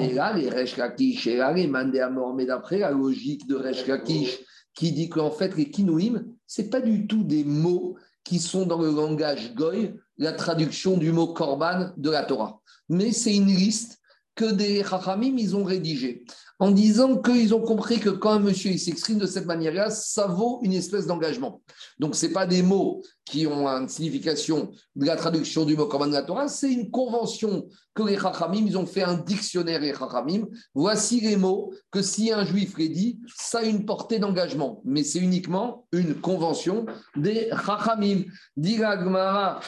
[0.00, 2.06] Et là, les Resh Lakish, et là, les Mandé
[2.36, 4.38] mais d'après la logique de Resh Lakish,
[4.74, 8.80] qui dit qu'en fait, les Kinouim, ce pas du tout des mots qui sont dans
[8.80, 12.60] le langage goy, la traduction du mot korban de la Torah.
[12.88, 13.98] Mais c'est une liste
[14.34, 16.24] que des Chachamim, ils ont rédigée
[16.60, 20.60] en disant qu'ils ont compris que quand un monsieur s'exprime de cette manière-là, ça vaut
[20.62, 21.62] une espèce d'engagement.
[21.98, 26.10] Donc, ce pas des mots qui ont une signification de la traduction du mot comme
[26.12, 30.46] la Torah, c'est une convention que les Chachamim, ils ont fait un dictionnaire, les Chachamim.
[30.74, 34.82] Voici les mots que si un juif les dit, ça a une portée d'engagement.
[34.84, 36.84] Mais c'est uniquement une convention
[37.16, 38.24] des Chachamim.
[38.56, 39.60] Dit la Gemara,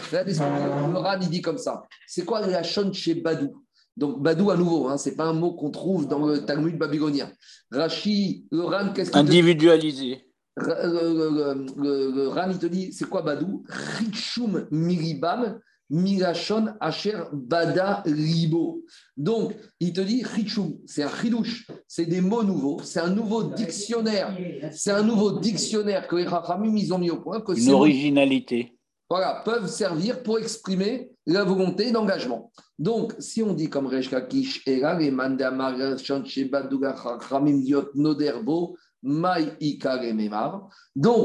[1.22, 1.82] il dit comme ça.
[2.06, 3.61] C'est quoi la chon chez Badou
[3.96, 6.78] donc, Badou, à nouveau, hein, ce n'est pas un mot qu'on trouve dans le Talmud
[6.78, 7.30] babylonien.
[7.70, 10.26] Rashi, le qu'est-ce Individualisé.
[10.56, 18.82] le, Ran, il te dit, c'est quoi Badou Richum Miribam, Mirachon Asher Bada Ribo.
[19.16, 23.42] Donc, il te dit Richum, c'est un chidouche, c'est des mots nouveaux, c'est un nouveau
[23.42, 24.34] dictionnaire,
[24.72, 27.42] c'est un nouveau dictionnaire que les Rachamim, ils ont mis au point.
[27.42, 28.78] Que Une originalité.
[29.10, 32.50] Voilà, peuvent servir pour exprimer la volonté d'engagement.
[32.78, 39.58] Donc, si on dit comme Reshka Kish, les Mandamar, Baduga Chachamim, Diot, Noderbo, donc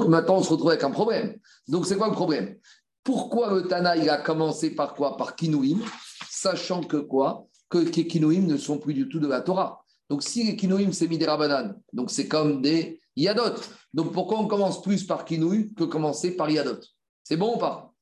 [0.08, 1.38] maintenant, on se retrouve avec un problème.
[1.68, 2.58] Donc, c'est quoi le problème?
[3.04, 5.16] Pourquoi le Tana, il a commencé par quoi?
[5.16, 5.82] Par Kinouim,
[6.28, 7.45] sachant que quoi?
[7.70, 9.84] Que les Kinouim ne sont plus du tout de la Torah.
[10.10, 13.62] Donc, si les Kinouim, c'est Midirabanan, donc c'est comme des Yadot.
[13.93, 16.80] Donc, pourquoi on commence plus par Kinouim que commencer par Yadot?
[17.24, 17.93] C'est bon ou pas?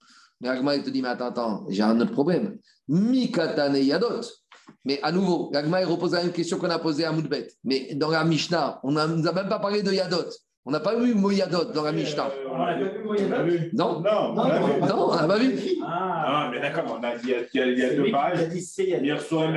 [0.42, 2.58] Mais Agma, il te dit, mais attends, attends, j'ai un autre problème.
[2.88, 4.22] Mikatane Yadot.
[4.84, 7.48] Mais à nouveau, Gagma repose la même question qu'on a posée à Moudbet.
[7.64, 10.30] Mais dans la Mishnah, on ne nous a même pas parlé de Yadot.
[10.68, 12.28] On n'a pas vu Moyadot dans la Mishnah.
[12.50, 15.60] on n'a pas vu Moyadot Non Non, non, on n'a pas vu.
[15.86, 18.40] Ah, mais d'accord, on a dit il y a, deux pages.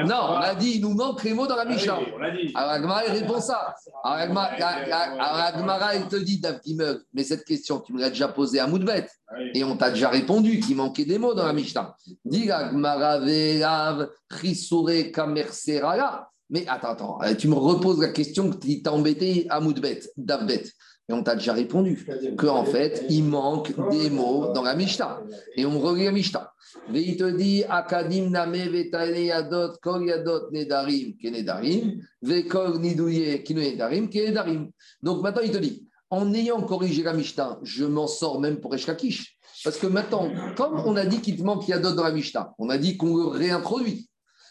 [0.07, 1.99] Non, on a dit il nous manque les mots dans la ah Mishnah.
[2.55, 3.75] Alors Agmara, il répond ça.
[4.05, 4.37] Alors
[5.55, 6.61] Agmara, il te dit, Dav
[7.15, 9.07] mais cette question, tu me l'as déjà posée à Moudbet.
[9.29, 11.97] Ah Et on t'a déjà répondu qu'il manquait des mots dans la Mishnah.
[12.27, 16.29] Dis Agmara, Verav, Chisore, Kamerserala.
[16.51, 20.65] Mais attends, attends, euh, tu me reposes la question qui t'a embêté à Moudbet, Davbet.
[21.09, 22.07] Et on t'a déjà répondu
[22.37, 25.23] qu'en fait, il manque des mots dans la Mishnah.
[25.57, 26.53] Et on relit la Mishnah.
[26.91, 31.15] Mais il te dit Akadim name yadot kol yadot nedarim
[32.21, 34.71] vekol nidouye nedarim kenedarim.
[35.03, 38.75] Donc maintenant, il te dit en ayant corrigé la Mishnah, je m'en sors même pour
[38.75, 39.39] Eshkakish.
[39.65, 42.69] Parce que maintenant, comme on a dit qu'il te manque Yadot dans la Mishnah, on
[42.71, 44.09] a dit qu'on le réintroduit.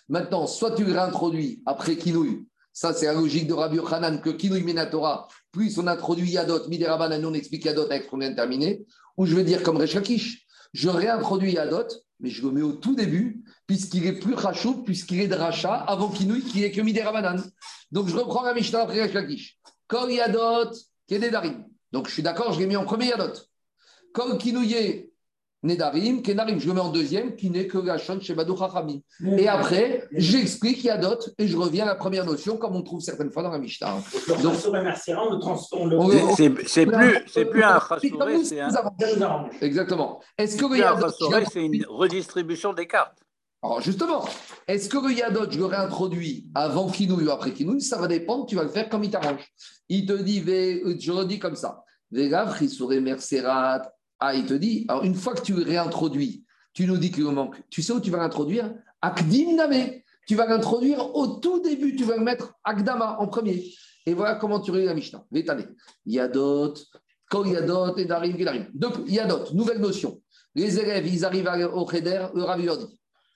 [0.09, 2.45] Maintenant, soit tu le réintroduis après Kinouï,
[2.78, 7.09] ça c'est la logique de Rabbi Hanan, que Kinouï Minatora, plus on introduit Yadot, Mideraban,
[7.23, 8.86] on explique Yadot avec ce qu'on vient terminer,
[9.17, 11.88] ou je veux dire comme Rechakish, je réintroduis Yadot,
[12.19, 15.73] mais je le mets au tout début, puisqu'il est plus rachou, puisqu'il est de rachat,
[15.73, 17.43] avant Kinouï, qui est que Miderabanan.
[17.91, 19.57] Donc je reprends la Mishnah après Rechakish.
[19.88, 20.69] Kol Yadot,
[21.07, 21.65] Kenedarim.
[21.91, 23.34] Donc je suis d'accord, je l'ai mis en premier Yadot.
[24.13, 25.06] Kol Kinouye,
[25.68, 28.99] Nedarim, Kenarim, je le mets en deuxième, qui n'est que la chez Badou Chachamim.
[29.38, 33.32] Et après, j'explique Yadot et je reviens à la première notion, comme on trouve certaines
[33.32, 33.97] fois dans la Mishnah.
[34.41, 34.55] Donc,
[36.68, 38.70] c'est plus, c'est plus un Chassouré, c'est un.
[39.61, 40.22] Exactement.
[40.38, 41.07] Est-ce que le Yadot.
[41.51, 43.18] c'est une redistribution des cartes.
[43.63, 44.24] Alors justement,
[44.68, 48.45] est-ce que le Yadot, je le réintroduit avant Kinouille ou après Kinouille Ça va dépendre,
[48.45, 49.45] tu vas le faire comme il t'arrange.
[49.89, 51.84] Il te dit, je le dis comme ça.
[52.11, 53.82] Vegav, Chisouré, Mercerat,
[54.20, 57.32] ah, il te dit, alors une fois que tu réintroduis, tu nous dis qu'il nous
[57.32, 57.61] manque.
[57.70, 59.91] Tu sais où tu vas l'introduire Akdim Name.
[60.28, 63.63] Tu vas l'introduire au tout début, tu vas mettre Akdama en premier.
[64.05, 65.24] Et voilà comment tu réunis la Mishnah.
[65.32, 65.74] Vétane.
[66.05, 66.74] Yadot,
[67.30, 68.68] Kol Yadot et Darim Gilarim.
[69.07, 70.22] Yadot, nouvelle notion.
[70.53, 72.43] Les élèves, ils arrivent au Cheder, le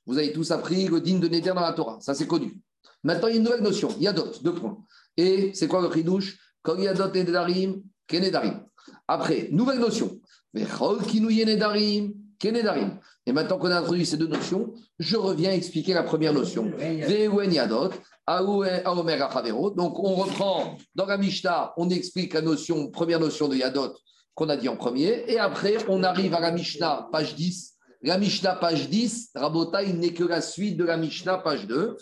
[0.06, 1.98] Vous avez tous appris le digne de Néder dans la Torah.
[2.02, 2.58] Ça, c'est connu.
[3.04, 3.90] Maintenant, il y a une nouvelle notion.
[4.00, 4.78] Yadot, deux points.
[5.16, 8.66] Et c'est quoi le chidouche Kol Yadot et Darim, Kenedarim.
[9.08, 10.20] Après, nouvelle notion.
[13.26, 16.72] Et maintenant qu'on a introduit ces deux notions, je reviens expliquer la première notion.
[19.76, 23.94] Donc on reprend dans la Mishnah, on explique la notion, première notion de Yadot
[24.34, 27.71] qu'on a dit en premier, et après on arrive à la Mishnah, page 10.
[28.04, 31.98] La Mishnah, page 10, Rabota, il n'est que la suite de la Mishnah, page 2.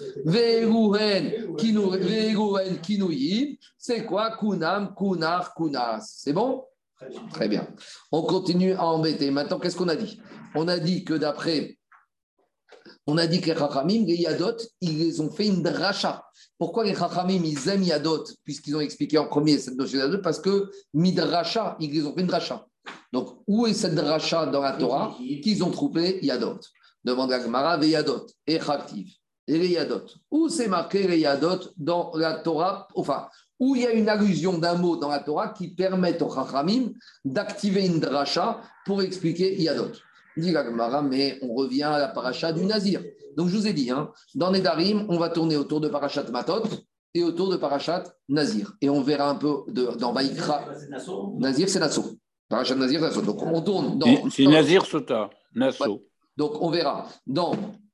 [3.77, 4.37] c'est quoi?
[4.37, 6.19] Kunam, Kunar, Kunas.
[6.19, 6.63] C'est bon?
[7.33, 7.67] Très bien.
[8.13, 9.29] On continue à embêter.
[9.29, 10.21] Maintenant, qu'est-ce qu'on a dit?
[10.55, 11.77] On a dit que d'après,
[13.05, 16.23] on a dit que les Chachamim, les Yadot, ils ont fait une dracha.
[16.57, 20.21] Pourquoi les Chachamim, ils aiment Yadot, puisqu'ils ont expliqué en premier cette notion Yadot?
[20.21, 22.65] Parce que Midracha, ils ont fait une dracha.
[23.11, 26.59] Donc, où est cette dracha dans la Torah qu'ils ont trouvé Yadot?
[27.03, 29.07] Demande la Gemara, Yadot, et Chaktiv,
[29.47, 30.05] et Yadot.
[30.29, 32.87] Où c'est marqué Yadot dans la Torah?
[32.93, 33.27] Enfin,
[33.59, 36.91] où il y a une allusion d'un mot dans la Torah qui permet au Chachamim
[37.25, 39.91] d'activer une dracha pour expliquer Yadot.
[40.37, 40.55] Dit
[41.09, 43.03] mais on revient à la paracha du Nazir.
[43.35, 46.63] Donc je vous ai dit, hein, dans Nedarim, on va tourner autour de parachat Matot
[47.13, 48.73] et autour de parachat Nazir.
[48.81, 50.65] Et on verra un peu de, dans Vaïkra.
[51.37, 52.17] Nazir, c'est Nassau.
[52.49, 53.21] Parachat Nazir, Nassau.
[53.21, 54.29] Donc on tourne dans.
[54.29, 56.03] C'est Nazir Sota, Nassau.
[56.35, 57.53] Donc on verra dans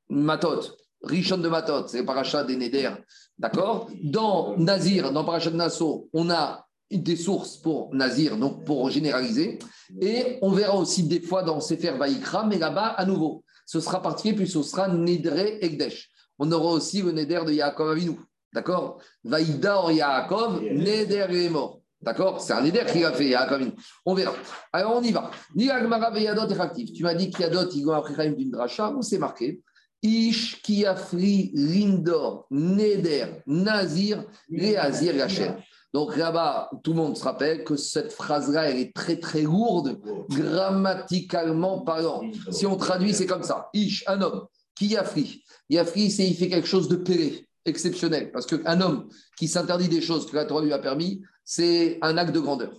[0.10, 0.61] Matot,
[1.03, 2.91] Rishon de Matot, c'est le parachat des Neder,
[3.38, 3.90] d'accord?
[4.03, 9.60] Dans Nazir, dans parachat de Nassau, on a des sources pour Nazir, donc pour généraliser.
[9.99, 14.02] Et on verra aussi des fois dans Sefer Vaïkra, mais là-bas, à nouveau, ce sera
[14.02, 16.10] particulier, puis ce sera Nedre Egdesh.
[16.38, 18.19] On aura aussi le Neder de Yaakov Avinu,
[18.53, 19.02] d'accord?
[19.23, 21.82] Vaïda or Yaakov, Neder est mort.
[22.06, 22.40] D'accord?
[22.40, 23.36] C'est un Neder qui l'a fait,
[24.06, 24.34] On verra.
[24.72, 25.32] Alors on y va.
[25.57, 29.61] Tu m'as dit qu'il y a d'autres, ils vont après d'une dracha, où c'est marqué
[30.03, 35.56] Ish kiafri lindor neder nazir reazir Hachem.
[35.95, 39.99] Donc là-bas, tout le monde se rappelle que cette phrase-là, elle est très très lourde,
[40.30, 42.22] grammaticalement parlant.
[42.52, 43.69] Si on traduit, c'est comme ça.
[43.73, 44.45] Ish, un homme,
[44.76, 45.41] qui yafri.
[45.69, 48.32] Yafri, c'est il fait quelque chose de péré, exceptionnel.
[48.32, 49.07] Parce qu'un homme
[49.38, 52.73] qui s'interdit des choses que la Torah lui a permis, c'est un acte de grandeur.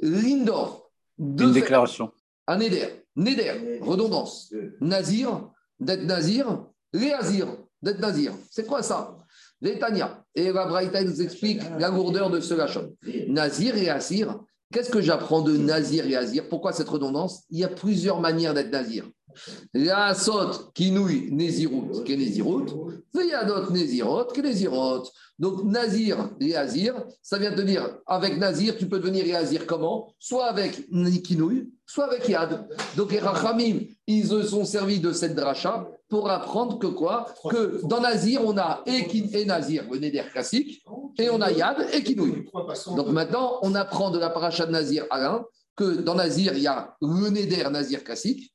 [0.00, 2.10] Lindor, une déclaration.
[2.48, 4.52] Un neder, neder, redondance.
[4.80, 6.66] Nazir, d'être nazir.
[6.94, 7.46] Réazir,
[7.80, 8.34] d'être nazir.
[8.50, 9.18] C'est quoi ça?
[9.80, 10.24] Tania.
[10.34, 12.94] Et la Braïta nous explique la lourdeur de ce lachon.
[13.28, 14.40] Nazir et Asir.
[14.72, 16.48] Qu'est-ce que j'apprends de Nazir et Azir?
[16.48, 17.42] Pourquoi cette redondance?
[17.50, 19.04] Il y a plusieurs manières d'être Nazir.
[19.72, 22.66] La sot kinouï nézirut, qui est nézirut,
[23.14, 23.72] il y a d'autres
[24.32, 24.42] qui est
[25.38, 30.14] Donc Nazir et Azir, ça vient te dire, avec Nazir, tu peux devenir Azir comment?
[30.18, 30.86] Soit avec
[31.22, 32.68] kinouï, soit avec Yad.
[32.96, 37.24] Donc les Rachamim, ils se sont servis de cette dracha pour apprendre que quoi?
[37.48, 40.84] Que dans Nazir, on a et, et Nazir, le Néder classique,
[41.18, 42.44] et on a Yad et Kinouï.
[42.94, 45.42] Donc maintenant, on apprend de la paracha de Nazir à
[45.74, 48.52] que dans Nazir, il y a le Néder Nazir classique,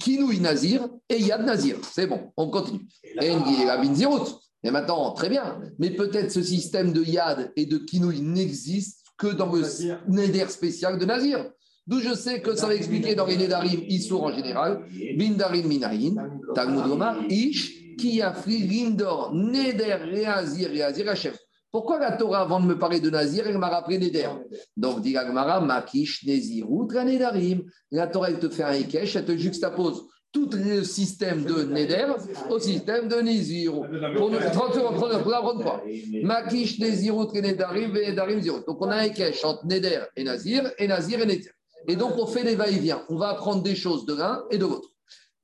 [0.00, 1.76] Kinouï Nazir et Yad Nazir.
[1.92, 2.84] C'est bon, on continue.
[3.22, 3.30] Et
[3.64, 3.80] la
[4.64, 5.60] Et maintenant, très bien.
[5.78, 9.62] Mais peut-être ce système de Yad et de Kinouï n'existe que dans le
[10.08, 11.52] Néder spécial de Nazir.
[11.86, 14.84] D'où je sais que ça va expliquer dans les Nedarim, Issour en général,
[15.16, 16.14] Bindarim Minahin,
[16.54, 16.82] Talmud
[17.30, 21.32] Ish, Kiafri, Lindor, Neder, Reazir, Reazir, Hashem.
[21.70, 24.30] Pourquoi la Torah, avant de me parler de Nazir, elle m'a rappelé Neder?
[24.76, 27.62] Donc, dit Agmara, Makish, Nezirut, Nedarim.
[27.90, 32.06] La Torah, elle te fait un Ekesh, elle te juxtapose tout le système de Neder
[32.50, 33.88] au système de Nézirut.
[34.16, 35.82] Pour 30 secondes, pour apprendre quoi
[36.22, 38.64] Makish, Nezirut, Nedarim, Nedarim, Zirut.
[38.66, 41.50] Donc, on a un Ekesh entre Neder et Nazir, et Nazir et Neder.
[41.88, 43.02] Et donc, on fait des va-et-vient.
[43.08, 44.90] On va apprendre des choses de l'un et de l'autre.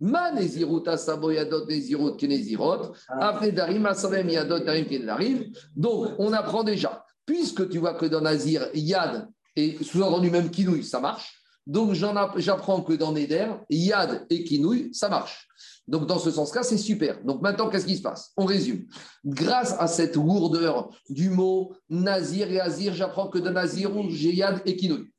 [0.00, 2.92] Ma nezirut asaboyadot nezirut kenezirot.
[3.08, 5.44] Après darim asabem yadot darim.
[5.76, 7.04] Donc, on apprend déjà.
[7.24, 11.40] Puisque tu vois que dans Nazir, Yad et sous-entendu même Kinouï, ça marche.
[11.64, 15.46] Donc, j'apprends que dans Neder, Yad et Kinouï, ça marche.
[15.86, 17.22] Donc, dans ce sens-là, c'est super.
[17.22, 18.32] Donc, maintenant, qu'est-ce qui se passe?
[18.36, 18.86] On résume.
[19.24, 24.60] Grâce à cette lourdeur du mot Nazir et Azir, j'apprends que dans Nazir, j'ai Yad
[24.66, 25.11] et Kinouï.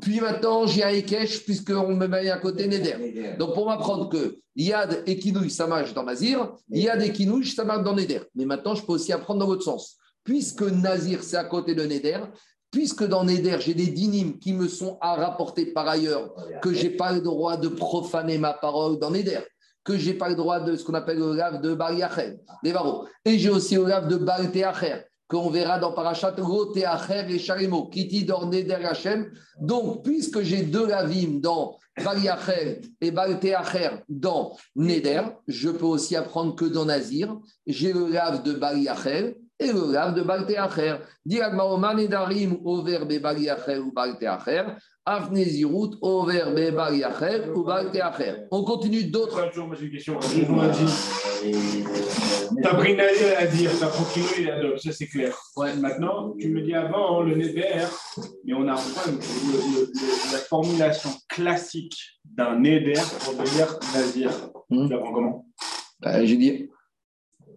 [0.00, 3.36] Puis maintenant, j'ai un Ekech, puisqu'on me met à côté Neder.
[3.38, 7.64] Donc, pour m'apprendre que Yad et Kinouï, ça marche dans Nazir, Yad et Kinouï, ça
[7.64, 8.20] marche dans Neder.
[8.34, 9.96] Mais maintenant, je peux aussi apprendre dans l'autre sens.
[10.22, 12.20] Puisque Nazir, c'est à côté de Neder,
[12.70, 16.84] puisque dans Neder, j'ai des dynimes qui me sont à rapporter par ailleurs, que je
[16.84, 19.40] n'ai pas le droit de profaner ma parole dans Neder,
[19.84, 22.72] que je n'ai pas le droit de ce qu'on appelle le lave de Bariacher, des
[22.72, 23.06] varros.
[23.24, 26.34] Et j'ai aussi le lave de Balteacher qu'on verra dans Parashat
[26.86, 29.30] Acher et Sharimo, Kiti Neder Hashem.
[29.60, 36.54] Donc, puisque j'ai deux lavim dans Baliacher et Balteacher dans Neder, je peux aussi apprendre
[36.54, 37.36] que dans Nazir,
[37.66, 40.96] j'ai le lave de Baliacher et le lave de Balteacher.
[41.24, 44.64] Diragmaoman Nedarim au verbe Baliacher ou Balteacher.
[45.06, 45.20] On
[48.64, 49.50] continue d'autres.
[49.54, 50.18] J'ai une question.
[50.20, 50.46] Tu
[52.64, 55.36] as pris à dire, tu as continué à ça c'est clair.
[55.56, 55.76] Ouais.
[55.76, 57.84] Maintenant, tu me dis avant le Neder,
[58.46, 59.10] mais on a enfin
[60.32, 62.94] la formulation classique d'un Neder
[63.24, 64.30] pour devenir Nazir.
[64.70, 64.86] Hmm.
[64.86, 65.44] Tu l'apprends comment?
[66.00, 66.70] Bah, J'ai dit.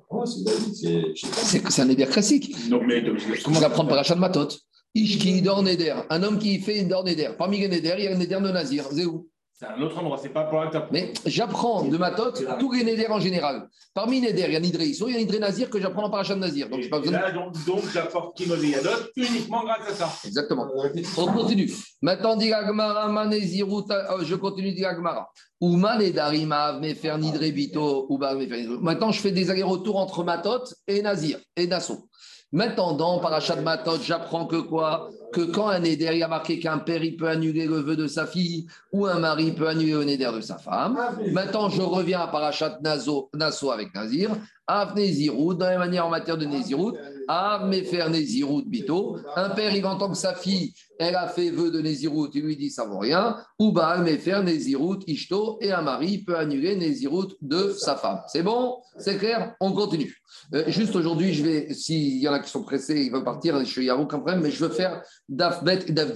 [0.09, 2.69] Oh, c'est un Neder classique.
[2.69, 3.01] Donc, mais,
[3.45, 4.49] Comment apprendre par achat de Matot
[4.97, 5.95] Ishki dor neder.
[6.09, 7.29] Un homme qui fait dor neder.
[7.37, 8.85] Parmi les neder, il y a le neder de Nazir.
[8.91, 9.29] C'est où?
[9.59, 12.83] C'est un autre endroit, c'est pas pour la Mais j'apprends de ma tote tous les
[12.83, 13.67] néder en général.
[13.91, 16.03] Parmi les néder, il y a Nidré Issou, il y a Nidré Nazir que j'apprends
[16.03, 16.69] en parachat de Nazir.
[16.69, 20.27] Donc, pas besoin donc, donc j'apporte Kimoléadot uniquement grâce à ça.
[20.27, 20.67] Exactement.
[21.17, 21.71] On continue.
[22.03, 25.27] Maintenant, dit Agmara, euh, je continue, dit Agmara.
[25.59, 28.19] Ou Manedarima, me faire Nidré Bito, ou
[28.79, 32.07] Maintenant, je fais des allers-retours entre Matot et Nazir, et Nassau.
[32.53, 35.09] Maintenant, dans Parachat Matot, j'apprends que quoi?
[35.33, 37.97] Que quand un éder, il y a marqué qu'un père, il peut annuler le vœu
[37.97, 40.97] de sa fille, ou un mari peut annuler le néder de sa femme.
[41.33, 44.29] Maintenant, je reviens à Parachat Naso, Naso avec Nazir.
[44.67, 46.93] Av Nézirut, dans la manière en matière de Nézirut,
[47.29, 49.17] Av faire Nézirut Bito.
[49.35, 52.57] Un père, il entend que sa fille, elle a fait vœu de Nézirut, il lui
[52.57, 53.37] dit ça vaut rien.
[53.59, 58.21] Ou Baal faire Nézirut Ishto, et un mari peut annuler Nézirut de sa femme.
[58.27, 58.77] C'est bon?
[58.97, 59.55] C'est clair?
[59.61, 60.17] On continue.
[60.53, 63.63] Euh, juste aujourd'hui, je vais, s'il y en a qui sont pressés, ils veulent partir,
[63.63, 66.11] je n'y a aucun problème, mais je veux faire Daf Bet et Daf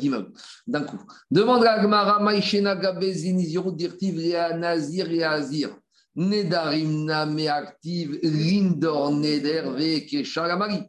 [0.68, 1.00] d'un coup.
[1.30, 4.20] Demande à Gmara, Maïshena Gabezin Nézirut Dirtiv
[4.58, 5.70] Nazir et Azir.
[6.16, 10.82] Nedarim Name Active Lindor Neder Ve Keshalamari.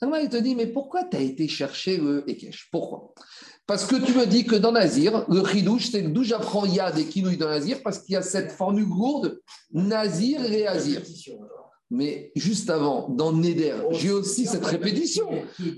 [0.00, 2.68] Agmara, il te dit, mais pourquoi tu as été chercher le Ekech?
[2.70, 3.12] Pourquoi?
[3.66, 7.04] Parce que tu me dis que dans Nazir, le Chidouche, c'est d'où j'apprends Yad et
[7.04, 9.40] Kinouï dans Nazir, parce qu'il y a cette formule lourde,
[9.72, 11.02] Nazir et Azir.
[11.90, 15.26] Mais juste avant, dans Neder, j'ai aussi cette répétition.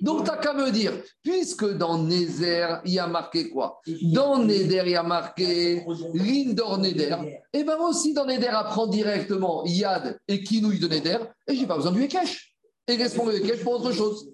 [0.03, 0.93] Donc, tu n'as qu'à me dire,
[1.23, 3.81] puisque dans Nézer, il y a marqué quoi?
[4.13, 5.85] Dans Neder, il y a marqué
[6.15, 7.17] Lindor Neder.
[7.53, 11.77] Et bien aussi, dans Neder, apprend directement Yad et Kinouï de Neder, et j'ai pas
[11.77, 12.57] besoin du Ekech.
[12.89, 14.33] Et laisse-moi le Ekech pour autre chose.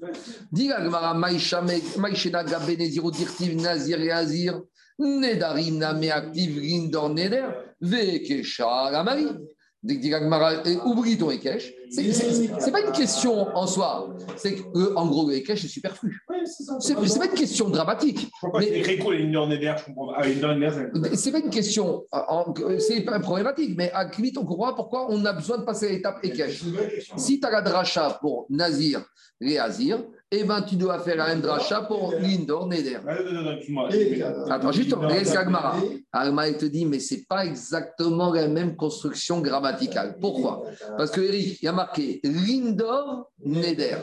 [0.50, 4.62] Dis Gagmara, Maïshena Gabeneziro Dirtiv Nazir et Azir,
[4.98, 7.48] Nedarim Name Active Lindor Neder,
[7.82, 9.26] Vekesha Gamari
[10.84, 11.72] oublie ton Ekech.
[11.90, 14.14] C'est pas une question en soi.
[14.36, 14.56] C'est
[14.94, 16.20] en gros, le Ekech est superflu.
[16.80, 18.30] C'est pas une question dramatique.
[21.14, 22.04] C'est pas une question.
[22.78, 23.74] C'est pas problématique.
[23.76, 26.64] Mais à limite, on comprend pourquoi on a besoin de passer à l'étape Ekech.
[27.16, 29.04] Si tu as la dracha pour Nazir
[29.40, 30.02] et Azir,
[30.32, 32.98] eh ben, tu dois faire un dracha pour Lindor Neder.
[34.50, 35.76] Attends, juste, regarde Agmara.
[36.12, 40.16] Agmara, il te dit, mais c'est pas exactement la même construction grammaticale.
[40.20, 40.64] Pourquoi?
[40.96, 43.98] Parce que Eric, il y a marqué Lindor Neder.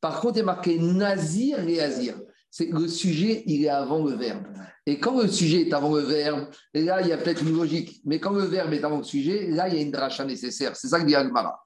[0.00, 2.16] Par contre, il y a marqué Nazir et Azir.
[2.50, 4.46] C'est le sujet, il est avant le verbe.
[4.86, 8.00] Et quand le sujet est avant le verbe, là, il y a peut-être une logique.
[8.04, 10.76] Mais quand le verbe est avant le sujet, là, il y a une dracha nécessaire.
[10.76, 11.60] C'est ça que dit Agmara.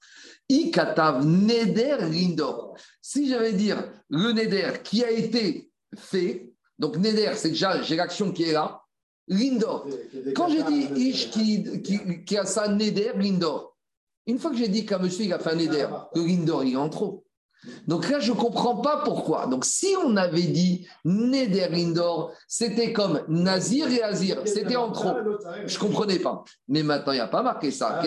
[0.49, 2.75] Ikatav Neder Lindor.
[3.01, 8.31] Si j'avais dire le Neder qui a été fait, donc Neder, c'est déjà, j'ai l'action
[8.31, 8.81] qui est là,
[9.27, 9.87] Lindor.
[10.35, 11.81] Quand j'ai dit Ish qui,
[12.25, 13.70] qui, a ça, Neder, Lindor,
[14.27, 16.73] une fois que j'ai dit qu'un monsieur il a fait un Neder, le Lindor, il
[16.73, 17.23] est en trop.
[17.87, 19.45] Donc là, je ne comprends pas pourquoi.
[19.45, 25.13] Donc si on avait dit Neder Indor, c'était comme Nazir et Azir, c'était en trop.
[25.65, 26.43] Je ne comprenais pas.
[26.67, 28.01] Mais maintenant, il n'y a pas marqué ça.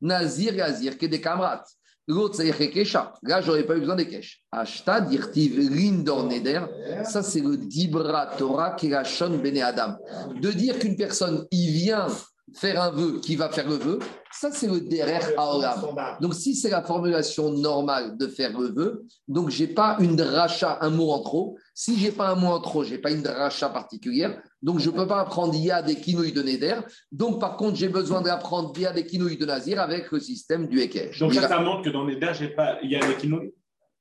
[0.00, 1.62] Nazir et Azir, des kamrat.
[2.06, 3.14] L'autre, c'est Kesha.
[3.22, 4.44] Là, je n'aurais pas eu besoin des kesh.
[4.50, 6.60] Ashta dirtiv Lindor Neder.
[7.04, 9.96] Ça, c'est le Dibra Torah Kirashon Bene Adam.
[10.40, 12.08] De dire qu'une personne, il vient
[12.54, 13.98] faire un vœu qui va faire le vœu,
[14.30, 15.80] ça c'est le derrière Aolam.
[16.20, 20.78] Donc si c'est la formulation normale de faire le vœu, donc j'ai pas une dracha,
[20.80, 21.56] un mot en trop.
[21.74, 24.40] Si j'ai pas un mot en trop, j'ai pas une dracha particulière.
[24.62, 26.76] Donc je peux pas apprendre Yad des kinouilles de Neder.
[27.10, 30.80] Donc par contre, j'ai besoin d'apprendre Yad des kinouilles de Nazir avec le système du
[30.80, 31.18] Ekech.
[31.18, 33.52] Donc ça, ça montre que dans Neder, j'ai pas Yad des kinouilles?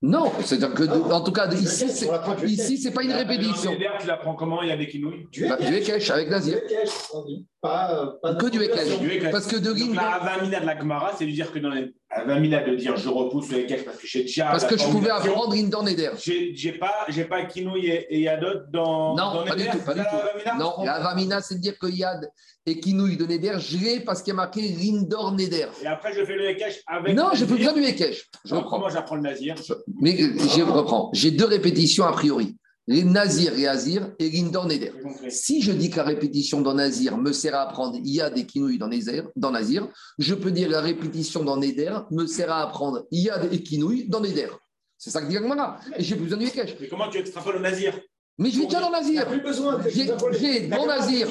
[0.06, 2.10] Non, c'est-à-dire que, en tout cas, ici, c'est,
[2.46, 3.72] ici, c'est pas une répétition.
[4.02, 4.62] tu l'apprends comment?
[4.62, 6.60] Il y a des kinouilles Du Ekech, avec Nazir.
[7.62, 9.32] Pas, que du Ekech.
[9.32, 11.94] Parce que de Donc, la Avamina de la Gemara, c'est de dire que dans les
[12.16, 14.46] Avamina de dire je repousse le Ekech parce que j'ai déjà.
[14.46, 16.12] Parce que je pouvais apprendre Indor Neder.
[16.18, 19.16] J'ai pas, j'ai pas Kinouille et, Yadot dans.
[19.16, 20.58] Non, dans pas, du tout, pas du tout.
[20.58, 22.30] Non, la Avamina, c'est de dire que Yad
[22.66, 25.68] et Kinouille de Neder, je l'ai parce qu'il y a marqué Lindor Neder.
[25.82, 27.16] Et après, je fais le Ekech avec.
[27.16, 28.30] Non, je peux pas du Ekech.
[28.46, 28.78] Je reprends.
[28.78, 29.56] Comment j'apprends le Nazir
[30.00, 31.10] Mais je reprends.
[31.14, 32.56] J'ai deux répétitions a priori
[32.88, 34.92] Nazir et Azir et Lindor Neder.
[35.30, 38.78] Si je dis que la répétition dans Nazir me sert à apprendre Yad et Kinouï
[38.78, 38.90] dans,
[39.36, 39.88] dans Nazir,
[40.20, 44.08] je peux dire que la répétition dans Neder me sert à apprendre Yad et Kinouï
[44.10, 44.50] dans Neder.
[44.98, 45.80] C'est ça que dit Agmara.
[45.98, 46.76] Et j'ai plus besoin du Yekesh.
[46.80, 48.00] Mais comment tu extrapoles le Nazir?
[48.40, 49.28] Mais je vais déjà dans Nazir.
[50.32, 51.28] J'ai dans Nazir,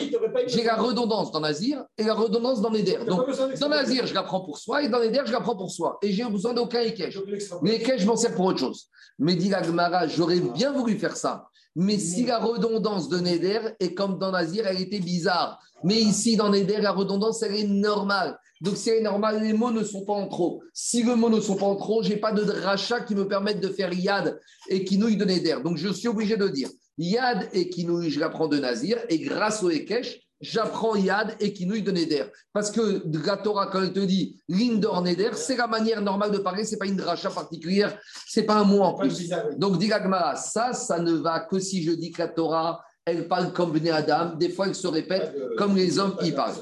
[0.47, 2.99] j'ai la redondance dans Nazir et la redondance dans Neder.
[3.07, 3.27] Donc
[3.59, 5.99] dans Nazir, je la prends pour soi et dans Neder, je la prends pour soi.
[6.03, 7.19] Et j'ai besoin d'aucun Ekech.
[7.63, 8.89] Mais Ekech, je m'en sers pour autre chose.
[9.19, 9.63] Mais dit la
[10.09, 11.49] j'aurais bien voulu faire ça.
[11.75, 15.59] Mais si la redondance de Neder est comme dans Nazir, elle était bizarre.
[15.85, 18.39] Mais ici, dans Neder, la redondance, elle est normale.
[18.61, 20.63] Donc, si elle est normale, les mots ne sont pas en trop.
[20.73, 23.27] Si les mots ne sont pas en trop, je n'ai pas de rachat qui me
[23.27, 24.39] permettent de faire Yad
[24.69, 25.57] et Kinouï de Neder.
[25.65, 26.69] Donc, je suis obligé de dire
[26.99, 28.99] Yad et Kinouï, je l'apprends de Nazir.
[29.09, 32.25] Et grâce au Ekech, j'apprends Yad et Kinouï de Neder.
[32.53, 36.39] Parce que la Torah, quand elle te dit Lindor Neder, c'est la manière normale de
[36.39, 39.31] parler, ce n'est pas une rachat particulière, ce n'est pas un mot en plus.
[39.57, 39.91] Donc, dit
[40.37, 43.91] ça, ça ne va que si je dis que la Torah elle parle comme Bnei
[43.91, 46.55] Adam, des fois elle se répète comme les hommes y parlent.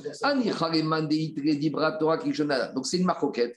[2.74, 3.57] Donc c'est une marcoquette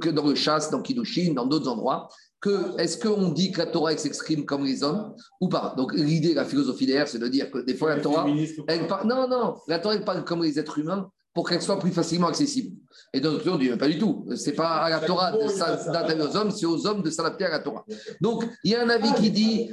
[0.00, 2.08] que dans le chasse, dans Kiddushin, dans d'autres endroits,
[2.40, 5.74] que est-ce qu'on dit que la Torah s'exprime comme les hommes ou pas?
[5.76, 8.26] Donc l'idée, la philosophie derrière, c'est de dire que des fois la Torah,
[8.68, 11.78] elle parle, non, non, la Torah elle parle comme les êtres humains pour qu'elle soit
[11.78, 12.76] plus facilement accessible.
[13.12, 14.26] Et notre on dit, pas du tout.
[14.34, 17.44] Ce n'est pas à la Torah de s'adapter aux hommes, c'est aux hommes de s'adapter
[17.44, 17.84] à la Torah.
[18.20, 19.70] Donc, il y a un avis qui dit,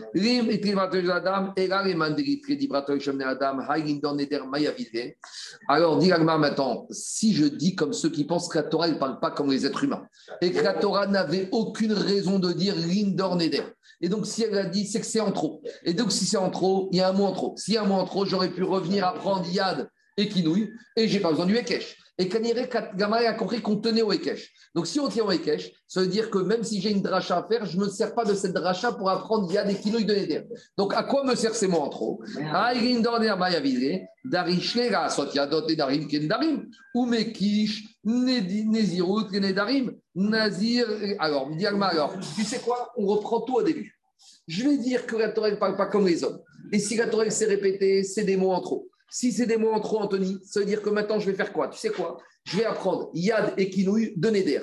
[5.68, 9.20] alors, dit maintenant, si je dis comme ceux qui pensent que la Torah ne parle
[9.20, 10.06] pas comme les êtres humains,
[10.42, 13.64] et que la Torah n'avait aucune raison de dire Lindor Neder,
[14.02, 15.62] et donc, si elle a dit, c'est que c'est en trop.
[15.84, 17.56] Et donc, si c'est en trop, il y a un mot en trop.
[17.58, 21.08] S'il y a un mot en trop, j'aurais pu revenir apprendre Yad et Kinouï, et
[21.08, 21.98] j'ai pas besoin du Ekech.
[22.18, 22.56] Et Kanire,
[22.96, 24.50] Gamara a compris qu'on tenait au Ekech.
[24.74, 27.40] Donc si on tient au Ekech, ça veut dire que même si j'ai une dracha
[27.40, 29.66] à faire, je ne me sers pas de cette dracha pour apprendre il y a
[29.66, 30.44] des kinouilles de Neder.
[30.78, 32.22] Donc à quoi me sert ces mots en trop?
[40.16, 40.88] Nazir.
[41.20, 41.50] Alors,
[41.82, 42.94] alors, tu sais quoi?
[42.96, 43.94] On reprend tout au début.
[44.48, 46.40] Je vais dire que la Torah ne parle pas comme les hommes.
[46.72, 48.88] Et si la Torah s'est répétée, c'est des mots en trop.
[49.18, 51.54] Si c'est des mots en trop, Anthony, ça veut dire que maintenant je vais faire
[51.54, 51.70] quoi?
[51.70, 52.18] Tu sais quoi?
[52.44, 54.60] Je vais apprendre Yad et Kinouï de Neder.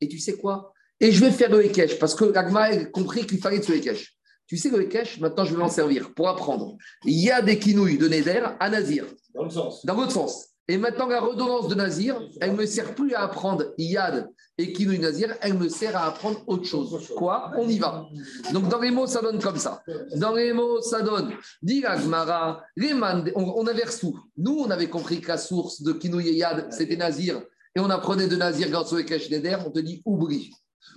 [0.00, 0.72] Et tu sais quoi?
[1.00, 3.72] Et je vais faire le Ekech, parce que l'Agma a compris qu'il fallait de ce
[3.72, 4.16] Ekech.
[4.46, 8.08] Tu sais le Ekech, maintenant je vais m'en servir pour apprendre Yad et Kinouï de
[8.08, 9.04] Neder à Nazir.
[9.34, 9.84] Dans le sens.
[9.84, 10.49] Dans l'autre sens.
[10.70, 14.72] Et maintenant, la redondance de Nazir, elle ne me sert plus à apprendre Yad et
[14.72, 17.12] Kinouï Nazir, elle me sert à apprendre autre chose.
[17.16, 17.50] Quoi?
[17.56, 18.06] On y va.
[18.52, 19.82] Donc, dans les mots, ça donne comme ça.
[20.14, 24.16] Dans les mots, ça donne Dit on, inverse tout.
[24.36, 27.42] Nous, on avait compris que la source de Kinouï et Yad, c'était Nazir.
[27.74, 30.52] Et on apprenait de Nazir grâce au Ekech Neder, on te dit oublie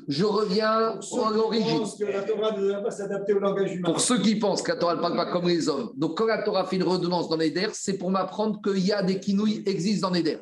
[0.07, 1.83] je reviens sur l'origine.
[3.83, 5.91] Pour ceux qui pensent que la Torah ne parle pas comme les hommes.
[5.95, 9.01] Donc, quand la Torah fait une redondance dans Neder, c'est pour m'apprendre qu'il y a
[9.01, 10.39] des kinouilles existent dans Neder.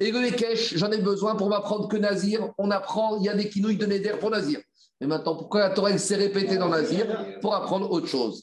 [0.00, 3.34] Et le Ekech, j'en ai besoin pour m'apprendre que Nazir, on apprend, il y a
[3.34, 4.60] des kinouilles de Neder pour Nazir.
[5.02, 7.06] Et maintenant, pourquoi la Torah s'est répétée dans Nazir
[7.40, 8.40] Pour apprendre autre chose.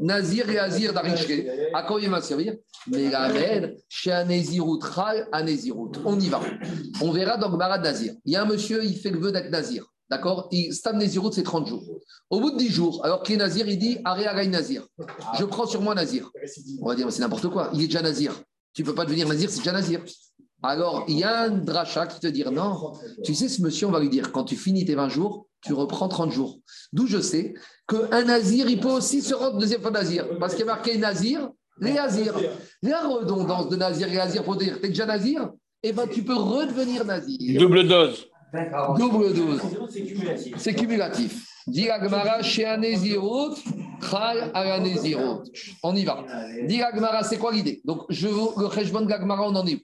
[0.00, 1.46] Nazir et Azir Darishke.
[1.72, 2.54] À quoi il va servir?
[2.88, 3.32] Mais la.
[6.04, 6.40] On y va.
[7.00, 8.12] On verra dans le Marad Nazir.
[8.26, 9.86] Il y a un monsieur, il fait le vœu d'être Nazir.
[10.10, 10.50] D'accord?
[10.70, 11.82] Stam Nezirut, c'est 30 jours.
[12.28, 14.86] Au bout de 10 jours, alors qu'il est Nazir, il dit Aré Nazir.
[15.38, 16.30] Je prends sur moi Nazir.
[16.82, 17.70] On va dire, c'est n'importe quoi.
[17.72, 18.34] Il est déjà Nazir.
[18.74, 20.04] Tu ne peux pas devenir Nazir, c'est déjà Nazir.
[20.64, 23.90] Alors, il y a un dracha qui te dit non, tu sais, ce monsieur, on
[23.90, 26.58] va lui dire, quand tu finis tes 20 jours, tu reprends 30 jours.
[26.92, 27.52] D'où je sais
[27.86, 30.26] qu'un nazir, il peut aussi se rendre deuxième fois nazir.
[30.40, 31.50] Parce qu'il y a marqué nazir,
[31.80, 32.34] les nazir.
[32.82, 35.50] La redondance de nazir et nazir pour dire, tu es déjà nazir,
[35.82, 37.60] eh ben, tu peux redevenir nazir.
[37.60, 38.26] Double dose.
[38.98, 39.60] Double dose.
[40.56, 41.46] C'est cumulatif.
[41.66, 41.88] Dit
[42.42, 42.80] chez un
[44.00, 44.78] Chal à
[45.82, 46.24] On y va.
[46.62, 46.80] Dit
[47.22, 47.82] c'est quoi l'idée?
[47.84, 49.78] Donc, je, le Khejbon de on en est où?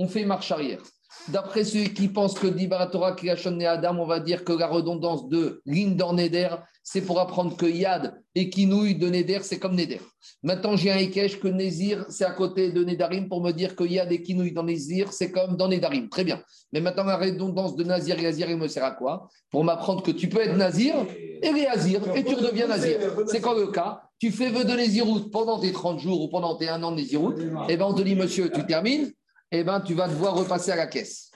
[0.00, 0.82] On fait marche arrière.
[1.28, 5.28] D'après ceux qui pensent que Dibaratora Kriashon et Adam, on va dire que la redondance
[5.28, 6.48] de Lindor Neder,
[6.82, 10.00] c'est pour apprendre que Yad et Kinouï de Neder, c'est comme Neder.
[10.42, 13.84] Maintenant, j'ai un Ekech que Nézir, c'est à côté de Nedarim pour me dire que
[13.84, 16.08] Yad et Kinouï dans Nézir, c'est comme dans Nedarim.
[16.08, 16.42] Très bien.
[16.72, 19.28] Mais maintenant, la redondance de Nazir et Azir, il me sert à quoi?
[19.50, 20.94] Pour m'apprendre que tu peux être Nazir
[21.42, 22.98] et Réazir et tu redeviens Nazir.
[23.26, 24.00] C'est quand le cas?
[24.18, 26.96] Tu fais vœu de Nézirout pendant tes 30 jours ou pendant tes 1 an de
[26.96, 29.10] Nézirout, et eh bien on te dit, monsieur, tu termines
[29.52, 31.30] eh ben, tu vas devoir repasser à la caisse.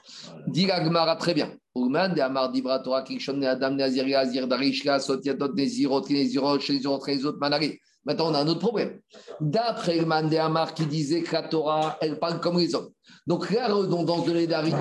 [0.46, 1.52] Dit Gmara très bien.
[1.74, 7.36] Ouman de Amar Dibra Torah Kishon Adam Nazir Azir Darishka Sotiatot Nezirot Nezirot Shezirot Rezot
[7.38, 7.78] Manari.
[8.04, 9.00] Maintenant, on a un autre problème.
[9.40, 12.90] D'après le de Amar qui disait que la Torah, elle parle comme les hommes.
[13.26, 14.76] Donc, la redondance de Nedarim,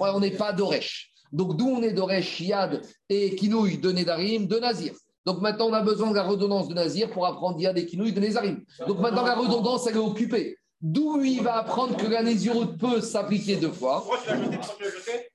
[0.00, 1.10] on n'est pas d'Oresh.
[1.32, 4.94] Donc, d'où on est d'Oresh, Yad et Kinouï de Nedarim, de Nazir.
[5.26, 8.12] Donc maintenant, on a besoin de la redondance de Nazir pour apprendre Yad et Kinouï
[8.12, 8.64] de Nedarim.
[8.86, 10.56] Donc maintenant, la redondance, elle est occupée.
[10.80, 12.22] D'où il va apprendre que la
[12.78, 14.00] peut s'appliquer deux fois.
[14.00, 15.30] Pourquoi tu l'as jeté parce que tu l'as jeté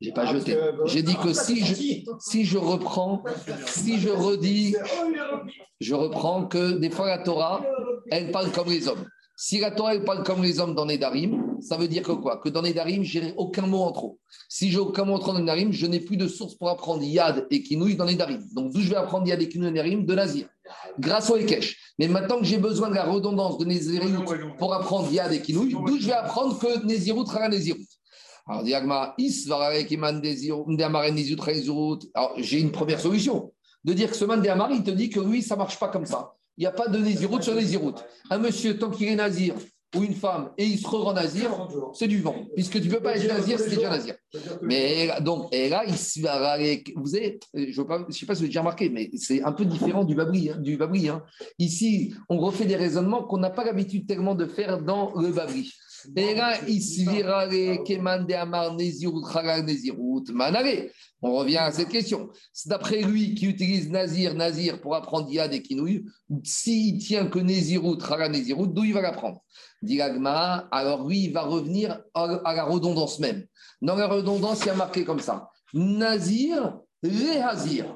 [0.00, 0.58] j'ai pas jeté.
[0.84, 1.74] J'ai dit que si je,
[2.20, 3.22] si je reprends,
[3.66, 4.76] si je redis,
[5.80, 7.64] je reprends que des fois la Torah,
[8.10, 9.06] elle parle comme les hommes.
[9.38, 12.38] Si la Torah elle parle comme les hommes dans Nedarim, ça veut dire que quoi?
[12.38, 14.18] Que dans Nedarim, j'ai aucun mot en trop.
[14.48, 17.02] Si j'ai aucun mot en trop dans Nedarim, je n'ai plus de source pour apprendre
[17.02, 18.42] Yad et Kinouï dans Nedarim.
[18.54, 20.04] Donc d'où je vais apprendre Yad et Kinouï dans Nedarim?
[20.04, 20.46] De Nazir,
[20.98, 21.76] grâce au Ekech.
[21.98, 24.12] Mais maintenant que j'ai besoin de la redondance de Nézirut
[24.58, 27.86] pour apprendre Yad et Kinouï, d'où je vais apprendre que Nézirut sera Nézirut.
[28.48, 28.62] Alors,
[32.14, 33.52] Alors, j'ai une première solution.
[33.84, 36.06] De dire que ce man il te dit que lui, ça ne marche pas comme
[36.06, 36.34] ça.
[36.56, 37.94] Il n'y a pas de Nézirut sur Nézirut.
[38.30, 39.54] Un monsieur, tant qu'il est Nazir,
[39.94, 41.50] ou une femme, et il se rend Nazir,
[41.94, 42.34] c'est du vent.
[42.54, 44.14] Puisque tu ne peux pas être Nazir, c'est déjà Nazir.
[44.62, 45.92] Mais donc, et là, il,
[46.96, 49.64] vous savez, je ne sais pas si vous avez déjà remarqué, mais c'est un peu
[49.64, 50.50] différent du Babri.
[50.50, 51.22] Hein, du babri hein.
[51.58, 55.72] Ici, on refait des raisonnements qu'on n'a pas l'habitude tellement de faire dans le Babri.
[56.14, 56.54] Et là.
[61.22, 62.28] On revient à cette question.
[62.52, 66.04] C'est d'après lui qui utilise Nazir, Nazir pour apprendre Yad et Kinouï.
[66.44, 69.42] S'il tient que Nezirut, Chara Nezirut, d'où il va l'apprendre?
[69.86, 73.46] Dilagma, alors lui, il va revenir à la redondance même.
[73.80, 77.86] Dans la redondance, il y a marqué comme ça Nazir, Rehazir.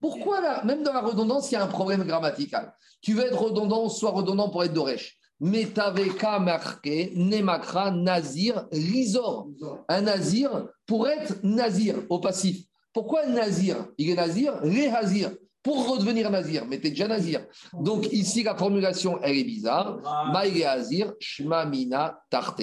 [0.00, 2.72] Pourquoi là, même dans la redondance, il y a un problème grammatical?
[3.02, 5.18] Tu veux être redondant, soit redondant pour être Doresh.
[5.40, 9.48] Mais qu'à marqué Nemakra Nazir Rizor.
[9.88, 12.64] Un Nazir pour être Nazir au passif.
[12.92, 13.86] Pourquoi Nazir?
[13.96, 15.30] Il est Nazir, Rehazir.
[15.62, 16.64] Pour redevenir nazir.
[16.68, 17.40] Mais tu es déjà nazir.
[17.74, 19.98] Donc ici, la formulation, elle est bizarre.
[20.32, 22.62] Maïle Azir, Shma Mina Tarte.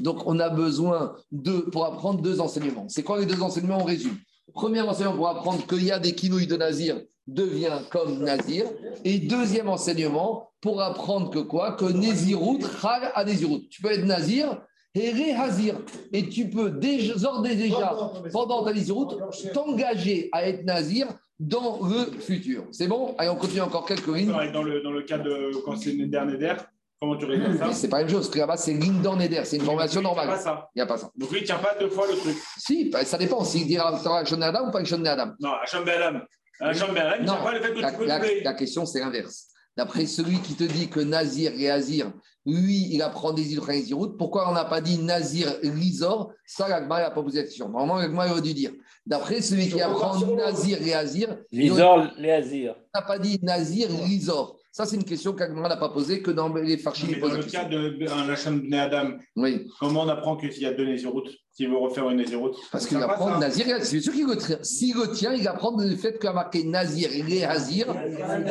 [0.00, 2.86] Donc on a besoin de, pour apprendre deux enseignements.
[2.88, 3.78] C'est quoi les deux enseignements?
[3.80, 4.16] On résume.
[4.54, 8.64] Premier enseignement pour apprendre qu'il y a des kinouilles de nazir devient comme nazir.
[9.04, 11.72] Et deuxième enseignement pour apprendre que quoi?
[11.72, 13.68] Que Nézirut, Chal à Nézirut.
[13.68, 14.62] Tu peux être nazir
[14.94, 15.78] et réhazir.
[16.12, 17.96] Et tu peux déjà, déjà
[18.32, 19.14] pendant ta Nézirut,
[19.52, 21.06] t'engager à être nazir
[21.38, 22.64] dans le futur.
[22.72, 23.14] C'est bon?
[23.18, 24.32] Allez, on continue encore quelques lignes.
[24.52, 26.54] Dans le, dans le cas de quand c'est Neder Neder,
[27.00, 27.72] comment tu règles ça?
[27.72, 30.28] C'est pas la même chose, parce que là-bas, c'est Lindor Neder, c'est une formation normale.
[30.28, 30.70] Il n'y a pas ça.
[30.74, 31.10] Il n'y a pas ça.
[31.16, 32.36] Donc lui, il ne tient pas deux fois le truc.
[32.58, 33.44] Si, bah, ça dépend.
[33.44, 35.32] S'il dira Hachon Adam ou pas Hachon Adam.
[35.38, 36.20] Non, Hachon Adam.
[36.60, 39.46] Hachon Adam, il ne tient pas le fait que la, la, la question, c'est l'inverse.
[39.76, 42.12] D'après celui qui te dit que Nazir et Azir,
[42.48, 43.60] lui, il apprend des îles
[43.92, 47.68] routes, pourquoi on n'a pas dit Nazir Lizor Ça, l'Agma n'a pas posé la question.
[47.68, 48.72] Normalement, l'Agma aurait dû dire.
[49.04, 52.74] D'après celui qui apprend Nazir et Azir, Lizor, les Azir.
[52.94, 54.58] n'a pas dit Nazir Lizor.
[54.72, 57.42] Ça, c'est une question qu'Agma n'a pas posée, que dans les Farchim, dans la le
[57.42, 61.70] cas d'un Hachon Bnei Adam, Oui, comment on apprend qu'il y a deux Néziroutes S'il
[61.70, 63.86] veut refaire une Néziroute parce qu'il apprend Nazir et Azir.
[63.86, 64.58] C'est sûr qu'il le tient.
[64.62, 67.92] S'il le tient, il apprend le fait qu'il a marqué Nazir et Azir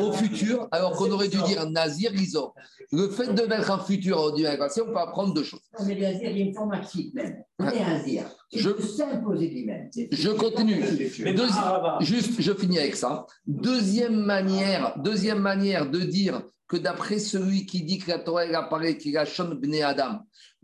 [0.02, 2.54] au futur, alors qu'on aurait dû dire Nazir Lizor.
[2.92, 5.62] Le fait de mettre un futur au du passé, on peut apprendre deux choses.
[5.80, 7.38] Non, mais les Azirs, il y a une forme active même.
[7.60, 8.24] On est Azir.
[8.54, 9.88] Je- Je peux s'imposer lui-même.
[9.90, 10.82] C'est- Je continue.
[10.82, 13.26] Deuxi- juste, je finis avec ça.
[13.46, 18.54] Deuxième manière, deuxième manière de dire que d'après celui qui dit que la Torah elle
[18.56, 20.20] apparaît qu'il a Shon Bnei Adam,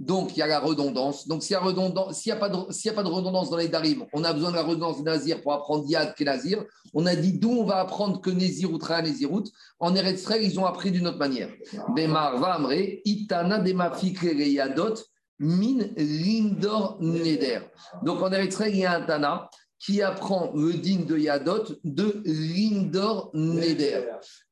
[0.05, 1.27] donc il y a la redondance.
[1.27, 4.55] Donc s'il n'y a, a, pas de- redondance dans les Darim, on a besoin de
[4.55, 6.63] la redondance de Nazir pour apprendre Yad est Nazir.
[6.93, 9.45] On a dit d'où on va apprendre que Nézirut Ra Nézirut.
[9.79, 11.49] En Eretz ils ont appris d'une autre manière.
[11.95, 12.73] Demar Vamre,
[13.05, 14.95] Itana Yadot,
[15.39, 17.59] Min Lindor Neder.
[18.03, 19.49] Donc en Eretz il y a un Tana
[19.83, 24.03] qui apprend le digne de Yadot de Lindor Neder.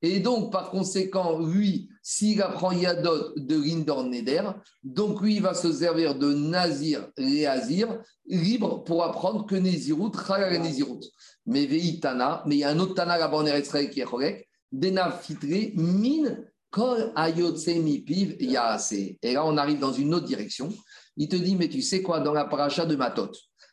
[0.02, 4.44] Et donc, par conséquent, lui, s'il apprend Yadot de Lindor Neder,
[4.84, 10.62] donc lui, il va se servir de Nazir Léazir, libre pour apprendre que Nézirut, Chalal
[10.62, 11.00] Nézirut.
[11.46, 15.12] Mais Veitana, mais il y a un autre Tana là-bas en qui est correct, Dena
[15.12, 16.40] Fitre, Min
[16.70, 19.16] Kol Ayotse Mipiv Yaase.
[19.22, 20.70] Et là, on arrive dans une autre direction.
[21.16, 23.32] Il te dit, mais tu sais quoi, dans la paracha de Matot,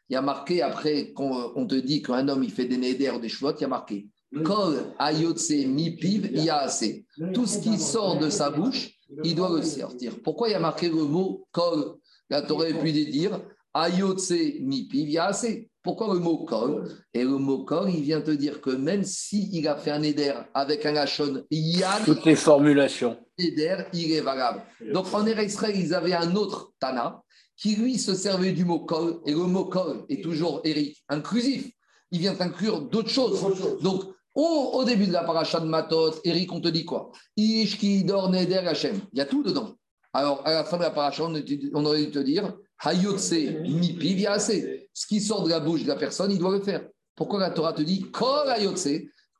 [0.08, 3.16] il y a marqué, après qu'on on te dit qu'un homme, il fait des nédères
[3.16, 4.08] ou des chevaux, il y a marqué
[4.44, 7.04] Kol Ayotse Mipiv Yaase.
[7.32, 8.90] Tout ce qui sort de sa bouche,
[9.24, 10.20] il doit le sortir.
[10.22, 11.94] Pourquoi il y a marqué le mot Kol?
[12.30, 13.40] La Torah aurait pu dire
[13.72, 15.64] Ayotse Mipiv Yaase.
[15.82, 16.86] Pourquoi le mot Kol?
[17.14, 20.34] Et le mot Kol, il vient te dire que même s'il a fait un éder
[20.52, 23.16] avec un lachon Yad, Toutes les formulations.
[23.38, 24.62] Neder, il est valable.
[24.92, 27.22] Donc en Eretz Israël, ils avaient un autre Tana
[27.60, 31.70] qui lui se servait du mot kol, et le mot kol est toujours, Eric, inclusif.
[32.10, 33.44] Il vient inclure d'autres choses.
[33.82, 34.04] Donc,
[34.34, 37.10] au, au début de la paracha de Matot, Eric, on te dit quoi?
[37.36, 39.00] Ish ki dor neder Hashem.
[39.12, 39.74] Il y a tout dedans.
[40.14, 41.34] Alors, à la fin de la paracha, on,
[41.74, 44.52] on aurait dû te dire Hayotse mipi viase.
[44.94, 46.88] Ce qui sort de la bouche de la personne, il doit le faire.
[47.14, 48.88] Pourquoi la Torah te dit kol hayotse?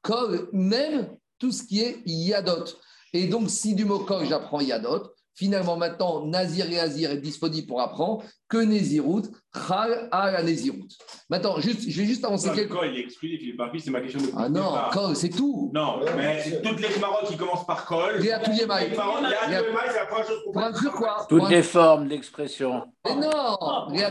[0.02, 2.64] Kol, même tout ce qui est yadot.
[3.12, 7.68] Et donc, si du mot kol, j'apprends yadot, finalement, maintenant, Nazir et Azir est disponible
[7.68, 9.22] pour apprendre que Nézirut,
[9.66, 10.88] Chal à la Nézirut.
[11.30, 12.74] Maintenant, juste, je vais juste avancer Non, quelques.
[13.22, 15.70] Il est est pas c'est ma question de Ah non, kol, c'est tout.
[15.74, 18.16] Non, mais toutes les marottes qui commencent par col.
[18.16, 18.90] Réa Touyemaï.
[18.90, 22.08] Les marottes, Touyemaï, c'est la première chose qu'on Pour inclure quoi Pour Toutes les formes
[22.08, 22.84] d'expression.
[23.04, 23.56] Mais non,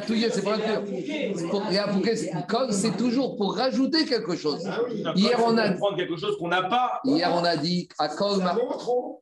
[0.06, 0.54] Touye, c'est pour.
[1.50, 4.68] Pour- Réa Pouquet, c'est- Kol, c'est toujours pour rajouter quelque chose.
[5.16, 7.00] Hier, on a, prendre quelque chose qu'on n'a pas.
[7.04, 8.44] hier, on a dit à Kol,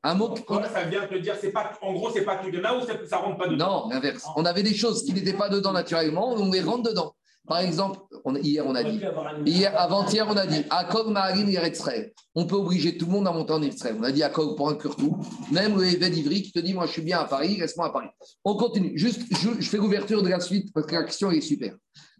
[0.03, 0.34] un mot.
[0.45, 2.81] Kol, ça vient te dire, c'est pas, en gros, c'est pas tout de là ou
[3.07, 3.85] ça rentre pas dedans?
[3.88, 4.26] Non, l'inverse.
[4.35, 7.13] On avait des choses qui n'étaient pas dedans naturellement, on les rentre dedans.
[7.47, 8.99] Par exemple, on- hier, on a dit,
[9.45, 12.11] hier, avant-hier, on a dit, Akog Maharim Yeretzrel.
[12.33, 13.95] On peut obliger tout le monde à monter en Israël.
[13.99, 15.15] On a dit Akog pour inclure tout.
[15.51, 17.89] Même le évêque d'Ivry qui te dit, moi, je suis bien à Paris, reste-moi à
[17.91, 18.07] Paris.
[18.43, 18.97] On continue.
[18.97, 21.75] Juste, je, je fais l'ouverture de la suite parce que la question est super.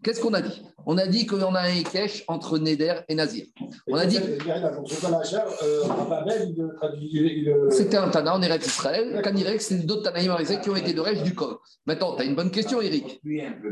[0.06, 0.62] Qu'est-ce qu'on a dit?
[0.86, 3.44] On a dit qu'on a un Ekech entre Neder et Nazir.
[3.88, 4.20] On a dit
[7.70, 9.20] c'était un Tana en Eretz Israël.
[9.20, 11.56] Kanirek, c'est d'autres Tanaïm qui ont été de Rech du Kol.
[11.86, 13.20] Maintenant, tu as une bonne question, Eric.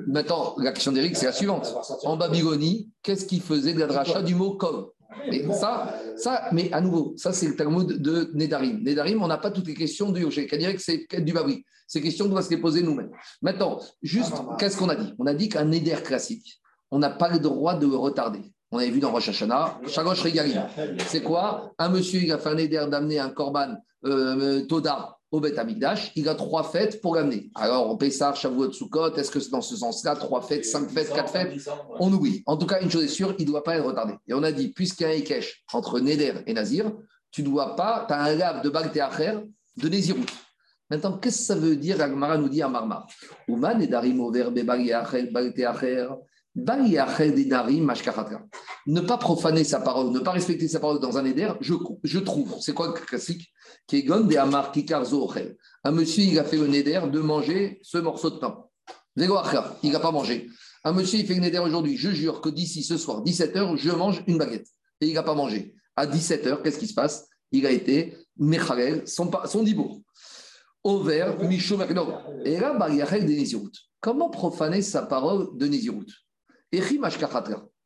[0.09, 1.73] Maintenant, la question d'Eric, c'est la suivante.
[2.03, 4.87] En Babylonie, qu'est-ce qui faisait de la dracha du mot Kol
[5.31, 8.83] Et ça, ça, mais à nouveau, ça c'est le Talmud de Nedarim.
[8.83, 10.47] Nedarim, on n'a pas toutes les questions du Yoché.
[10.47, 11.65] Kanirek, c'est du Babri.
[11.87, 13.11] Ces questions, on doit se les poser nous-mêmes.
[13.43, 15.13] Maintenant, juste, qu'est-ce qu'on a dit?
[15.19, 16.61] On a dit qu'un Neder classique,
[16.91, 18.53] on n'a pas le droit de le retarder.
[18.71, 20.67] On avait vu dans Rosh Hashanah, Shagosh Regalim.
[21.07, 21.73] C'est quoi?
[21.79, 26.13] Un monsieur, il a fait un éder d'amener un korban euh, Toda au Beth Amikdash,
[26.15, 27.51] il a trois fêtes pour l'amener.
[27.57, 31.13] Alors, paye ça, Shavuot, Sukkot, est-ce que c'est dans ce sens-là Trois fêtes, cinq fêtes,
[31.13, 32.45] quatre fêtes On oublie.
[32.47, 34.15] En tout cas, une chose est sûre, il ne doit pas être retardé.
[34.29, 36.93] Et on a dit, puisqu'il y a un Ekech entre Neder et Nazir,
[37.33, 39.41] tu ne dois pas, tu as un lave de Bagte Acher
[39.77, 40.25] de Nézirut.
[40.89, 43.09] Maintenant, qu'est-ce que ça veut dire Agmara nous dit à Marmar?
[43.49, 46.09] Ouman et Darim over Bagte Acher
[48.87, 52.55] ne pas profaner sa parole, ne pas respecter sa parole dans un éder, je, trouve,
[52.61, 53.53] c'est quoi le classique?
[55.85, 58.65] Un monsieur, il a fait le néder de manger ce morceau de pain.
[59.17, 60.49] Il n'a pas mangé.
[60.85, 61.97] Un monsieur, il fait le néder aujourd'hui.
[61.97, 64.69] Je jure que d'ici ce soir, 17h, je mange une baguette.
[65.01, 65.75] Et il n'a pas mangé.
[65.97, 67.29] À 17h, qu'est-ce qui se passe?
[67.51, 70.01] Il a été Mechalel, son, son dibour.
[70.83, 71.79] Over, Micho
[72.45, 72.79] Et là,
[74.01, 76.24] Comment profaner sa parole de Nézirut?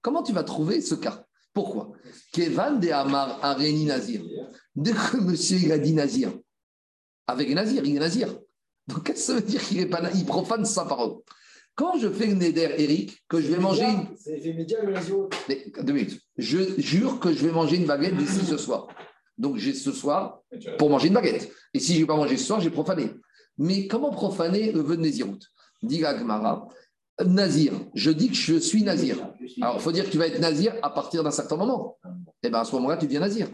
[0.00, 1.24] Comment tu vas trouver ce cas?
[1.52, 1.92] Pourquoi?
[2.32, 4.22] Kevan de Amar Areni Nazir.
[4.76, 6.32] Dès que monsieur il a dit Nazir,
[7.26, 8.38] avec Nazir, il est Nazir.
[8.86, 11.16] Donc qu'est-ce que ça veut dire qu'il est pas Il profane sa parole?
[11.74, 13.86] Quand je fais Neder, Eric, que je vais manger.
[14.16, 15.28] C'est immédiat le Nazir.
[15.82, 16.20] Deux minutes.
[16.36, 18.88] Je jure que je vais manger une baguette d'ici ce soir.
[19.36, 20.40] Donc j'ai ce soir
[20.78, 21.52] pour manger une baguette.
[21.74, 23.10] Et si je ne vais pas manger ce soir, j'ai profané.
[23.58, 25.02] Mais comment profaner le vœu de
[25.82, 26.68] Dit Gmara,
[27.24, 29.16] Nazir, je dis que je suis Nazir.
[29.60, 31.98] Alors, il faut dire que tu vas être Nazir à partir d'un certain moment.
[32.04, 33.48] Et eh bien, à ce moment-là, tu deviens Nazir.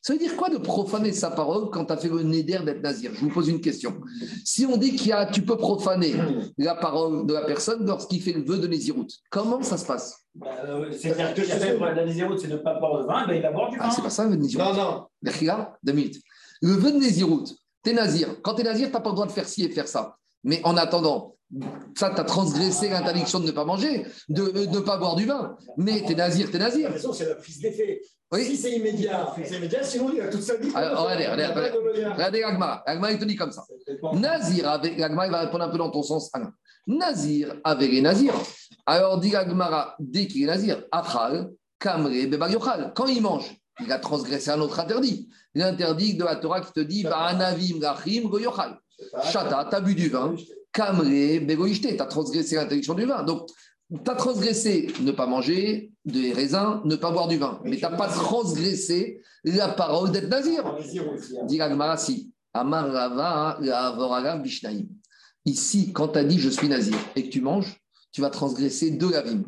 [0.00, 2.80] Ça veut dire quoi de profaner sa parole quand tu as fait le néder d'être
[2.80, 3.10] Nazir?
[3.14, 4.00] Je vous pose une question.
[4.44, 6.14] Si on dit qu'il y a, tu peux profaner
[6.56, 10.24] la parole de la personne lorsqu'il fait le vœu de Néziroute, comment ça se passe?
[10.34, 13.42] Bah, euh, C'est-à-dire que fait, la Néziroute, c'est ne pas boire de vin, ben, il
[13.42, 13.88] va boire du ah, vin.
[13.90, 14.76] Ah, c'est pas ça le vœu de Néziroute.
[14.76, 15.66] Non, non.
[15.82, 16.22] deux minutes.
[16.62, 18.40] Le vœu de Néziroute, tu es Nazir.
[18.42, 19.88] Quand tu es Nazir, tu n'as pas le droit de faire ci et de faire
[19.88, 20.16] ça.
[20.44, 21.36] Mais en attendant,
[21.96, 25.56] ça, tu as transgressé l'interdiction de ne pas manger, de ne pas boire du vin.
[25.76, 26.88] Mais tu es nazir, tu es nazir.
[26.88, 28.02] La raison, c'est la prise d'effet.
[28.34, 30.70] Si c'est immédiat, c'est immédiat, sinon il a toute sa vie.
[30.74, 31.70] Alors, regardez, regardez,
[32.12, 32.82] regardez l'agma.
[32.86, 33.64] L'agma, il te dit comme ça.
[34.12, 36.30] Nazir, avec l'agma, il va répondre un peu dans ton sens.
[36.86, 38.34] Nazir avec les nazirs.
[38.84, 42.92] Alors, dit l'agmara, dès qu'il est nazir, achal, kamre, bebayochal.
[42.94, 45.30] Quand il mange, il a transgressé un autre interdit.
[45.54, 48.78] L'interdit de la Torah qui te dit, ba'anavim, rachim, goyochal.
[49.32, 50.34] Chata, t'as bu du vin.
[50.78, 53.24] Kamré, Begoïchte, tu as transgressé l'interdiction du vin.
[53.24, 53.48] Donc,
[53.90, 57.60] tu as transgressé ne pas manger des raisins, ne pas boire du vin.
[57.64, 60.76] Mais tu n'as pas transgressé la parole d'être nazir.
[61.46, 61.58] Dit
[61.96, 62.30] si.
[65.44, 67.80] Ici, quand tu as dit je suis nazir et que tu manges,
[68.12, 69.42] tu vas transgresser deux lavim.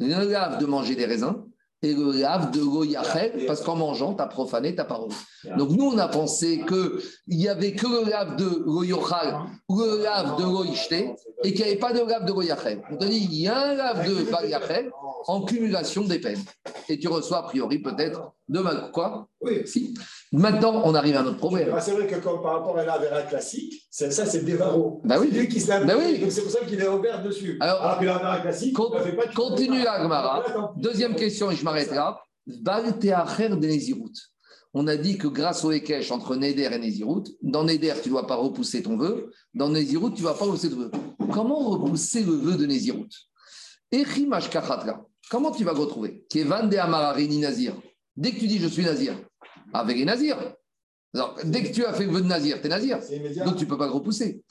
[0.00, 1.44] Le lave de manger des raisins
[1.82, 5.10] et le lave de goyachel, parce qu'en mangeant, tu as profané ta parole.
[5.58, 10.02] Donc nous, on a pensé qu'il n'y avait que le lave de goyochal ou le
[10.02, 12.82] lave de goyishte et qu'il n'y avait pas de lave de goyachel.
[12.90, 14.90] On te dit, il y a un lave de goyachel
[15.26, 16.42] en cumulation des peines.
[16.88, 18.90] Et tu reçois a priori peut-être de.
[18.92, 19.62] Quoi Oui.
[19.66, 19.94] Si.
[20.32, 21.74] Maintenant, on arrive à notre problème.
[21.80, 25.00] C'est vrai que comme par rapport à la classique, ça, c'est Dévaro.
[25.04, 25.28] Bah oui.
[25.32, 26.18] C'est lui qui se bah oui.
[26.18, 27.58] Donc c'est pour ça qu'il est ouvert dessus.
[27.60, 30.72] Alors, Alors que la classique, con, fait pas continue la Gemara.
[30.76, 32.20] Deuxième question, et je m'arrête là.
[32.46, 32.62] de
[34.74, 38.14] On a dit que grâce au Ekech entre Neder et Nézirut, dans Neder, tu ne
[38.14, 40.90] dois pas repousser ton vœu, dans Nézirut, tu ne vas pas repousser ton vœu.
[41.32, 43.08] Comment repousser le vœu de Nézirut?
[45.30, 46.24] Comment tu vas le retrouver?
[46.28, 47.74] Kevan de Amararini Nazir.
[48.16, 49.14] Dès que tu dis je suis Nazir,
[49.72, 50.38] avec les Nazirs.
[51.44, 52.98] dès que tu as fait le vœu de Nazir, tu es Nazir.
[53.44, 54.42] Donc, tu ne peux pas le repousser.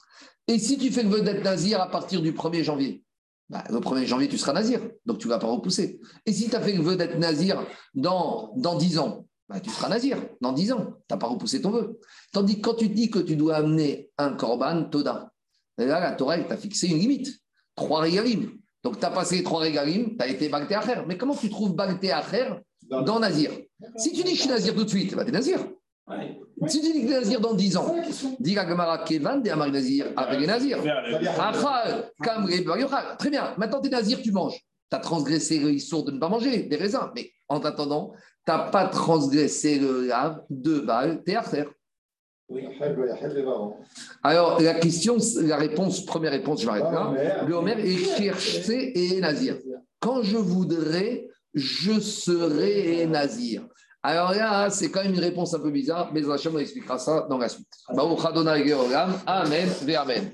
[0.48, 3.04] Et si tu fais le vœu d'être Nazir à partir du 1er janvier,
[3.50, 4.80] bah, le 1er janvier, tu seras Nazir.
[5.06, 6.00] Donc, tu ne vas pas repousser.
[6.26, 9.70] Et si tu as fait le vœu d'être Nazir dans, dans 10 ans, bah, tu
[9.70, 10.86] seras Nazir dans 10 ans.
[11.08, 12.00] Tu n'as pas repoussé ton vœu.
[12.32, 15.32] Tandis que quand tu dis que tu dois amener un Korban Toda,
[15.78, 17.40] là, la Torah, t'a fixé une limite.
[17.76, 18.52] Trois régalim.
[18.84, 21.02] Donc, tu as passé les trois régalim, tu as été Bagté Acher.
[21.08, 22.50] Mais comment tu trouves Bagté Acher
[22.90, 23.52] dans Nazir
[23.98, 25.60] Si tu dis que je suis Nazir tout de suite, bah, tu es Nazir.
[26.68, 27.96] Si tu dis que tu es Nazir dans 10 ans,
[28.40, 30.78] dis la Gemara Kevan de Amar Nazir avec les Nazir.
[33.18, 34.60] Très bien, maintenant tu es Nazir, tu manges.
[34.90, 37.12] Tu as transgressé le de ne pas manger des raisins.
[37.16, 38.14] Mais en attendant,
[38.46, 41.66] tu n'as pas transgressé le lave de Baal, tu es
[44.24, 47.44] Alors, la question, la réponse, première réponse, je m'arrête là.
[47.48, 49.58] Le Homer est cherché et Nazir.
[50.00, 53.66] Quand je voudrais je serai nazir.
[54.04, 57.40] Alors là, c'est quand même une réponse un peu bizarre, mais Hachem expliquera ça dans
[57.40, 57.68] la suite.
[57.90, 58.72] Baruch Adonai
[59.26, 60.32] Amen, Amen.